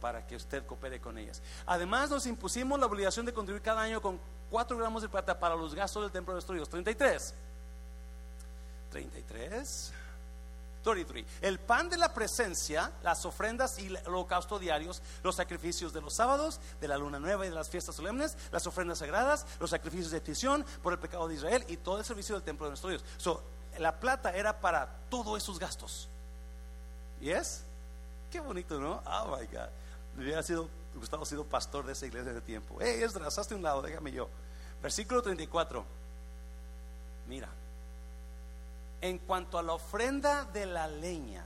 para 0.00 0.26
que 0.26 0.36
usted 0.36 0.66
coopere 0.66 1.00
con 1.00 1.16
ellas. 1.16 1.42
Además, 1.66 2.10
nos 2.10 2.26
impusimos 2.26 2.78
la 2.78 2.86
obligación 2.86 3.24
de 3.24 3.32
contribuir 3.32 3.62
cada 3.62 3.82
año 3.82 4.02
con 4.02 4.20
4 4.50 4.76
gramos 4.76 5.02
de 5.02 5.08
plata 5.08 5.38
para 5.38 5.56
los 5.56 5.74
gastos 5.74 6.02
del 6.02 6.12
templo 6.12 6.34
de 6.34 6.40
los 6.40 6.46
Dios. 6.46 6.68
33. 6.68 7.34
33. 8.90 9.92
El 11.40 11.58
pan 11.58 11.88
de 11.88 11.96
la 11.96 12.14
presencia, 12.14 12.92
las 13.02 13.24
ofrendas 13.26 13.76
y 13.80 13.86
el 13.86 13.98
holocausto 14.06 14.58
diarios, 14.58 15.02
los 15.24 15.34
sacrificios 15.34 15.92
de 15.92 16.00
los 16.00 16.14
sábados, 16.14 16.60
de 16.80 16.86
la 16.86 16.96
luna 16.96 17.18
nueva 17.18 17.44
y 17.44 17.48
de 17.48 17.56
las 17.56 17.68
fiestas 17.68 17.96
solemnes, 17.96 18.36
las 18.52 18.68
ofrendas 18.68 18.98
sagradas, 18.98 19.46
los 19.58 19.70
sacrificios 19.70 20.12
de 20.12 20.20
petición 20.20 20.64
por 20.84 20.92
el 20.92 21.00
pecado 21.00 21.26
de 21.26 21.34
Israel 21.34 21.64
y 21.66 21.78
todo 21.78 21.98
el 21.98 22.04
servicio 22.04 22.36
del 22.36 22.44
templo 22.44 22.66
de 22.66 22.70
nuestro 22.70 22.90
Dios. 22.90 23.04
So, 23.16 23.42
la 23.78 23.98
plata 23.98 24.30
era 24.30 24.60
para 24.60 24.88
todos 25.10 25.42
esos 25.42 25.58
gastos. 25.58 26.08
¿Yes? 27.20 27.64
Qué 28.30 28.40
bonito, 28.40 28.80
¿no? 28.80 29.02
Oh 29.06 29.36
my 29.36 29.46
God. 29.46 29.68
Me 30.16 30.24
hubiera 30.24 30.42
sido, 30.42 30.68
Gustavo 30.94 31.24
sido 31.24 31.44
pastor 31.44 31.86
de 31.86 31.92
esa 31.92 32.06
iglesia 32.06 32.32
de 32.32 32.40
tiempo. 32.40 32.78
Hey, 32.80 33.02
Esdras, 33.02 33.38
hazte 33.38 33.54
un 33.54 33.62
lado, 33.62 33.82
déjame 33.82 34.12
yo. 34.12 34.28
Versículo 34.82 35.22
34. 35.22 35.84
Mira 37.28 37.48
en 39.00 39.18
cuanto 39.18 39.58
a 39.58 39.62
la 39.62 39.74
ofrenda 39.74 40.44
de 40.44 40.66
la 40.66 40.88
leña, 40.88 41.44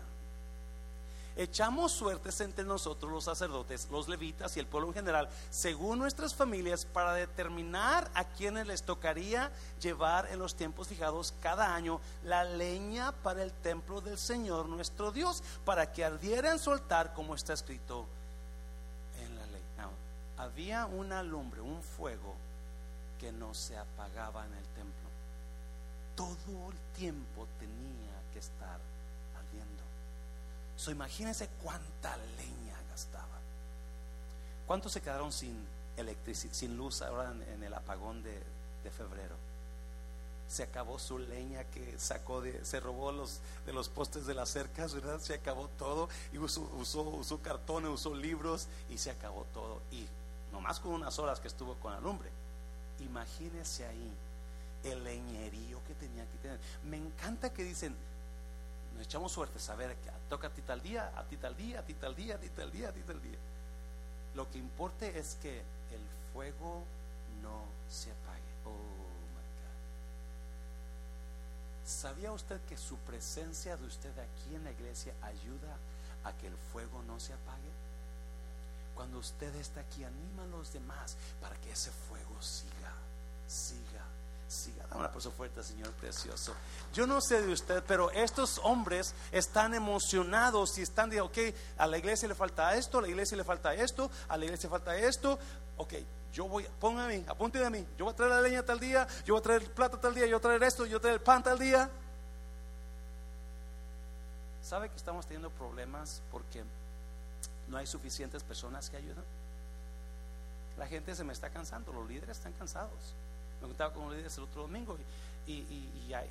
echamos 1.42 1.92
suertes 1.92 2.40
entre 2.40 2.64
nosotros 2.64 3.10
los 3.10 3.24
sacerdotes, 3.24 3.88
los 3.90 4.08
levitas 4.08 4.56
y 4.56 4.60
el 4.60 4.66
pueblo 4.66 4.88
en 4.88 4.94
general, 4.94 5.28
según 5.50 5.98
nuestras 5.98 6.34
familias, 6.34 6.84
para 6.84 7.14
determinar 7.14 8.10
a 8.14 8.24
quienes 8.24 8.66
les 8.66 8.82
tocaría 8.82 9.50
llevar 9.80 10.28
en 10.30 10.38
los 10.38 10.54
tiempos 10.54 10.88
fijados 10.88 11.34
cada 11.40 11.74
año 11.74 12.00
la 12.24 12.44
leña 12.44 13.12
para 13.12 13.42
el 13.42 13.52
templo 13.52 14.00
del 14.00 14.18
Señor 14.18 14.66
nuestro 14.66 15.12
Dios, 15.12 15.42
para 15.64 15.92
que 15.92 16.04
ardiera 16.04 16.52
en 16.52 16.58
su 16.58 16.70
altar 16.70 17.14
como 17.14 17.34
está 17.34 17.52
escrito 17.52 18.06
en 19.22 19.36
la 19.36 19.46
ley. 19.46 19.62
había 20.36 20.86
una 20.86 21.22
lumbre, 21.22 21.60
un 21.60 21.82
fuego 21.82 22.34
que 23.18 23.32
no 23.32 23.54
se 23.54 23.76
apagaba 23.76 24.46
en 24.46 24.54
el 24.54 24.64
templo 24.74 25.10
todo 26.20 26.70
el 26.70 26.78
tiempo 26.98 27.46
tenía 27.58 28.20
que 28.32 28.40
estar. 28.40 28.78
So, 30.80 30.90
imagínense 30.90 31.46
cuánta 31.62 32.16
leña 32.38 32.74
gastaba. 32.90 33.38
¿Cuántos 34.66 34.92
se 34.92 35.02
quedaron 35.02 35.30
sin 35.30 35.54
electricidad, 35.98 36.54
sin 36.54 36.74
luz 36.74 37.02
ahora 37.02 37.34
en, 37.52 37.62
el 37.62 37.74
apagón 37.74 38.22
de, 38.22 38.42
febrero? 38.96 39.34
Se 40.48 40.62
acabó 40.62 40.98
su 40.98 41.18
leña 41.18 41.64
que 41.64 41.98
sacó 41.98 42.40
de, 42.40 42.64
se 42.64 42.80
robó 42.80 43.12
los, 43.12 43.40
de 43.66 43.74
los 43.74 43.90
postes 43.90 44.24
de 44.24 44.32
las 44.32 44.48
cercas, 44.48 44.94
¿verdad? 44.94 45.20
Se 45.20 45.34
acabó 45.34 45.68
todo 45.78 46.08
y 46.32 46.38
usó, 46.38 46.62
usó, 46.78 47.02
usó 47.02 47.42
cartones, 47.42 47.90
usó 47.90 48.14
libros 48.14 48.66
y 48.88 48.96
se 48.96 49.10
acabó 49.10 49.44
todo. 49.52 49.82
Y 49.92 50.06
nomás 50.50 50.80
con 50.80 50.92
unas 50.92 51.18
horas 51.18 51.40
que 51.40 51.48
estuvo 51.48 51.74
con 51.74 51.92
la 51.92 52.00
lumbre. 52.00 52.30
Imagínese 53.00 53.84
ahí 53.84 54.14
el 54.84 55.04
leñerío 55.04 55.78
que 55.86 55.92
tenía 55.92 56.24
que 56.24 56.38
tener. 56.38 56.58
Me 56.84 56.96
encanta 56.96 57.52
que 57.52 57.64
dicen, 57.64 57.94
nos 59.00 59.06
echamos 59.06 59.32
suerte, 59.32 59.58
saber 59.58 59.96
que 59.96 60.10
toca 60.28 60.48
a 60.48 60.50
ti 60.50 60.60
tal 60.60 60.82
día, 60.82 61.10
a 61.16 61.24
ti 61.24 61.38
tal 61.38 61.56
día, 61.56 61.80
a 61.80 61.82
ti 61.82 61.94
tal 61.94 62.14
día, 62.14 62.34
a 62.34 62.38
ti 62.38 62.50
tal 62.50 62.70
día, 62.70 62.90
a 62.90 62.92
ti 62.92 63.00
tal 63.00 63.22
día. 63.22 63.38
Lo 64.34 64.50
que 64.50 64.58
importa 64.58 65.06
es 65.06 65.38
que 65.40 65.56
el 65.56 66.02
fuego 66.34 66.84
no 67.40 67.64
se 67.88 68.10
apague. 68.10 68.52
Oh 68.66 68.68
my 68.68 69.46
God. 69.56 69.78
¿Sabía 71.86 72.30
usted 72.30 72.60
que 72.68 72.76
su 72.76 72.98
presencia 72.98 73.74
de 73.78 73.86
usted 73.86 74.12
aquí 74.18 74.54
en 74.54 74.64
la 74.64 74.72
iglesia 74.72 75.14
ayuda 75.22 75.78
a 76.24 76.34
que 76.34 76.48
el 76.48 76.56
fuego 76.70 77.02
no 77.04 77.18
se 77.18 77.32
apague? 77.32 77.72
Cuando 78.94 79.18
usted 79.18 79.54
está 79.54 79.80
aquí, 79.80 80.04
anima 80.04 80.42
a 80.42 80.58
los 80.58 80.74
demás 80.74 81.16
para 81.40 81.56
que 81.56 81.72
ese 81.72 81.90
fuego 81.90 82.36
siga, 82.42 82.92
siga 83.48 83.99
Siga, 84.50 84.82
dame 84.88 85.02
un 85.02 85.06
aplauso 85.06 85.30
fuerte, 85.30 85.62
Señor 85.62 85.92
precioso. 85.92 86.52
Yo 86.92 87.06
no 87.06 87.20
sé 87.20 87.40
de 87.40 87.52
usted, 87.52 87.84
pero 87.86 88.10
estos 88.10 88.58
hombres 88.64 89.14
están 89.30 89.74
emocionados 89.74 90.76
y 90.76 90.82
están 90.82 91.08
de, 91.08 91.20
ok, 91.20 91.38
a 91.78 91.86
la 91.86 91.98
iglesia 91.98 92.26
le 92.26 92.34
falta 92.34 92.74
esto, 92.74 92.98
a 92.98 93.02
la 93.02 93.06
iglesia 93.08 93.36
le 93.36 93.44
falta 93.44 93.72
esto, 93.72 94.10
a 94.28 94.36
la 94.36 94.46
iglesia 94.46 94.66
le 94.66 94.70
falta 94.70 94.96
esto. 94.96 95.38
Ok, 95.76 95.94
yo 96.32 96.48
voy, 96.48 96.64
mí, 96.64 97.24
apunte 97.28 97.64
a 97.64 97.70
mí. 97.70 97.86
Yo 97.96 98.06
voy 98.06 98.12
a 98.12 98.16
traer 98.16 98.32
la 98.32 98.40
leña 98.40 98.64
tal 98.64 98.80
día, 98.80 99.06
yo 99.24 99.34
voy 99.34 99.40
a 99.40 99.42
traer 99.44 99.62
el 99.62 99.70
plato 99.70 100.00
tal 100.00 100.16
día, 100.16 100.24
yo 100.24 100.32
voy 100.32 100.38
a 100.38 100.42
traer 100.42 100.62
esto, 100.64 100.84
yo 100.84 100.90
voy 100.90 100.98
a 100.98 101.02
traer 101.02 101.14
el 101.14 101.22
pan 101.22 101.44
tal 101.44 101.56
día. 101.56 101.88
¿Sabe 104.64 104.88
que 104.88 104.96
estamos 104.96 105.26
teniendo 105.26 105.50
problemas 105.50 106.22
porque 106.32 106.64
no 107.68 107.76
hay 107.76 107.86
suficientes 107.86 108.42
personas 108.42 108.90
que 108.90 108.96
ayudan? 108.96 109.24
La 110.76 110.88
gente 110.88 111.14
se 111.14 111.22
me 111.22 111.32
está 111.32 111.50
cansando, 111.50 111.92
los 111.92 112.08
líderes 112.08 112.36
están 112.36 112.52
cansados. 112.54 113.14
Me 113.60 113.68
contaba 113.68 113.92
con 113.92 114.10
líderes 114.10 114.36
el 114.38 114.44
otro 114.44 114.62
domingo 114.62 114.96
y, 115.46 115.52
y, 115.52 116.14
hay, 116.14 116.28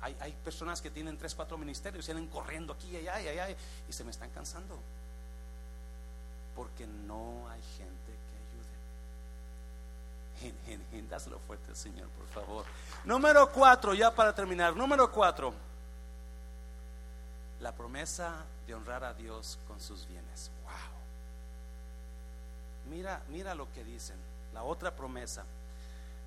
hay, 0.00 0.16
hay, 0.20 0.32
personas 0.44 0.80
que 0.80 0.90
tienen 0.90 1.16
tres, 1.16 1.34
cuatro 1.34 1.58
ministerios 1.58 2.08
y 2.08 2.12
vienen 2.12 2.30
corriendo 2.30 2.72
aquí 2.72 2.90
y 2.90 2.96
allá 2.96 3.20
y 3.20 3.28
allá 3.28 3.56
y 3.88 3.92
se 3.92 4.04
me 4.04 4.10
están 4.10 4.30
cansando. 4.30 4.78
Porque 6.56 6.86
no 6.86 7.48
hay 7.48 7.62
gente 7.78 8.12
que 10.42 10.48
ayude. 10.48 10.86
En, 10.92 11.08
dáselo 11.08 11.38
fuerte, 11.40 11.74
Señor, 11.74 12.08
por 12.08 12.26
favor. 12.28 12.64
Número 13.04 13.50
cuatro, 13.52 13.94
ya 13.94 14.14
para 14.14 14.34
terminar. 14.34 14.76
Número 14.76 15.10
cuatro. 15.10 15.52
La 17.60 17.72
promesa 17.72 18.44
de 18.66 18.74
honrar 18.74 19.04
a 19.04 19.14
Dios 19.14 19.58
con 19.68 19.80
sus 19.80 20.06
bienes. 20.08 20.50
Wow. 20.64 20.72
mira, 22.90 23.22
mira 23.28 23.54
lo 23.54 23.70
que 23.72 23.84
dicen. 23.84 24.16
La 24.54 24.64
otra 24.64 24.94
promesa, 24.94 25.44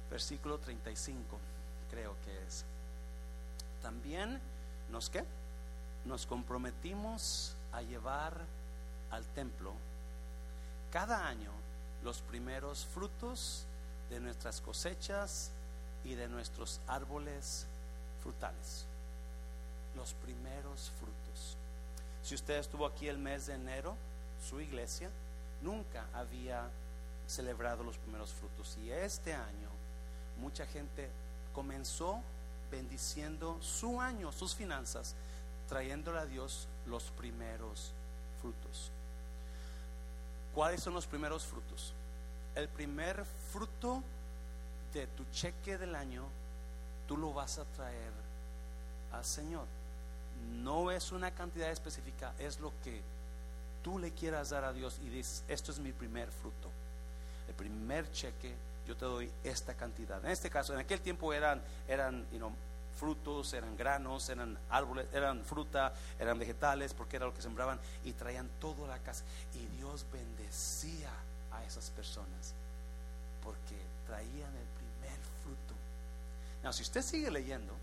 versículo 0.10 0.60
35, 0.60 1.38
creo 1.90 2.16
que 2.24 2.46
es. 2.46 2.66
También 3.82 4.40
nos 4.92 5.10
qué? 5.10 5.24
Nos 6.06 6.26
comprometimos 6.26 7.56
a 7.72 7.82
llevar 7.82 8.34
al 9.12 9.26
templo 9.28 9.74
cada 10.92 11.28
año 11.28 11.52
los 12.04 12.22
primeros 12.22 12.86
frutos 12.86 13.66
de 14.10 14.20
nuestras 14.20 14.62
cosechas 14.62 15.52
y 16.04 16.16
de 16.16 16.28
nuestros 16.28 16.80
árboles 16.88 17.66
frutales. 18.22 18.86
Los 19.96 20.14
primeros 20.14 20.92
frutos. 21.00 21.58
Si 22.24 22.36
usted 22.36 22.60
estuvo 22.60 22.86
aquí 22.86 23.08
el 23.08 23.18
mes 23.18 23.48
de 23.48 23.56
enero, 23.56 23.96
su 24.48 24.60
iglesia 24.60 25.10
nunca 25.62 26.06
había 26.14 26.70
celebrado 27.28 27.84
los 27.84 27.98
primeros 27.98 28.32
frutos. 28.32 28.78
Y 28.84 28.92
este 28.92 29.34
año 29.34 29.63
mucha 30.44 30.66
gente 30.68 31.10
comenzó 31.54 32.20
bendiciendo 32.70 33.58
su 33.62 34.02
año, 34.02 34.32
sus 34.32 34.54
finanzas, 34.54 35.16
trayéndole 35.70 36.20
a 36.20 36.26
Dios 36.26 36.68
los 36.86 37.06
primeros 37.12 37.92
frutos. 38.42 38.92
¿Cuáles 40.54 40.84
son 40.84 40.94
los 40.94 41.08
primeros 41.08 41.46
frutos? 41.46 41.94
El 42.56 42.68
primer 42.68 43.26
fruto 43.52 44.04
de 44.94 45.08
tu 45.08 45.24
cheque 45.32 45.78
del 45.78 45.96
año, 45.96 46.26
tú 47.08 47.18
lo 47.18 47.34
vas 47.34 47.58
a 47.58 47.66
traer 47.66 48.12
al 49.12 49.26
Señor. 49.26 49.66
No 50.52 50.92
es 50.92 51.12
una 51.12 51.32
cantidad 51.32 51.72
específica, 51.72 52.34
es 52.38 52.60
lo 52.60 52.74
que 52.84 53.02
tú 53.82 53.98
le 53.98 54.12
quieras 54.12 54.50
dar 54.50 54.66
a 54.66 54.74
Dios 54.74 55.00
y 55.04 55.10
dices, 55.10 55.44
esto 55.48 55.72
es 55.72 55.80
mi 55.80 55.92
primer 55.92 56.30
fruto. 56.32 56.70
El 57.48 57.56
primer 57.56 58.12
cheque, 58.12 58.54
yo 58.88 58.96
te 58.96 59.06
doy 59.06 59.32
esta 59.44 59.74
cantidad. 59.74 60.24
En 60.24 60.32
este 60.32 60.50
caso, 60.50 60.74
en 60.74 60.80
aquel 60.80 61.02
tiempo 61.02 61.34
eran, 61.34 61.62
eran 61.88 62.26
frutos, 63.00 63.54
eran 63.54 63.76
granos, 63.76 64.30
eran 64.30 64.58
árboles, 64.70 65.08
eran 65.14 65.44
fruta, 65.44 65.94
eran 66.20 66.38
vegetales, 66.38 66.94
porque 66.94 67.18
era 67.18 67.26
lo 67.26 67.34
que 67.34 67.42
sembraban 67.42 67.80
y 68.04 68.14
traían 68.14 68.50
todo 68.60 68.86
a 68.86 68.88
la 68.90 69.00
casa. 69.00 69.24
Y 69.54 69.66
Dios 69.78 70.06
bendecía 70.12 71.12
a 71.52 71.64
esas 71.64 71.90
personas 71.92 72.54
porque 73.44 73.76
traían 74.08 74.56
el 74.56 74.68
primer 74.78 75.20
fruto. 75.44 75.74
Now, 76.64 76.72
si 76.72 76.84
usted 76.84 77.02
sigue 77.02 77.30
leyendo, 77.30 77.74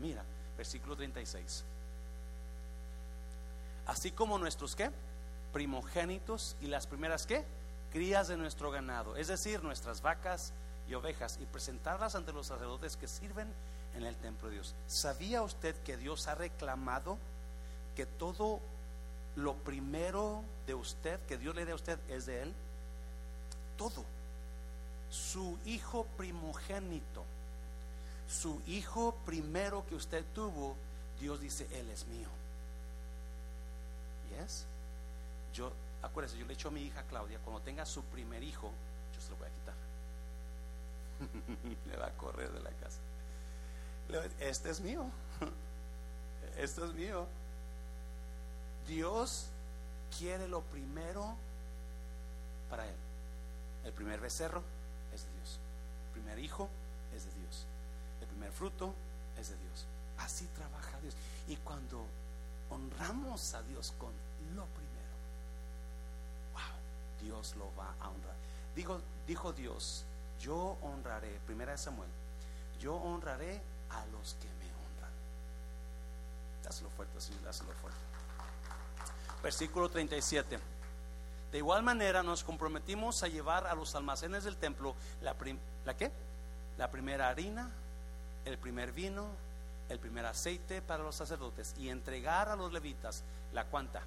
mira, 0.00 0.22
versículo 0.56 0.96
36. 0.96 1.64
Así 3.86 4.10
como 4.10 4.36
nuestros 4.38 4.74
qué? 4.74 4.90
primogénitos 5.52 6.54
y 6.60 6.66
las 6.66 6.86
primeras 6.86 7.26
qué? 7.26 7.42
Crías 7.96 8.28
de 8.28 8.36
nuestro 8.36 8.70
ganado, 8.70 9.16
es 9.16 9.28
decir, 9.28 9.64
nuestras 9.64 10.02
vacas 10.02 10.52
y 10.86 10.92
ovejas, 10.92 11.38
y 11.40 11.46
presentarlas 11.46 12.14
ante 12.14 12.30
los 12.30 12.48
sacerdotes 12.48 12.94
que 12.94 13.08
sirven 13.08 13.50
en 13.94 14.04
el 14.04 14.14
templo 14.16 14.48
de 14.48 14.56
Dios. 14.56 14.74
¿Sabía 14.86 15.40
usted 15.40 15.74
que 15.76 15.96
Dios 15.96 16.28
ha 16.28 16.34
reclamado 16.34 17.16
que 17.94 18.04
todo 18.04 18.60
lo 19.34 19.54
primero 19.54 20.42
de 20.66 20.74
usted, 20.74 21.18
que 21.20 21.38
Dios 21.38 21.54
le 21.54 21.64
dé 21.64 21.72
a 21.72 21.76
usted, 21.76 21.98
es 22.10 22.26
de 22.26 22.42
Él? 22.42 22.52
Todo. 23.78 24.04
Su 25.08 25.58
hijo 25.64 26.06
primogénito, 26.18 27.24
su 28.28 28.60
hijo 28.66 29.16
primero 29.24 29.86
que 29.86 29.94
usted 29.94 30.22
tuvo, 30.34 30.76
Dios 31.18 31.40
dice, 31.40 31.66
Él 31.72 31.88
es 31.88 32.06
mío. 32.08 32.28
¿Yes? 34.38 34.66
Yo, 35.54 35.72
acuérdese, 36.06 36.38
yo 36.38 36.46
le 36.46 36.54
echo 36.54 36.68
a 36.68 36.70
mi 36.70 36.82
hija 36.82 37.02
Claudia, 37.04 37.38
cuando 37.44 37.62
tenga 37.62 37.84
su 37.84 38.02
primer 38.04 38.42
hijo, 38.42 38.70
yo 39.14 39.20
se 39.20 39.30
lo 39.30 39.36
voy 39.36 39.48
a 39.48 39.50
quitar. 39.50 39.74
le 41.86 41.96
va 41.96 42.06
a 42.06 42.12
correr 42.12 42.50
de 42.52 42.60
la 42.60 42.70
casa. 42.70 42.98
Este 44.40 44.70
es 44.70 44.80
mío. 44.80 45.06
Este 46.56 46.82
es 46.82 46.94
mío. 46.94 47.26
Dios 48.86 49.48
quiere 50.16 50.48
lo 50.48 50.62
primero 50.62 51.36
para 52.70 52.86
él. 52.86 52.94
El 53.84 53.92
primer 53.92 54.20
becerro 54.20 54.62
es 55.14 55.24
de 55.24 55.32
Dios. 55.32 55.58
El 56.06 56.20
primer 56.20 56.38
hijo 56.38 56.70
es 57.14 57.24
de 57.26 57.32
Dios. 57.40 57.66
El 58.20 58.28
primer 58.28 58.52
fruto 58.52 58.94
es 59.38 59.50
de 59.50 59.56
Dios. 59.58 59.86
Así 60.18 60.46
trabaja 60.56 60.98
Dios. 61.02 61.14
Y 61.48 61.56
cuando 61.56 62.06
honramos 62.70 63.54
a 63.54 63.62
Dios 63.62 63.92
con 63.98 64.12
lo 64.54 64.64
primero, 64.66 64.85
Dios 67.26 67.56
lo 67.56 67.74
va 67.74 67.92
a 68.00 68.08
honrar. 68.08 68.36
Dijo, 68.76 69.00
dijo 69.26 69.52
Dios, 69.52 70.04
yo 70.40 70.78
honraré, 70.80 71.40
primera 71.44 71.72
de 71.72 71.78
Samuel, 71.78 72.08
yo 72.80 72.94
honraré 72.94 73.60
a 73.90 74.06
los 74.12 74.34
que 74.34 74.46
me 74.46 74.66
honran. 74.66 75.10
Dáselo 76.62 76.88
fuerte, 76.90 77.20
Señor, 77.20 77.42
dáselo 77.42 77.72
fuerte. 77.72 77.98
Versículo 79.42 79.88
37. 79.88 80.60
De 81.50 81.58
igual 81.58 81.82
manera 81.82 82.22
nos 82.22 82.44
comprometimos 82.44 83.24
a 83.24 83.28
llevar 83.28 83.66
a 83.66 83.74
los 83.74 83.94
almacenes 83.96 84.44
del 84.44 84.56
templo 84.56 84.94
la, 85.20 85.34
¿la 85.84 85.96
qué? 85.96 86.12
La 86.78 86.90
primera 86.90 87.28
harina, 87.28 87.70
el 88.44 88.56
primer 88.56 88.92
vino, 88.92 89.26
el 89.88 89.98
primer 89.98 90.26
aceite 90.26 90.80
para 90.80 91.02
los 91.02 91.16
sacerdotes 91.16 91.74
y 91.76 91.88
entregar 91.88 92.48
a 92.48 92.56
los 92.56 92.72
levitas 92.72 93.24
la 93.52 93.64
cuanta, 93.64 94.02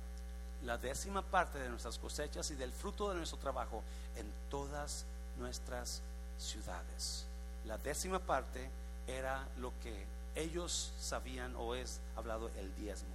la 0.64 0.78
décima 0.78 1.22
parte 1.22 1.60
de 1.60 1.70
nuestras 1.70 1.98
cosechas 1.98 2.50
y 2.52 2.56
del 2.56 2.72
fruto 2.72 3.10
de 3.10 3.16
nuestro 3.16 3.40
trabajo 3.40 3.82
en 4.16 4.32
todas 4.50 5.06
nuestras 5.38 6.02
ciudades. 6.38 7.26
La 7.66 7.78
décima 7.78 8.20
parte 8.20 8.70
era 9.08 9.48
lo 9.58 9.72
que 9.82 10.06
ellos 10.36 10.92
sabían 11.00 11.56
o 11.56 11.76
es 11.76 12.00
hablado 12.16 12.50
el 12.58 12.74
diezmo. 12.76 13.10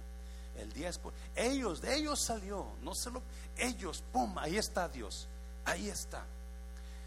El 0.57 0.71
diezmo, 0.71 1.11
ellos, 1.35 1.81
de 1.81 1.95
ellos 1.95 2.19
salió, 2.19 2.65
no 2.81 2.95
solo 2.95 3.21
ellos, 3.57 4.01
pum, 4.13 4.37
ahí 4.37 4.57
está 4.57 4.87
Dios, 4.87 5.27
ahí 5.65 5.89
está. 5.89 6.23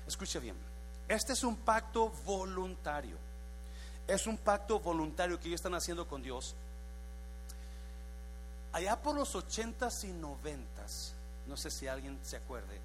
Escucha 0.07 0.39
bien, 0.39 0.55
este 1.09 1.33
es 1.33 1.43
un 1.43 1.57
pacto 1.57 2.11
voluntario. 2.27 3.17
Es 4.07 4.27
un 4.27 4.37
pacto 4.37 4.81
voluntario 4.81 5.39
que 5.39 5.49
ellos 5.49 5.59
están 5.59 5.75
haciendo 5.75 6.07
con 6.07 6.23
Dios 6.23 6.55
allá 8.73 9.01
por 9.01 9.15
los 9.15 9.35
ochentas 9.35 10.05
y 10.05 10.09
noventas, 10.09 11.15
no 11.47 11.57
sé 11.57 11.71
si 11.71 11.87
alguien 11.87 12.19
se 12.23 12.37
acuerde, 12.37 12.81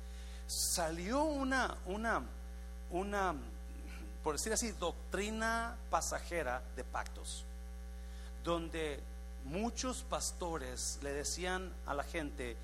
salió 0.47 1.23
una, 1.23 1.77
una, 1.85 2.23
una, 2.91 3.35
por 4.23 4.35
decir 4.35 4.53
así, 4.53 4.71
doctrina 4.71 5.75
pasajera 5.89 6.61
de 6.75 6.83
pactos, 6.83 7.45
donde 8.43 8.99
muchos 9.45 10.03
pastores 10.03 10.99
le 11.01 11.13
decían 11.13 11.71
a 11.85 11.93
la 11.93 12.03
gente, 12.03 12.55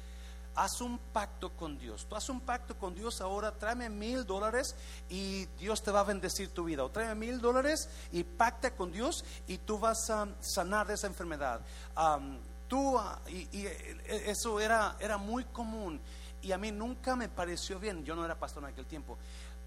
haz 0.55 0.81
un 0.81 0.97
pacto 0.97 1.51
con 1.51 1.77
Dios. 1.79 2.05
Tú 2.09 2.15
haz 2.15 2.29
un 2.29 2.41
pacto 2.41 2.75
con 2.77 2.93
Dios 2.93 3.21
ahora, 3.21 3.51
tráeme 3.51 3.89
mil 3.89 4.25
dólares 4.25 4.75
y 5.09 5.45
Dios 5.57 5.81
te 5.81 5.91
va 5.91 6.01
a 6.01 6.03
bendecir 6.03 6.49
tu 6.49 6.65
vida. 6.65 6.83
O 6.83 6.89
tráeme 6.89 7.15
mil 7.15 7.39
dólares 7.39 7.87
y 8.11 8.23
pacta 8.23 8.71
con 8.71 8.91
Dios 8.91 9.23
y 9.47 9.57
tú 9.57 9.79
vas 9.79 10.09
a 10.09 10.27
sanar 10.41 10.87
de 10.87 10.95
esa 10.95 11.07
enfermedad. 11.07 11.61
Tú, 11.95 12.39
ah, 12.71 13.19
y, 13.27 13.65
e, 13.65 14.29
eso 14.29 14.59
era, 14.59 14.95
era 14.99 15.17
muy 15.17 15.45
común. 15.45 15.99
Y 16.41 16.51
a 16.51 16.57
mí 16.57 16.71
nunca 16.71 17.15
me 17.15 17.29
pareció 17.29 17.79
bien. 17.79 18.05
Yo 18.05 18.15
no 18.15 18.23
era 18.23 18.35
pastor 18.35 18.63
en 18.63 18.69
aquel 18.69 18.85
tiempo. 18.85 19.17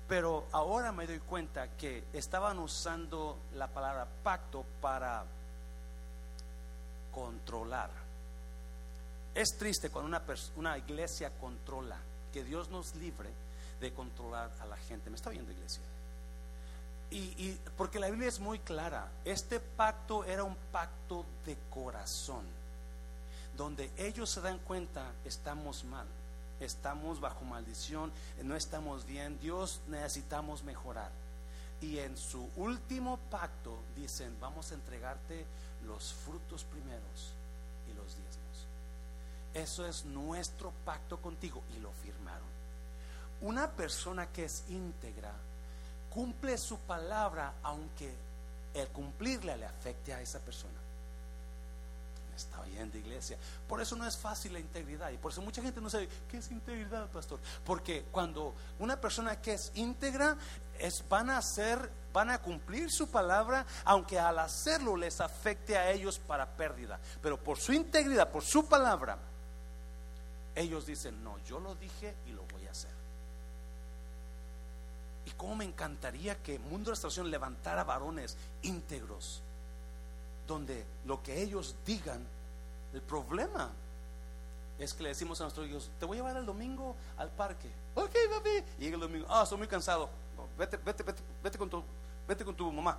Pero 0.08 0.46
ahora 0.52 0.92
me 0.92 1.06
doy 1.06 1.18
cuenta 1.20 1.68
que 1.76 2.04
estaban 2.12 2.58
usando 2.58 3.38
la 3.54 3.68
palabra 3.68 4.06
pacto 4.22 4.64
para 4.80 5.24
controlar. 7.12 7.90
Es 9.34 9.56
triste 9.56 9.90
cuando 9.90 10.08
una, 10.08 10.22
una 10.56 10.78
iglesia 10.78 11.30
controla, 11.40 11.96
que 12.32 12.44
Dios 12.44 12.68
nos 12.68 12.94
libre 12.96 13.30
de 13.80 13.92
controlar 13.92 14.50
a 14.60 14.66
la 14.66 14.76
gente. 14.76 15.08
¿Me 15.08 15.16
está 15.16 15.30
viendo 15.30 15.52
iglesia? 15.52 15.82
Y, 17.10 17.16
y, 17.16 17.60
porque 17.76 17.98
la 17.98 18.08
Biblia 18.08 18.28
es 18.28 18.40
muy 18.40 18.58
clara, 18.58 19.10
este 19.24 19.60
pacto 19.60 20.24
era 20.24 20.44
un 20.44 20.56
pacto 20.70 21.26
de 21.44 21.58
corazón 21.68 22.61
donde 23.56 23.90
ellos 23.96 24.30
se 24.30 24.40
dan 24.40 24.58
cuenta, 24.58 25.12
estamos 25.24 25.84
mal, 25.84 26.06
estamos 26.60 27.20
bajo 27.20 27.44
maldición, 27.44 28.12
no 28.42 28.56
estamos 28.56 29.06
bien, 29.06 29.38
Dios 29.40 29.80
necesitamos 29.88 30.62
mejorar. 30.62 31.10
Y 31.80 31.98
en 31.98 32.16
su 32.16 32.48
último 32.56 33.18
pacto 33.30 33.76
dicen, 33.96 34.36
vamos 34.40 34.70
a 34.70 34.74
entregarte 34.74 35.44
los 35.84 36.12
frutos 36.12 36.64
primeros 36.64 37.32
y 37.90 37.94
los 37.94 38.16
diezmos. 38.16 38.42
Eso 39.54 39.86
es 39.86 40.04
nuestro 40.04 40.72
pacto 40.84 41.20
contigo 41.20 41.62
y 41.76 41.80
lo 41.80 41.90
firmaron. 41.92 42.52
Una 43.42 43.68
persona 43.70 44.28
que 44.28 44.44
es 44.44 44.64
íntegra 44.68 45.32
cumple 46.10 46.56
su 46.56 46.78
palabra 46.78 47.54
aunque 47.62 48.14
el 48.74 48.88
cumplirla 48.88 49.56
le 49.56 49.66
afecte 49.66 50.14
a 50.14 50.20
esa 50.20 50.38
persona. 50.38 50.78
Está 52.36 52.60
oyendo 52.60 52.98
iglesia. 52.98 53.38
Por 53.68 53.80
eso 53.80 53.96
no 53.96 54.06
es 54.06 54.16
fácil 54.16 54.52
la 54.52 54.58
integridad 54.58 55.10
y 55.10 55.18
por 55.18 55.32
eso 55.32 55.42
mucha 55.42 55.62
gente 55.62 55.80
no 55.80 55.90
sabe 55.90 56.08
qué 56.28 56.38
es 56.38 56.50
integridad, 56.50 57.08
pastor. 57.10 57.40
Porque 57.64 58.04
cuando 58.10 58.54
una 58.78 59.00
persona 59.00 59.40
que 59.40 59.54
es 59.54 59.72
íntegra 59.74 60.36
es 60.78 61.04
van 61.08 61.30
a 61.30 61.38
hacer, 61.38 61.90
van 62.12 62.30
a 62.30 62.38
cumplir 62.38 62.90
su 62.90 63.08
palabra, 63.08 63.66
aunque 63.84 64.18
al 64.18 64.38
hacerlo 64.38 64.96
les 64.96 65.20
afecte 65.20 65.76
a 65.76 65.90
ellos 65.90 66.18
para 66.18 66.46
pérdida. 66.46 66.98
Pero 67.20 67.38
por 67.38 67.58
su 67.58 67.72
integridad, 67.72 68.30
por 68.30 68.42
su 68.42 68.68
palabra, 68.68 69.18
ellos 70.54 70.86
dicen, 70.86 71.22
no, 71.22 71.38
yo 71.44 71.60
lo 71.60 71.74
dije 71.74 72.14
y 72.26 72.32
lo 72.32 72.44
voy 72.44 72.66
a 72.66 72.70
hacer. 72.70 72.90
Y 75.24 75.30
cómo 75.32 75.56
me 75.56 75.64
encantaría 75.64 76.42
que 76.42 76.58
Mundo 76.58 76.90
de 76.90 76.92
Restauración 76.92 77.30
levantara 77.30 77.84
varones 77.84 78.36
íntegros, 78.62 79.42
donde 80.46 80.84
lo 81.04 81.22
que 81.22 81.42
ellos 81.42 81.74
digan, 81.84 82.26
el 82.92 83.02
problema 83.02 83.70
es 84.78 84.94
que 84.94 85.02
le 85.02 85.10
decimos 85.10 85.40
a 85.40 85.44
nuestros 85.44 85.66
hijos, 85.68 85.90
te 85.98 86.06
voy 86.06 86.18
a 86.18 86.20
llevar 86.20 86.36
el 86.36 86.46
domingo 86.46 86.96
al 87.16 87.30
parque. 87.30 87.70
Ok, 87.94 88.14
papi. 88.30 88.64
Y 88.78 88.82
llega 88.82 88.96
el 88.96 89.00
domingo, 89.00 89.26
ah, 89.28 89.42
estoy 89.42 89.58
muy 89.58 89.68
cansado. 89.68 90.08
Vete, 90.58 90.76
vete, 90.78 91.02
vete, 91.02 91.22
vete 91.42 91.58
con 91.58 91.70
tu, 91.70 91.82
vete 92.26 92.44
con 92.44 92.54
tu 92.54 92.70
mamá. 92.72 92.98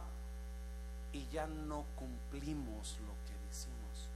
Y 1.12 1.28
ya 1.28 1.46
no 1.46 1.86
cumplimos 1.96 2.98
lo 3.02 3.14
que 3.26 3.48
decimos. 3.48 4.10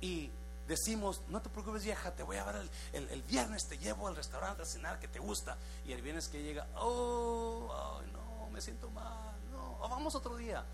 Y 0.00 0.30
decimos, 0.66 1.20
no 1.28 1.40
te 1.40 1.48
preocupes 1.48 1.84
vieja, 1.84 2.10
te 2.12 2.22
voy 2.22 2.36
a 2.36 2.44
ver 2.44 2.68
el, 2.92 3.22
viernes, 3.22 3.68
te 3.68 3.78
llevo 3.78 4.08
al 4.08 4.16
restaurante 4.16 4.62
a 4.62 4.66
cenar 4.66 4.98
que 4.98 5.08
te 5.08 5.18
gusta. 5.18 5.56
Y 5.86 5.92
el 5.92 6.02
viernes 6.02 6.28
que 6.28 6.42
llega, 6.42 6.66
oh, 6.76 8.00
no, 8.12 8.50
me 8.50 8.60
siento 8.60 8.88
mal, 8.90 9.34
no, 9.52 9.88
vamos 9.88 10.14
otro 10.14 10.36
día. 10.36 10.64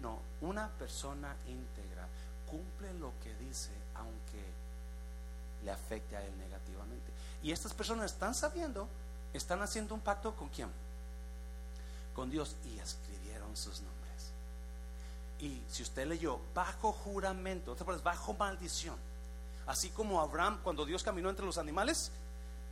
No, 0.00 0.18
una 0.40 0.68
persona 0.68 1.36
íntegra 1.46 2.06
cumple 2.50 2.92
lo 2.94 3.12
que 3.22 3.34
dice 3.34 3.70
aunque 3.94 4.42
le 5.64 5.70
afecte 5.70 6.16
a 6.16 6.24
él 6.24 6.38
negativamente. 6.38 7.12
Y 7.42 7.52
estas 7.52 7.74
personas 7.74 8.12
están 8.12 8.34
sabiendo, 8.34 8.88
están 9.32 9.62
haciendo 9.62 9.94
un 9.94 10.00
pacto 10.00 10.34
con 10.34 10.48
quién? 10.48 10.68
Con 12.14 12.30
Dios 12.30 12.56
y 12.64 12.78
escribieron 12.78 13.56
sus 13.56 13.80
nombres. 13.80 14.32
Y 15.40 15.62
si 15.70 15.82
usted 15.82 16.06
leyó, 16.06 16.40
bajo 16.54 16.92
juramento, 16.92 17.76
bajo 18.02 18.34
maldición 18.34 18.96
Así 19.70 19.90
como 19.90 20.20
Abraham 20.20 20.58
cuando 20.64 20.84
Dios 20.84 21.04
caminó 21.04 21.30
entre 21.30 21.46
los 21.46 21.56
animales 21.56 22.10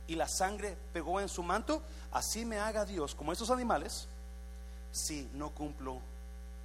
y 0.05 0.15
la 0.15 0.27
sangre 0.27 0.75
pegó 0.91 1.21
en 1.21 1.29
su 1.29 1.43
manto, 1.43 1.81
así 2.11 2.43
me 2.43 2.59
haga 2.59 2.83
Dios 2.83 3.15
como 3.15 3.31
estos 3.31 3.49
animales 3.49 4.05
si 4.91 5.29
no 5.33 5.51
cumplo 5.51 5.99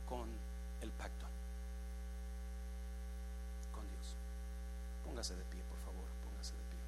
con 0.09 0.27
el 0.85 0.91
pacto. 0.93 1.27
Con 3.75 3.83
Dios. 3.91 4.15
Póngase 5.05 5.35
de 5.35 5.45
pie, 5.45 5.61
por 5.69 5.79
favor, 5.79 6.05
póngase 6.25 6.53
de 6.53 6.63
pie. 6.63 6.79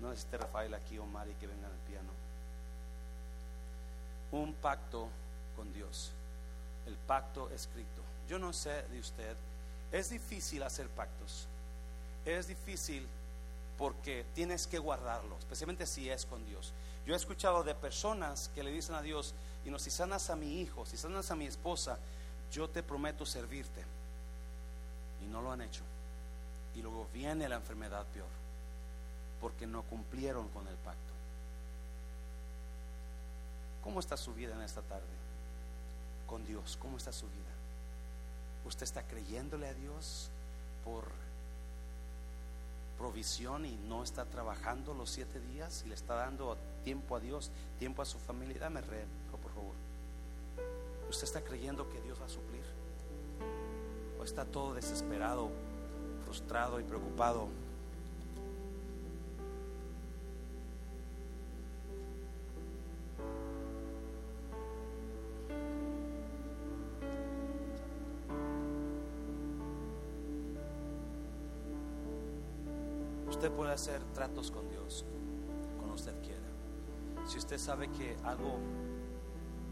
No 0.00 0.10
necesite 0.10 0.38
Rafael 0.38 0.74
aquí 0.74 0.98
o 0.98 1.06
Mari 1.06 1.34
que 1.34 1.46
vengan 1.46 1.70
al 1.70 1.78
piano. 1.78 2.10
Un 4.32 4.54
pacto 4.54 5.08
con 5.56 5.72
Dios. 5.72 6.12
El 6.86 6.96
pacto 6.96 7.50
escrito. 7.50 8.02
Yo 8.28 8.38
no 8.38 8.52
sé 8.52 8.82
de 8.88 8.98
usted, 8.98 9.36
es 9.92 10.10
difícil 10.10 10.62
hacer 10.62 10.88
pactos 10.88 11.48
es 12.36 12.46
difícil 12.46 13.06
porque 13.76 14.26
tienes 14.34 14.66
que 14.66 14.78
guardarlo, 14.78 15.36
especialmente 15.38 15.86
si 15.86 16.10
es 16.10 16.26
con 16.26 16.44
Dios. 16.46 16.72
Yo 17.06 17.14
he 17.14 17.16
escuchado 17.16 17.62
de 17.62 17.74
personas 17.74 18.50
que 18.54 18.62
le 18.62 18.72
dicen 18.72 18.94
a 18.94 19.02
Dios, 19.02 19.34
y 19.64 19.70
no, 19.70 19.78
si 19.78 19.90
sanas 19.90 20.30
a 20.30 20.36
mi 20.36 20.60
hijo, 20.60 20.84
si 20.84 20.96
sanas 20.96 21.30
a 21.30 21.36
mi 21.36 21.46
esposa, 21.46 21.98
yo 22.52 22.68
te 22.68 22.82
prometo 22.82 23.26
servirte. 23.26 23.84
Y 25.22 25.26
no 25.26 25.42
lo 25.42 25.52
han 25.52 25.62
hecho. 25.62 25.82
Y 26.74 26.82
luego 26.82 27.08
viene 27.12 27.48
la 27.48 27.56
enfermedad 27.56 28.06
peor, 28.06 28.28
porque 29.40 29.66
no 29.66 29.82
cumplieron 29.82 30.48
con 30.48 30.66
el 30.68 30.76
pacto. 30.76 31.12
¿Cómo 33.82 34.00
está 34.00 34.16
su 34.16 34.34
vida 34.34 34.54
en 34.54 34.62
esta 34.62 34.82
tarde? 34.82 35.06
Con 36.26 36.44
Dios, 36.44 36.76
¿cómo 36.80 36.98
está 36.98 37.12
su 37.12 37.26
vida? 37.26 37.34
¿Usted 38.64 38.82
está 38.84 39.02
creyéndole 39.02 39.66
a 39.66 39.74
Dios 39.74 40.30
por 40.84 41.04
provisión 42.98 43.64
y 43.64 43.76
no 43.76 44.02
está 44.02 44.24
trabajando 44.24 44.92
los 44.92 45.10
siete 45.10 45.40
días 45.40 45.84
y 45.86 45.88
le 45.88 45.94
está 45.94 46.14
dando 46.14 46.58
tiempo 46.84 47.16
a 47.16 47.20
Dios, 47.20 47.50
tiempo 47.78 48.02
a 48.02 48.04
su 48.04 48.18
familia, 48.18 48.58
dame 48.58 48.80
re. 48.80 49.06
¿Usted 51.08 51.24
está 51.24 51.42
creyendo 51.42 51.88
que 51.88 52.00
Dios 52.00 52.20
va 52.20 52.26
a 52.26 52.28
suplir? 52.28 52.64
¿O 54.20 54.24
está 54.24 54.44
todo 54.44 54.74
desesperado, 54.74 55.50
frustrado 56.24 56.78
y 56.80 56.84
preocupado? 56.84 57.48
Usted 73.28 73.52
puede 73.52 73.72
hacer 73.72 74.02
tratos 74.14 74.50
con 74.50 74.68
Dios 74.68 75.04
cuando 75.76 75.94
usted 75.94 76.12
quiera. 76.22 77.28
Si 77.28 77.38
usted 77.38 77.56
sabe 77.56 77.88
que 77.92 78.16
algo, 78.24 78.58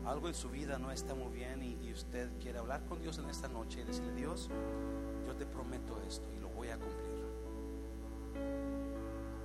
algo 0.07 0.29
en 0.29 0.35
su 0.35 0.49
vida 0.49 0.79
no 0.79 0.91
está 0.91 1.15
muy 1.15 1.33
bien 1.33 1.63
y, 1.63 1.93
usted 1.93 2.29
quiere 2.41 2.59
hablar 2.59 2.85
con 2.85 3.01
Dios 3.01 3.19
en 3.19 3.31
esta 3.31 3.49
noche 3.49 3.81
y 3.81 3.85
decirle, 3.85 4.15
Dios, 4.15 4.51
yo 5.27 5.35
te 5.35 5.47
prometo 5.47 5.99
esto 6.07 6.31
y 6.37 6.39
lo 6.41 6.49
voy 6.51 6.69
a 6.69 6.77
cumplir. 6.77 7.07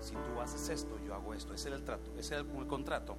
Si 0.01 0.13
tú 0.13 0.41
haces 0.41 0.67
esto, 0.67 0.99
yo 1.05 1.15
hago 1.15 1.33
esto. 1.33 1.53
Ese 1.53 1.69
era 1.69 1.77
el 1.77 1.83
trato, 1.85 2.11
ese 2.17 2.35
era 2.35 2.43
el 2.43 2.67
contrato. 2.67 3.15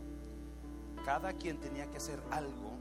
Cada 1.05 1.33
quien 1.33 1.59
tenía 1.59 1.91
que 1.91 1.97
hacer 1.97 2.21
algo 2.31 2.72